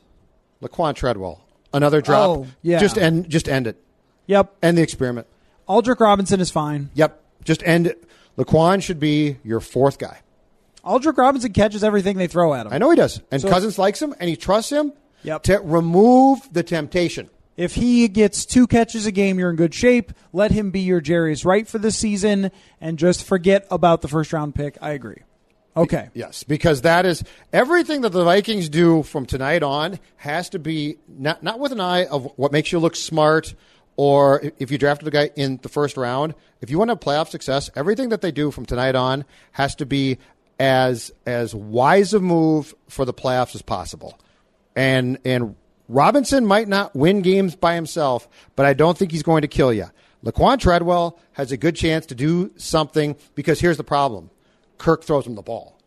Laquan 0.62 0.96
Treadwell, 0.96 1.44
another 1.74 2.02
drop. 2.02 2.30
Oh, 2.30 2.48
yeah. 2.62 2.78
Just 2.78 3.00
end. 3.00 3.30
Just 3.30 3.50
end 3.50 3.66
it. 3.66 3.82
Yep. 4.28 4.56
End 4.62 4.78
the 4.78 4.84
experiment. 4.84 5.26
Aldrick 5.68 6.00
Robinson 6.00 6.40
is 6.40 6.52
fine. 6.52 6.92
Yep. 6.94 7.20
Just 7.44 7.64
end 7.64 7.88
it. 7.88 8.04
Laquan 8.38 8.84
should 8.84 9.00
be 9.00 9.38
your 9.44 9.60
fourth 9.60 9.98
guy. 9.98 10.20
Aldrick 10.86 11.18
Robinson 11.18 11.54
catches 11.54 11.84
everything 11.84 12.18
they 12.18 12.28
throw 12.28 12.54
at 12.54 12.66
him. 12.66 12.74
I 12.74 12.78
know 12.78 12.90
he 12.90 12.96
does, 12.96 13.22
and 13.32 13.42
So- 13.42 13.50
Cousins 13.50 13.78
likes 13.78 14.02
him, 14.02 14.16
and 14.20 14.30
he 14.30 14.36
trusts 14.36 14.72
him. 14.72 14.94
Yep. 15.24 15.44
To 15.44 15.60
remove 15.60 16.50
the 16.52 16.64
temptation. 16.64 17.30
If 17.56 17.76
he 17.76 18.08
gets 18.08 18.44
two 18.44 18.66
catches 18.66 19.06
a 19.06 19.12
game, 19.12 19.38
you're 19.38 19.52
in 19.52 19.56
good 19.56 19.74
shape. 19.76 20.14
Let 20.34 20.50
him 20.52 20.72
be 20.72 20.80
your 20.80 21.00
Jarius 21.00 21.46
Wright 21.46 21.68
for 21.68 21.78
the 21.78 21.92
season, 21.92 22.50
and 22.80 22.98
just 22.98 23.24
forget 23.24 23.68
about 23.70 24.02
the 24.02 24.08
first 24.08 24.34
round 24.34 24.56
pick. 24.56 24.78
I 24.82 24.92
agree. 24.92 25.18
Okay. 25.78 26.10
Yes, 26.16 26.44
because 26.44 26.82
that 26.82 27.06
is 27.06 27.24
everything 27.54 28.02
that 28.02 28.10
the 28.14 28.24
Vikings 28.24 28.68
do 28.68 29.04
from 29.04 29.26
tonight 29.28 29.62
on 29.64 30.00
has 30.18 30.50
to 30.50 30.60
be 30.60 30.98
not 31.08 31.44
not 31.44 31.60
with 31.60 31.72
an 31.72 31.80
eye 31.80 32.06
of 32.08 32.30
what 32.36 32.52
makes 32.52 32.72
you 32.72 32.80
look 32.80 32.96
smart 32.96 33.54
or 33.96 34.42
if 34.60 34.72
you 34.72 34.78
drafted 34.78 35.08
a 35.08 35.12
guy 35.12 35.30
in 35.36 35.60
the 35.62 35.70
first 35.70 35.96
round. 35.98 36.34
If 36.62 36.70
you 36.70 36.78
want 36.80 36.90
to 36.90 36.94
have 36.94 37.00
playoff 37.00 37.30
success, 37.30 37.70
everything 37.76 38.10
that 38.10 38.22
they 38.22 38.32
do 38.32 38.50
from 38.52 38.66
tonight 38.66 38.96
on 38.96 39.24
has 39.52 39.76
to 39.76 39.86
be 39.86 40.18
as 40.62 41.12
as 41.26 41.56
wise 41.56 42.14
a 42.14 42.20
move 42.20 42.76
for 42.88 43.04
the 43.04 43.14
playoffs 43.14 43.56
as 43.56 43.64
possible. 43.64 44.20
And 44.76 45.18
and 45.26 45.56
Robinson 45.90 46.46
might 46.46 46.68
not 46.68 46.96
win 46.96 47.22
games 47.24 47.56
by 47.56 47.74
himself, 47.74 48.30
but 48.56 48.68
I 48.68 48.74
don't 48.74 48.96
think 48.96 49.12
he's 49.12 49.24
going 49.24 49.42
to 49.42 49.48
kill 49.48 49.74
you. 49.74 49.88
Laquan 50.24 50.60
Treadwell 50.60 51.18
has 51.34 51.52
a 51.52 51.58
good 51.58 51.76
chance 51.76 52.06
to 52.06 52.16
do 52.16 52.52
something 52.58 53.16
because 53.34 53.60
here's 53.60 53.78
the 53.78 53.84
problem. 53.84 54.30
Kirk 54.78 55.04
throws 55.04 55.26
him 55.26 55.34
the 55.34 55.42
ball. 55.42 55.80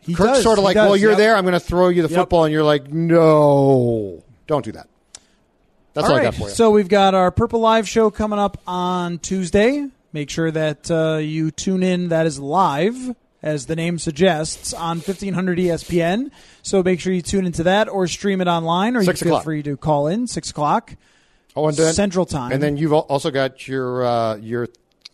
He 0.00 0.14
Kirk's 0.14 0.32
does. 0.38 0.42
sort 0.44 0.56
of 0.58 0.64
like, 0.64 0.74
does. 0.76 0.86
well, 0.88 0.96
you're 0.96 1.10
Yep. 1.10 1.18
there. 1.18 1.36
I'm 1.36 1.44
going 1.44 1.52
to 1.52 1.60
throw 1.60 1.88
you 1.90 2.00
the 2.00 2.08
Yep. 2.08 2.18
football, 2.20 2.44
and 2.44 2.52
you're 2.54 2.64
like, 2.64 2.90
no, 2.90 4.24
don't 4.46 4.64
do 4.64 4.72
that. 4.72 4.88
That's 5.92 6.06
all, 6.06 6.14
all 6.14 6.20
I 6.20 6.22
got 6.22 6.34
for 6.36 6.48
you. 6.48 6.54
So 6.54 6.70
we've 6.70 6.88
got 6.88 7.14
our 7.14 7.30
Purple 7.30 7.60
Live 7.60 7.86
show 7.86 8.10
coming 8.10 8.38
up 8.38 8.56
on 8.66 9.18
Tuesday. 9.18 9.86
Make 10.14 10.30
sure 10.30 10.50
that 10.50 10.90
uh, 10.90 11.18
you 11.18 11.50
tune 11.50 11.82
in. 11.82 12.08
That 12.08 12.26
is 12.26 12.38
live, 12.38 13.14
as 13.42 13.66
the 13.66 13.76
name 13.76 13.98
suggests, 13.98 14.72
on 14.74 14.98
1500 14.98 15.58
ESPN. 15.58 16.30
So 16.62 16.82
make 16.82 17.00
sure 17.00 17.12
you 17.12 17.22
tune 17.22 17.46
into 17.46 17.62
that 17.64 17.88
or 17.88 18.06
stream 18.06 18.40
it 18.40 18.48
online, 18.48 18.96
or 18.96 19.02
Six 19.04 19.20
you 19.20 19.24
feel 19.24 19.34
o'clock. 19.34 19.44
free 19.44 19.62
to 19.62 19.76
call 19.76 20.06
in 20.08 20.26
six 20.26 20.50
o'clock 20.50 20.94
oh, 21.56 21.68
and 21.68 21.76
then, 21.76 21.94
Central 21.94 22.26
Time. 22.26 22.52
and 22.52 22.62
then 22.62 22.76
you've 22.76 22.92
also 22.92 23.30
got 23.30 23.66
your 23.66 24.04
uh, 24.04 24.36
your 24.36 24.68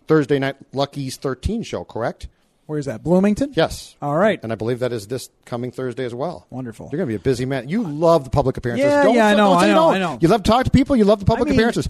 Thursday 0.07 0.39
night 0.39 0.57
Lucky's 0.73 1.17
13 1.17 1.63
show, 1.63 1.85
correct? 1.85 2.29
where's 2.67 2.87
that? 2.87 3.03
Bloomington. 3.03 3.53
Yes. 3.55 3.97
All 4.03 4.17
right. 4.17 4.41
And 4.43 4.53
I 4.53 4.57
believe 4.57 4.81
that 4.81 4.93
is 4.93 5.07
this 5.07 5.31
coming 5.45 5.71
Thursday 5.71 6.05
as 6.05 6.15
well. 6.15 6.47
Wonderful. 6.51 6.89
You're 6.91 6.99
going 6.99 7.09
to 7.09 7.13
be 7.13 7.15
a 7.17 7.21
busy 7.21 7.45
man. 7.47 7.69
You 7.69 7.85
love 7.85 8.25
the 8.25 8.31
public 8.31 8.57
appearances. 8.57 8.87
Yeah, 8.91 9.03
don't, 9.05 9.15
yeah, 9.15 9.29
I 9.29 9.35
know, 9.35 9.53
I 9.53 9.69
know. 9.69 9.91
I 9.91 9.99
know. 9.99 10.19
You 10.21 10.29
love 10.29 10.43
to 10.43 10.51
talk 10.51 10.65
to 10.65 10.71
people. 10.71 10.97
You 10.97 11.05
love 11.05 11.21
the 11.21 11.27
public 11.27 11.47
I 11.49 11.51
mean- 11.51 11.61
appearances. 11.61 11.89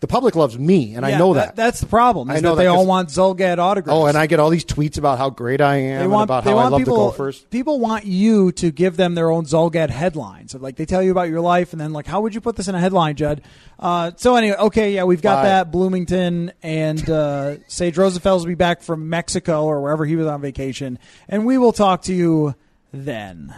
The 0.00 0.06
public 0.06 0.34
loves 0.34 0.58
me, 0.58 0.94
and 0.94 1.04
I 1.04 1.18
know 1.18 1.34
that. 1.34 1.56
That's 1.56 1.80
the 1.80 1.86
problem. 1.86 2.30
I 2.30 2.40
know 2.40 2.54
that 2.54 2.62
they 2.62 2.66
all 2.66 2.86
want 2.86 3.10
Zulgad 3.10 3.58
autographs. 3.58 3.94
Oh, 3.94 4.06
and 4.06 4.16
I 4.16 4.26
get 4.26 4.40
all 4.40 4.48
these 4.48 4.64
tweets 4.64 4.96
about 4.96 5.18
how 5.18 5.28
great 5.28 5.60
I 5.60 5.76
am 5.76 5.98
They 5.98 6.04
and 6.04 6.10
want, 6.10 6.24
about 6.24 6.44
they 6.44 6.52
how 6.52 6.56
I 6.56 6.68
love 6.68 6.78
people, 6.80 6.94
the 6.94 7.00
golfers. 7.00 7.40
People 7.50 7.80
want 7.80 8.06
you 8.06 8.50
to 8.52 8.70
give 8.70 8.96
them 8.96 9.14
their 9.14 9.30
own 9.30 9.44
Zulgad 9.44 9.90
headlines. 9.90 10.54
Like 10.54 10.76
they 10.76 10.86
tell 10.86 11.02
you 11.02 11.10
about 11.10 11.28
your 11.28 11.42
life, 11.42 11.72
and 11.72 11.80
then 11.80 11.92
like, 11.92 12.06
how 12.06 12.22
would 12.22 12.34
you 12.34 12.40
put 12.40 12.56
this 12.56 12.66
in 12.66 12.74
a 12.74 12.80
headline, 12.80 13.14
Judd? 13.16 13.42
Uh, 13.78 14.12
so 14.16 14.36
anyway, 14.36 14.56
okay, 14.56 14.94
yeah, 14.94 15.04
we've 15.04 15.20
got 15.20 15.42
Bye. 15.42 15.48
that. 15.48 15.70
Bloomington 15.70 16.52
and 16.62 17.10
uh, 17.10 17.56
Sage 17.68 17.98
Roosevelt 17.98 18.40
will 18.40 18.46
be 18.46 18.54
back 18.54 18.80
from 18.82 19.10
Mexico 19.10 19.64
or 19.64 19.82
wherever 19.82 20.06
he 20.06 20.16
was 20.16 20.26
on 20.26 20.40
vacation, 20.40 20.98
and 21.28 21.44
we 21.44 21.58
will 21.58 21.72
talk 21.72 22.02
to 22.02 22.14
you 22.14 22.54
then. 22.90 23.54